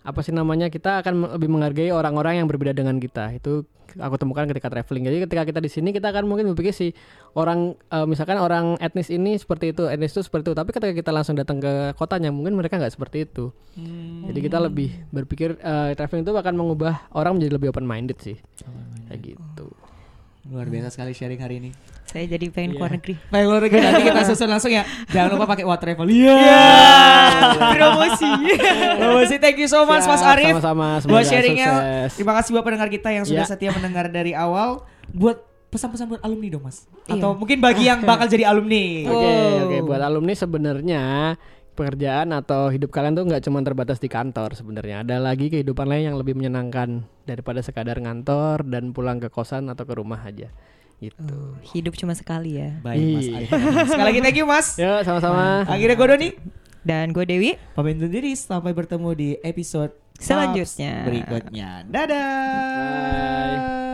apa 0.00 0.24
sih 0.24 0.32
namanya 0.32 0.72
kita 0.72 1.04
akan 1.04 1.36
lebih 1.36 1.52
menghargai 1.52 1.92
orang-orang 1.92 2.40
yang 2.40 2.48
berbeda 2.48 2.72
dengan 2.72 2.96
kita. 2.96 3.36
Itu 3.36 3.68
aku 3.98 4.16
temukan 4.16 4.46
ketika 4.46 4.70
traveling. 4.70 5.04
Jadi 5.04 5.16
ketika 5.26 5.42
kita 5.42 5.60
di 5.60 5.70
sini 5.70 5.90
kita 5.90 6.14
akan 6.14 6.24
mungkin 6.30 6.54
berpikir 6.54 6.72
sih 6.72 6.90
orang 7.34 7.74
eh, 7.90 8.06
misalkan 8.06 8.38
orang 8.38 8.78
etnis 8.78 9.10
ini 9.10 9.36
seperti 9.36 9.76
itu, 9.76 9.90
etnis 9.90 10.14
itu 10.14 10.22
seperti 10.24 10.52
itu. 10.52 10.56
Tapi 10.56 10.70
ketika 10.70 10.94
kita 10.94 11.10
langsung 11.10 11.34
datang 11.36 11.58
ke 11.58 11.92
kotanya 11.98 12.30
mungkin 12.32 12.56
mereka 12.56 12.78
nggak 12.78 12.94
seperti 12.94 13.26
itu. 13.28 13.52
Jadi 14.30 14.38
kita 14.40 14.58
lebih 14.62 14.88
berpikir 15.10 15.58
eh, 15.60 15.92
traveling 15.98 16.24
itu 16.24 16.32
akan 16.32 16.54
mengubah 16.54 17.10
orang 17.12 17.36
menjadi 17.36 17.52
lebih 17.58 17.68
open 17.74 17.84
minded 17.84 18.16
sih. 18.22 18.38
Kayak 19.10 19.36
gitu. 19.36 19.68
Luar 20.50 20.66
biasa 20.66 20.90
sekali 20.90 21.14
sharing 21.14 21.38
hari 21.38 21.62
ini. 21.62 21.70
Saya 22.10 22.26
jadi 22.26 22.50
pengen 22.50 22.74
keluar 22.74 22.90
negeri. 22.90 23.14
Baik 23.30 23.46
luar 23.46 23.62
negeri 23.62 23.86
nanti 23.86 24.02
kita 24.02 24.22
susun 24.26 24.50
langsung 24.50 24.74
ya. 24.74 24.82
Jangan 25.06 25.38
lupa 25.38 25.46
pakai 25.46 25.62
What 25.62 25.78
Travel. 25.78 26.10
Iya. 26.10 26.42
Promosi. 27.70 28.30
Promosi. 28.98 29.34
Thank 29.38 29.62
you 29.62 29.70
so 29.70 29.86
much 29.86 30.02
Mas 30.02 30.18
Arif. 30.18 30.58
Sama-sama. 30.58 30.98
Buat 30.98 31.06
Semoga 31.06 31.22
sharingnya. 31.22 31.70
sukses. 31.70 32.10
Terima 32.18 32.32
kasih 32.34 32.50
buat 32.50 32.64
pendengar 32.66 32.90
kita 32.90 33.08
yang 33.14 33.22
sudah 33.22 33.46
Ya. 33.46 33.48
setia 33.48 33.70
mendengar 33.70 34.10
dari 34.10 34.34
awal. 34.34 34.82
Buat 35.14 35.38
pesan-pesan 35.70 36.10
buat 36.10 36.22
alumni 36.26 36.50
dong 36.50 36.66
Mas. 36.66 36.82
Iya. 37.06 37.22
Atau 37.22 37.30
mungkin 37.38 37.62
bagi 37.62 37.86
yang 37.86 38.02
bakal 38.02 38.26
jadi 38.26 38.50
alumni. 38.50 39.06
Oke, 39.06 39.30
oke. 39.70 39.76
Buat 39.86 40.02
alumni 40.02 40.34
sebenarnya 40.34 41.02
pekerjaan 41.80 42.28
atau 42.30 42.68
hidup 42.68 42.92
kalian 42.92 43.16
tuh 43.16 43.24
nggak 43.24 43.40
cuma 43.40 43.64
terbatas 43.64 43.96
di 43.96 44.06
kantor 44.06 44.52
sebenarnya. 44.52 45.00
Ada 45.00 45.16
lagi 45.16 45.48
kehidupan 45.48 45.88
lain 45.88 46.12
yang 46.12 46.16
lebih 46.16 46.36
menyenangkan 46.36 47.00
daripada 47.24 47.64
sekadar 47.64 47.96
ngantor 47.96 48.68
dan 48.68 48.92
pulang 48.92 49.16
ke 49.16 49.32
kosan 49.32 49.66
atau 49.66 49.82
ke 49.82 49.96
rumah 49.96 50.20
aja. 50.20 50.52
Gitu. 51.00 51.56
Hidup 51.72 51.96
cuma 51.96 52.12
sekali 52.12 52.60
ya. 52.60 52.76
Baik 52.84 53.00
Mas 53.16 53.24
Iya. 53.24 53.36
Arif. 53.40 53.50
Sekali 53.88 54.04
lagi 54.04 54.20
thank 54.20 54.36
you 54.36 54.44
Mas. 54.44 54.76
Yuk, 54.84 55.00
sama-sama. 55.00 55.64
Akhirnya 55.64 55.96
gue 55.96 56.06
Doni. 56.06 56.28
Dan 56.80 57.12
gue 57.12 57.24
Dewi. 57.24 57.56
Pamit 57.72 57.96
undur 57.96 58.12
diri 58.12 58.36
sampai 58.36 58.72
bertemu 58.72 59.08
di 59.12 59.28
episode 59.40 59.96
Selanjutnya. 60.16 61.08
berikutnya. 61.08 61.88
Dadah. 61.88 62.28
Bye. 62.76 63.89